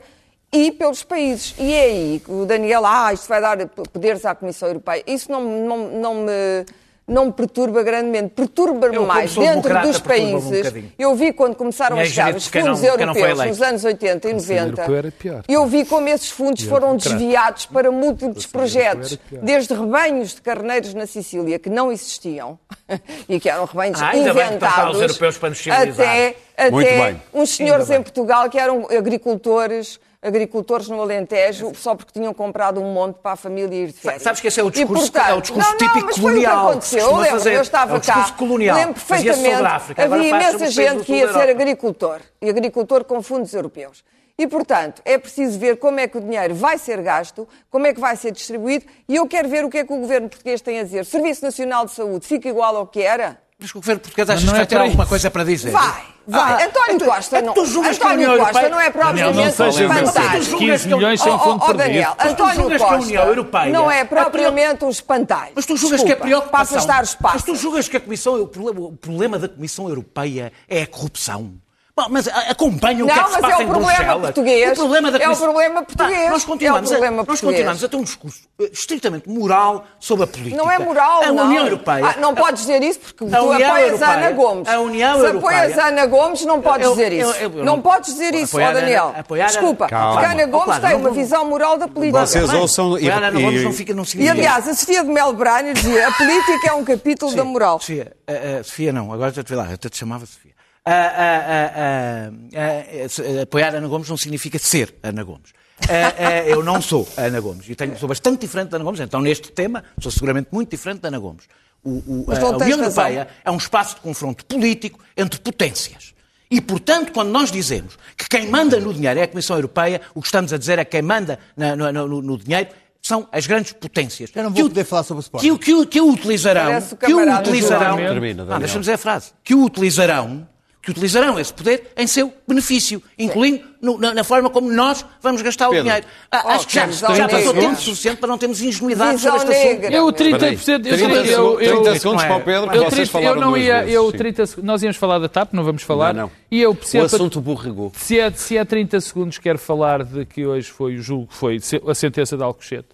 e 0.53 0.71
pelos 0.71 1.03
países. 1.03 1.55
E 1.57 1.73
é 1.73 1.81
aí 1.81 2.21
que 2.23 2.31
o 2.31 2.45
Daniel, 2.45 2.85
ah, 2.85 3.11
isto 3.11 3.27
vai 3.27 3.41
dar 3.41 3.57
poderes 3.67 4.23
à 4.25 4.35
Comissão 4.35 4.67
Europeia. 4.67 5.03
Isso 5.07 5.31
não, 5.31 5.41
não, 5.41 5.77
não 5.89 6.15
me. 6.15 6.65
Não 7.07 7.27
me 7.27 7.31
perturba 7.31 7.83
grandemente, 7.83 8.33
perturba-me 8.35 8.99
mais 8.99 9.33
dentro 9.33 9.79
dos 9.81 9.95
um 9.97 10.01
países. 10.01 10.57
bocadinho. 10.57 10.91
eu 10.99 11.15
vi 11.15 11.31
quando 11.31 11.55
começaram 11.55 11.97
a 11.97 12.03
chegar 12.03 12.35
os 12.35 12.47
fundos 12.47 12.81
não 12.81 12.89
europeus 12.89 13.45
nos 13.45 13.61
anos 13.61 13.85
80 13.85 14.27
e 14.27 14.33
Conselho 14.33 14.59
90. 14.61 14.81
Europeu 14.81 14.95
era 14.97 15.11
pior. 15.11 15.43
Eu 15.47 15.65
vi 15.67 15.85
como 15.85 16.09
esses 16.09 16.29
fundos 16.29 16.63
foram 16.65 16.97
desviados 16.97 17.65
para 17.65 17.89
múltiplos 17.91 18.45
projetos, 18.45 19.17
desde 19.41 19.73
rebanhos 19.73 20.35
de 20.35 20.41
carneiros 20.41 20.93
na 20.93 21.05
Sicília 21.05 21.57
que 21.57 21.69
não 21.69 21.93
existiam 21.93 22.59
e 23.29 23.39
que 23.39 23.49
eram 23.49 23.63
rebanhos 23.63 24.01
Ah, 24.01 24.13
inventados, 24.13 24.97
os 24.97 25.01
europeus 25.01 25.37
para 25.37 25.49
nos 25.49 25.59
civilizar. 25.59 26.05
até, 26.05 26.35
até 26.57 27.15
uns 27.33 27.49
senhores 27.51 27.89
em 27.89 28.01
Portugal 28.01 28.49
que 28.49 28.59
eram 28.59 28.85
agricultores, 28.89 29.97
agricultores 30.27 30.87
no 30.89 31.01
Alentejo, 31.01 31.71
só 31.75 31.95
porque 31.95 32.11
tinham 32.11 32.33
comprado 32.33 32.79
um 32.81 32.93
monte 32.93 33.15
para 33.17 33.31
a 33.31 33.35
família 33.35 33.75
ir 33.83 33.87
de 33.87 33.93
férias. 33.93 34.21
Sabes 34.21 34.39
que 34.41 34.47
esse 34.47 34.59
é 34.59 34.63
o 34.63 34.67
E, 34.67 34.71
discurso- 34.71 35.11
portanto, 35.11 35.29
é 35.29 35.33
o 35.33 35.41
discurso 35.41 35.71
não, 35.71 35.77
não, 35.79 35.87
típico 35.87 36.05
mas 36.05 36.15
foi 36.17 36.23
colonial 36.23 36.53
O 36.53 36.57
que 36.59 36.65
que 36.65 36.69
aconteceu. 36.71 36.99
Eu 36.99 37.15
lembro, 37.17 37.49
eu 37.49 37.61
estava 37.61 37.97
É 37.97 37.99
cá. 37.99 38.31
colonial. 38.37 38.75
Lembro 38.77 38.93
perfeitamente. 38.93 39.65
África, 39.65 40.03
Havia 40.03 40.29
imensa 40.29 40.67
gente 40.69 41.03
que 41.03 41.13
ia 41.15 41.31
ser 41.33 41.49
agricultor. 41.49 42.19
E 42.41 42.49
agricultor 42.49 43.03
com 43.05 43.21
fundos 43.23 43.53
europeus. 43.53 44.03
E, 44.39 44.45
portanto, 44.45 45.01
é 45.03 45.17
preciso 45.17 45.57
ver 45.57 45.77
como 45.77 45.99
é 45.99 46.07
que 46.07 46.15
o 46.17 46.21
dinheiro 46.21 46.53
vai 46.53 46.77
ser 46.77 47.01
gasto, 47.01 47.47
como 47.71 47.87
é 47.87 47.93
que 47.93 47.99
vai 47.99 48.15
ser 48.15 48.31
distribuído, 48.31 48.85
e 49.09 49.15
eu 49.15 49.25
quero 49.27 49.49
ver 49.49 49.65
o 49.65 49.69
que 49.69 49.79
é 49.79 49.83
que 49.83 49.91
o 49.91 49.97
governo 49.97 50.29
português 50.29 50.61
tem 50.61 50.79
a 50.79 50.83
dizer. 50.83 51.05
Serviço 51.05 51.43
Nacional 51.43 51.85
de 51.85 51.91
Saúde 51.93 52.27
fica 52.27 52.47
igual 52.47 52.75
ao 52.77 52.85
que 52.85 53.01
era? 53.01 53.39
Mas 53.59 53.71
o 53.71 53.73
governo 53.75 53.99
português 53.99 54.29
acha 54.29 54.43
que 54.43 54.49
é 54.49 54.51
vai 54.51 54.67
ter 54.67 54.75
por 54.75 54.81
aí. 54.81 54.87
alguma 54.87 55.05
coisa 55.07 55.31
para 55.31 55.43
dizer? 55.43 55.71
Vai, 55.71 56.03
vai. 56.27 56.63
Ah, 56.63 56.65
António 56.67 56.93
então- 56.93 57.07
Costa 57.07 57.41
não. 57.41 57.51
António 57.53 58.37
Costa 58.37 58.69
não 58.69 58.79
é 58.79 58.91
Daniel, 58.91 59.33
não 59.33 59.51
propriamente 59.51 59.61
um 59.63 59.69
espantalho. 59.69 60.31
Deus, 60.31 60.53
15 60.53 60.87
milhões 60.87 61.21
sem 61.21 61.39
fundo 61.39 61.63
oh, 61.65 61.69
oh. 61.69 61.73
Daniel, 61.73 62.15
Mas 62.15 62.27
tu 62.27 62.43
António 62.43 62.55
julgas 62.55 62.77
que 62.77 62.83
a 62.83 62.87
Costa 62.87 63.03
União 63.03 63.25
Europeia 63.25 63.71
não 63.71 63.89
é 63.89 63.99
é 63.99 64.05
propriamente 64.05 64.85
um 64.85 64.89
espantalho. 64.91 65.53
Mas 65.55 65.65
tu 65.65 65.75
julgas 65.75 66.03
que 66.03 66.11
a 66.11 66.15
Desculpa, 66.15 66.27
preocupação... 66.27 66.85
Mas 67.19 67.43
tu 67.43 67.55
julgas 67.55 67.89
que 67.89 67.97
a 67.97 67.99
Comissão, 67.99 68.39
o 68.39 68.47
problema, 68.47 68.79
o 68.79 68.95
problema 68.95 69.39
da 69.39 69.49
Comissão 69.49 69.89
Europeia 69.89 70.53
é 70.69 70.83
a 70.83 70.87
corrupção? 70.87 71.55
Bom, 71.97 72.05
mas 72.11 72.27
a- 72.27 72.51
acompanha 72.51 73.03
o 73.03 73.07
que 73.07 73.11
é 73.11 73.15
Não, 73.15 73.23
que 73.23 73.29
se 73.31 73.35
mas 73.41 73.43
é 73.43 73.47
passa 73.49 73.57
o 73.57 73.63
em 73.63 73.67
problema 73.67 73.93
Bruxelas. 73.95 74.21
português. 74.21 74.71
O 74.71 74.75
problema 74.75 75.11
da 75.11 75.17
É 75.17 75.29
o 75.29 75.35
problema 75.35 75.81
português. 75.83 76.23
Pá, 76.25 76.29
nós 76.29 76.45
continuamos, 76.45 76.81
É 76.81 76.85
o 76.85 76.87
problema 76.89 77.13
a, 77.13 77.17
nós 77.17 77.25
português. 77.25 77.55
continuamos 77.55 77.83
a 77.83 77.89
ter 77.89 77.97
um 77.97 78.03
discurso 78.03 78.39
eh, 78.61 78.69
estritamente 78.71 79.27
moral 79.27 79.83
sobre 79.99 80.25
a 80.25 80.27
política. 80.27 80.55
Não 80.57 80.69
é 80.69 80.77
moral, 80.77 81.23
a 81.23 81.31
não. 81.31 81.45
União 81.47 81.63
Europeia... 81.65 82.05
Ah, 82.05 82.19
não 82.19 82.35
podes 82.35 82.61
dizer 82.61 82.83
isso 82.83 82.99
porque 82.99 83.23
A 83.23 83.39
tu 83.39 83.45
União 83.47 83.67
apoias 83.71 83.87
Europeia- 83.93 84.07
a 84.09 84.13
Ana 84.13 84.31
Gomes. 84.31 84.67
a 84.67 84.79
União 84.79 85.13
Se 85.19 85.25
Europeia- 85.25 85.57
apoias 85.63 85.79
a 85.79 85.87
Ana 85.87 86.05
Gomes, 86.05 86.45
não 86.45 86.61
podes 86.61 86.85
Eu- 86.85 86.91
dizer 86.91 87.13
eu- 87.13 87.29
isso. 87.31 87.39
eu- 87.39 87.49
eu 87.51 87.65
não 87.65 87.65
não- 87.77 87.81
podes 87.81 88.13
dizer 88.13 88.35
isso, 88.35 88.59
ó 88.59 88.63
a- 88.63 88.73
Daniel. 88.73 89.15
apoiar 89.17 89.45
a- 89.45 89.47
Desculpa, 89.47 89.87
Calma. 89.87 90.11
porque 90.13 90.25
a 90.27 90.31
Ana 90.33 90.45
Gomes 90.45 90.65
Claro, 90.65 90.81
tem 90.81 90.91
não 90.91 90.99
uma 90.99 91.09
visão 91.11 91.45
moral 91.49 91.77
da 91.79 91.87
política. 91.87 92.27
Vocês 92.27 92.53
ouçam 92.53 92.99
e- 92.99 93.09
a 93.09 93.17
Ana 93.17 93.31
Gomes 93.31 93.61
e- 93.61 93.63
não 93.65 93.73
fica... 93.73 93.93
Não 93.95 94.03
E 94.17 94.29
aliás, 94.29 94.67
a 94.67 94.75
Sofia 94.75 95.03
de 95.03 95.09
Mel 95.09 95.33
Brainer 95.33 95.73
dizia 95.73 96.07
a 96.09 96.11
política 96.11 96.67
é 96.69 96.73
um 96.73 96.83
capítulo 96.83 97.33
da 97.35 97.43
moral. 97.43 97.79
Sofia, 97.79 98.15
eh, 98.27 98.57
eh, 98.59 98.63
Sofia 98.63 98.93
não, 98.93 99.11
agora 99.11 99.31
já 99.33 99.43
te 99.43 99.49
vi 99.49 99.55
lá, 99.55 99.65
eu 99.65 99.73
até 99.73 99.89
te 99.89 99.97
chamava 99.97 100.23
Sofia. 100.27 100.55
Ah, 100.89 101.13
ah, 101.17 101.71
ah, 101.75 102.31
ah, 102.55 103.03
ah, 103.05 103.09
se- 103.09 103.39
apoiar 103.41 103.73
a 103.75 103.77
Ana 103.79 103.87
Gomes 103.87 104.07
não 104.09 104.15
significa 104.17 104.57
ser 104.57 104.95
Ana 105.03 105.23
Gomes. 105.23 105.51
Ah, 105.81 106.13
ah, 106.17 106.39
eu 106.47 106.63
não 106.63 106.81
sou 106.81 107.07
a 107.17 107.23
Ana 107.23 107.39
Gomes. 107.41 107.69
Eu 107.69 107.75
tenho, 107.75 107.97
sou 107.99 108.07
bastante 108.07 108.39
diferente 108.39 108.69
da 108.69 108.77
Ana 108.77 108.85
Gomes, 108.85 108.99
então 109.01 109.19
neste 109.21 109.51
tema 109.51 109.83
sou 109.99 110.11
seguramente 110.11 110.47
muito 110.51 110.69
diferente 110.71 111.01
da 111.01 111.09
Ana 111.09 111.19
Gomes. 111.19 111.43
O, 111.83 111.89
o- 111.89 112.25
a, 112.31 112.35
a 112.39 112.57
União. 112.57 112.79
Europeia 112.79 113.27
é 113.43 113.51
um 113.51 113.57
espaço 113.57 113.95
de 113.95 114.01
confronto 114.01 114.45
político 114.45 114.99
entre 115.15 115.39
potências. 115.41 116.13
E, 116.49 116.61
portanto, 116.61 117.11
quando 117.11 117.29
nós 117.29 117.51
dizemos 117.51 117.97
que 118.15 118.29
quem 118.29 118.47
manda 118.49 118.79
no 118.79 118.93
dinheiro 118.93 119.19
é 119.19 119.23
a 119.23 119.27
Comissão 119.27 119.57
Europeia, 119.57 119.99
o 120.15 120.21
que 120.21 120.27
estamos 120.27 120.53
a 120.53 120.57
dizer 120.57 120.79
é 120.79 120.85
que 120.85 120.91
quem 120.91 121.01
manda 121.01 121.37
na- 121.57 121.75
no, 121.75 121.91
no- 121.91 122.21
no 122.21 122.37
dinheiro 122.37 122.69
são 123.01 123.27
as 123.33 123.45
grandes 123.45 123.73
potências. 123.73 124.31
Eu 124.33 124.43
não 124.43 124.49
vou 124.51 124.55
Que 124.55 124.63
o- 124.63 124.69
poder 124.69 124.85
falar 124.85 125.03
sobre 125.03 125.19
o 125.19 125.23
Sporting. 125.23 125.45
Que, 125.45 125.51
o- 125.51 125.59
que, 125.59 125.73
o- 125.73 125.85
que 125.85 126.01
o 126.01 126.09
utilizarão, 126.13 126.77
o 126.79 126.95
que 126.97 127.13
o 127.13 127.39
utilizarão. 127.39 127.97
Termina, 127.97 128.37
não, 128.37 128.45
Daniel. 128.45 128.59
deixa-me 128.59 128.79
dizer 128.79 128.93
a 128.93 128.97
frase, 128.97 129.31
que 129.43 129.53
o 129.53 129.63
utilizarão, 129.63 130.47
que 130.87 130.91
utilizarão 130.91 131.37
esse 131.37 131.51
poder 131.53 131.91
em 131.97 132.07
seu 132.07 132.33
benefício, 132.47 133.03
incluindo 133.19 133.61
no- 133.81 133.97
na, 133.97 134.13
na 134.13 134.23
forma 134.23 134.49
como 134.49 134.71
nós 134.71 135.05
vamos 135.21 135.41
gastar 135.41 135.67
o 135.67 135.71
Pedro. 135.71 135.83
dinheiro. 135.83 136.07
Ah, 136.31 136.43
Oh, 136.45 136.49
acho 136.51 136.65
que 136.67 136.75
já, 136.75 136.87
já 136.89 137.27
passou 137.27 137.53
tempo 137.53 137.75
suficiente 137.75 138.19
para 138.19 138.29
não 138.29 138.37
termos 138.37 138.61
ingenuidade 138.61 139.19
sobre 139.19 139.37
este 139.39 139.51
assunto. 139.51 139.67
negra. 139.81 139.93
Eu, 139.93 140.09
Espera 140.09 140.29
aí. 140.47 140.55
30%. 140.55 140.69
Eu, 140.69 140.79
30 140.97 141.03
eu, 141.03 141.11
eu, 141.11 141.25
segundos- 141.25 141.57
30 141.57 141.89
eu, 141.89 141.95
segundos 141.99 142.23
não 142.23 142.27
para 142.29 142.37
o 142.37 142.39
é. 142.39 142.43
Pedro, 142.43 142.75
eu, 142.75 142.83
vocês 142.83 143.09
30 143.09 143.11
falaram 143.11 143.35
eu 143.35 143.41
não 143.41 143.57
ia. 143.57 143.79
vezes, 143.81 143.93
Eu, 143.95 144.11
sim. 144.11 144.17
30, 144.17 144.45
seg- 144.45 144.63
nós 144.63 144.81
íamos 144.81 144.95
falar 144.97 145.19
da 145.19 145.27
TAP, 145.27 145.53
não 145.53 145.63
vamos 145.65 145.83
falar. 145.83 146.13
Não, 146.13 146.21
não. 146.23 146.31
E 146.49 146.61
eu 146.61 146.71
O 146.71 146.75
percebo. 146.75 147.03
assunto 147.05 147.41
borregou. 147.41 147.91
Se 147.97 148.17
é, 148.17 148.31
se 148.31 148.55
é 148.55 148.63
30 148.63 149.01
segundos, 149.01 149.37
quero 149.39 149.59
falar 149.59 150.05
de 150.05 150.25
que 150.25 150.45
hoje 150.45 150.71
foi 150.71 150.95
o 150.95 151.01
julgo, 151.01 151.27
foi 151.29 151.59
se- 151.59 151.81
a 151.85 151.93
sentença 151.93 152.37
de 152.37 152.43
Alcochete. 152.43 152.87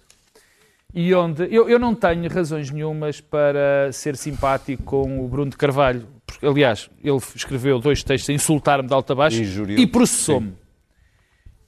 E 0.92 1.14
onde 1.14 1.44
eu, 1.54 1.68
eu 1.68 1.78
não 1.78 1.94
tenho 1.94 2.28
razões 2.28 2.70
nenhumas 2.70 3.20
para 3.20 3.90
ser 3.92 4.16
simpático 4.16 4.82
com 4.82 5.24
o 5.24 5.28
Bruno 5.28 5.50
de 5.52 5.56
Carvalho. 5.56 6.06
Porque, 6.26 6.46
aliás, 6.46 6.88
ele 7.02 7.18
escreveu 7.34 7.78
dois 7.78 8.02
textos 8.02 8.30
a 8.30 8.32
insultar-me 8.32 8.88
de 8.88 8.94
alta 8.94 9.12
a 9.12 9.16
baixo 9.16 9.40
Injuriou. 9.42 9.78
e 9.78 9.86
processou-me. 9.86 10.54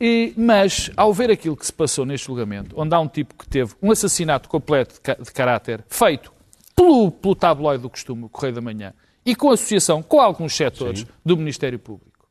E- 0.00 0.34
mas, 0.36 0.90
ao 0.96 1.12
ver 1.12 1.30
aquilo 1.30 1.56
que 1.56 1.64
se 1.64 1.72
passou 1.72 2.04
neste 2.04 2.26
julgamento, 2.26 2.74
onde 2.78 2.94
há 2.94 3.00
um 3.00 3.08
tipo 3.08 3.34
que 3.34 3.48
teve 3.48 3.74
um 3.82 3.90
assassinato 3.90 4.48
completo 4.48 4.94
de, 4.94 5.00
ca- 5.00 5.14
de 5.14 5.30
caráter 5.32 5.84
feito 5.88 6.32
pelo, 6.74 7.10
pelo 7.10 7.34
tabloide 7.34 7.82
do 7.82 7.88
costume, 7.90 8.24
o 8.24 8.28
Correio 8.28 8.54
da 8.54 8.60
Manhã, 8.60 8.92
e 9.24 9.34
com 9.34 9.50
associação 9.50 10.02
com 10.02 10.20
alguns 10.20 10.54
setores 10.54 11.06
do 11.24 11.36
Ministério 11.36 11.78
Público, 11.78 12.28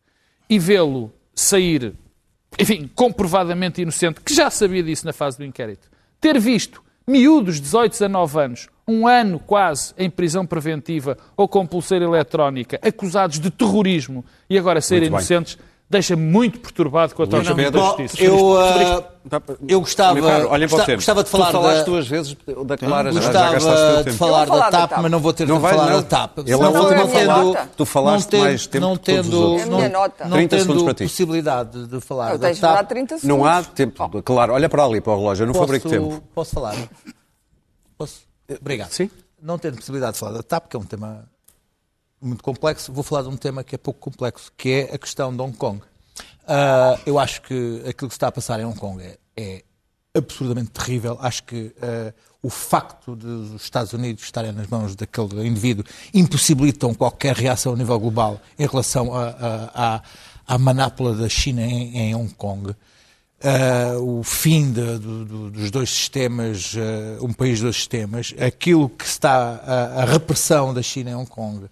e 0.50 0.60
vê-lo 0.60 1.12
sair, 1.34 1.94
enfim, 2.60 2.90
comprovadamente 2.94 3.82
inocente, 3.82 4.22
que 4.22 4.34
já 4.34 4.50
sabia 4.52 4.84
disso 4.84 5.06
na 5.06 5.12
fase 5.14 5.38
do 5.38 5.44
inquérito, 5.44 5.90
ter 6.22 6.40
visto 6.40 6.84
miúdos 7.08 7.56
de 7.56 7.62
18 7.62 7.92
a 7.92 8.08
19 8.08 8.40
anos, 8.40 8.70
um 8.88 9.08
ano 9.08 9.40
quase 9.40 9.94
em 9.98 10.10
prisão 10.10 10.46
preventiva 10.46 11.18
ou 11.36 11.48
com 11.48 11.66
pulseira 11.66 12.06
eletrónica, 12.06 12.80
acusados 12.82 13.40
de 13.40 13.50
terrorismo 13.50 14.24
e 14.50 14.58
agora 14.60 14.80
serem 14.80 15.08
inocentes, 15.08 15.58
deixa-me 15.90 16.22
muito 16.24 16.60
perturbado 16.60 17.16
com 17.16 17.24
a 17.24 17.26
Luís 17.26 17.36
tocha 17.48 17.56
Pedro, 17.56 17.80
da 17.82 17.88
Bom, 17.92 17.98
justiça. 17.98 18.24
eu, 18.24 18.58
ah, 18.60 19.04
eu 19.68 19.80
gostava, 19.80 20.14
Meu 20.14 20.24
caro, 20.24 20.50
olhem 20.50 20.68
para 20.68 20.76
o 20.76 20.78
gosta- 20.78 20.86
tempo. 20.86 20.98
gostava 20.98 21.24
de 21.24 21.30
falar 21.32 21.46
tu 21.48 21.52
falaste 21.54 21.78
da, 21.80 21.84
duas 21.84 22.08
vezes 22.08 22.38
da 22.66 22.78
Clara, 22.78 23.12
já, 23.12 23.22
já 23.22 23.32
gastaste 23.32 23.56
o 23.56 23.70
gostava 23.70 23.88
teu 23.94 23.98
de 23.98 24.04
tempo. 24.04 24.18
falar 24.18 24.42
Eu 24.44 24.46
vou 24.48 24.56
da 24.58 24.62
falar 24.66 24.70
da 24.70 24.78
TAP, 24.78 24.90
TAP. 24.92 25.02
mas 25.02 25.12
não 25.12 25.20
vou 25.20 25.34
ter 25.34 25.48
Não 25.48 25.56
de 25.56 25.62
falar 25.62 25.86
não. 25.90 25.96
da 25.98 26.04
TAP. 26.04 26.38
Ele 26.40 26.52
é 26.52 26.54
a 26.54 26.58
última 26.58 26.94
não 26.96 27.08
tendo- 27.08 27.28
nota. 27.28 27.70
Tu 27.76 27.86
falaste 27.86 28.34
não 28.34 28.40
mais 28.44 28.68
tempo 28.68 28.86
não 28.86 28.98
que 28.98 29.06
todos 29.16 29.20
os 29.20 29.26
tendo, 29.34 29.42
outros. 29.42 29.62
É 29.62 29.64
a 29.64 29.76
minha 29.78 29.90
não, 29.90 30.00
nota. 30.02 30.24
não 30.26 30.32
30 30.38 30.50
tendo 30.56 30.62
segundos 30.62 30.84
para 30.84 30.94
ti. 30.94 31.04
possibilidade 31.06 31.88
de 31.88 32.02
falar 32.02 32.32
Eu 32.34 32.38
da 32.38 32.52
de 32.52 32.60
falar 32.60 32.78
TAP, 32.78 32.88
30 32.90 33.18
segundos. 33.18 33.38
Não 33.40 33.46
há 33.46 33.64
tempo. 33.64 34.22
Claro, 34.24 34.54
olha 34.54 34.70
para 34.70 34.84
ali, 34.86 35.02
para 35.02 35.14
o 35.14 35.18
relógio. 35.18 35.42
Eu 35.44 35.48
não 35.48 35.54
fabrico 35.56 35.90
posso, 35.90 35.96
tempo. 36.02 36.24
posso 36.36 36.52
falar? 36.54 36.76
Posso? 37.98 38.25
Obrigado. 38.60 38.92
Sim. 38.92 39.10
Não 39.42 39.58
tendo 39.58 39.76
possibilidade 39.78 40.14
de 40.14 40.20
falar 40.20 40.32
da 40.34 40.44
TAP, 40.44 40.68
que 40.70 40.76
é 40.76 40.80
um 40.80 40.84
tema 40.86 41.28
muito 42.22 42.44
complexo, 42.44 42.92
vou 42.92 43.04
falar 43.04 43.24
de 43.24 43.28
um 43.30 43.38
tema 43.38 43.64
que 43.64 43.76
é 43.76 43.78
pouco 43.78 44.00
complexo, 44.00 44.52
que 44.58 44.70
é 44.70 44.96
a 44.96 44.98
questão 44.98 45.36
de 45.36 45.42
Hong 45.42 45.56
Kong. 45.56 45.82
Ah, 46.48 47.00
eu 47.06 47.20
acho 47.20 47.42
que 47.42 47.80
aquilo 47.88 48.08
que 48.10 48.14
se 48.14 48.18
está 48.18 48.28
a 48.28 48.32
passar 48.32 48.60
em 48.60 48.66
Hong 48.66 48.78
Kong 48.80 49.02
é, 49.04 49.18
é 49.36 49.64
absurdamente 50.16 50.72
terrível. 50.72 51.18
Acho 51.22 51.44
que 51.44 51.76
ah, 51.82 52.14
o 52.42 52.50
facto 52.50 53.16
de 53.16 53.26
os 53.28 53.62
Estados 53.64 53.94
Unidos 53.94 54.24
estarem 54.24 54.52
nas 54.52 54.68
mãos 54.68 54.96
daquele 54.96 55.46
indivíduo 55.48 55.84
impossibilitam 56.14 56.94
qualquer 56.94 57.36
reação 57.36 57.74
a 57.74 57.76
nível 57.76 58.00
global 58.00 58.40
em 58.58 58.66
relação 58.68 59.14
a- 59.14 59.30
a- 59.30 59.96
à 59.96 60.04
à 60.48 60.60
manápola 60.60 61.16
da 61.16 61.28
China 61.28 61.64
em, 61.64 61.98
em 61.98 62.16
Hong 62.16 62.32
Kong. 62.36 62.76
Uh, 63.44 64.20
o 64.20 64.24
fim 64.24 64.72
de, 64.72 65.00
do, 65.00 65.26
do, 65.26 65.52
dos 65.52 65.72
dois 65.72 65.90
sistemas, 65.90 66.74
uh, 66.76 67.26
um 67.26 67.34
país, 67.34 67.62
dois 67.62 67.76
sistemas, 67.76 68.34
aquilo 68.40 68.90
que 68.90 69.06
está, 69.06 69.62
a, 69.66 70.04
a 70.04 70.06
repressão 70.06 70.74
da 70.74 70.82
China 70.82 71.12
em 71.12 71.16
Hong 71.16 71.30
Kong, 71.30 71.66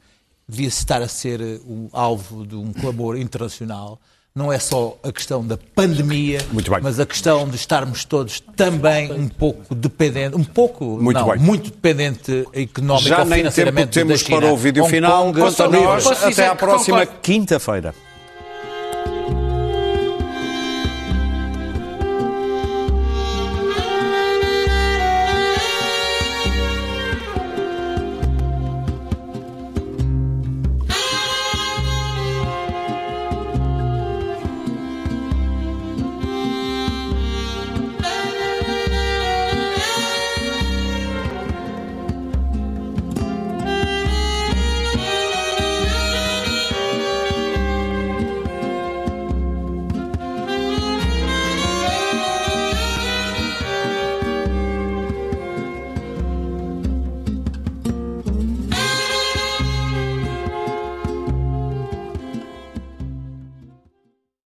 devia 0.47 0.67
estar 0.67 1.01
a 1.01 1.07
ser 1.07 1.41
o 1.65 1.89
alvo 1.93 2.45
de 2.45 2.55
um 2.55 2.73
clamor 2.73 3.17
internacional 3.17 3.99
não 4.35 4.51
é 4.51 4.57
só 4.57 4.97
a 5.03 5.11
questão 5.11 5.45
da 5.45 5.57
pandemia, 5.75 6.39
mas 6.81 6.99
a 6.99 7.05
questão 7.05 7.47
de 7.47 7.55
estarmos 7.55 8.03
todos 8.03 8.39
também 8.39 9.11
um 9.13 9.27
pouco 9.27 9.75
dependentes, 9.75 10.39
um 10.39 10.43
pouco, 10.43 10.85
muito, 10.99 11.19
não, 11.19 11.35
muito 11.37 11.69
dependente 11.69 12.47
económico 12.51 13.09
Já 13.09 13.23
nem 13.25 13.47
tempo 13.51 13.87
temos 13.87 14.23
para 14.23 14.51
o 14.51 14.57
vídeo 14.57 14.83
Hong 14.83 14.91
final. 14.91 15.25
Kong, 15.25 15.39
Quanto 15.39 15.63
a 15.63 15.69
nós, 15.69 16.07
até 16.23 16.47
à 16.47 16.55
próxima 16.55 17.05
quinta-feira. 17.05 17.93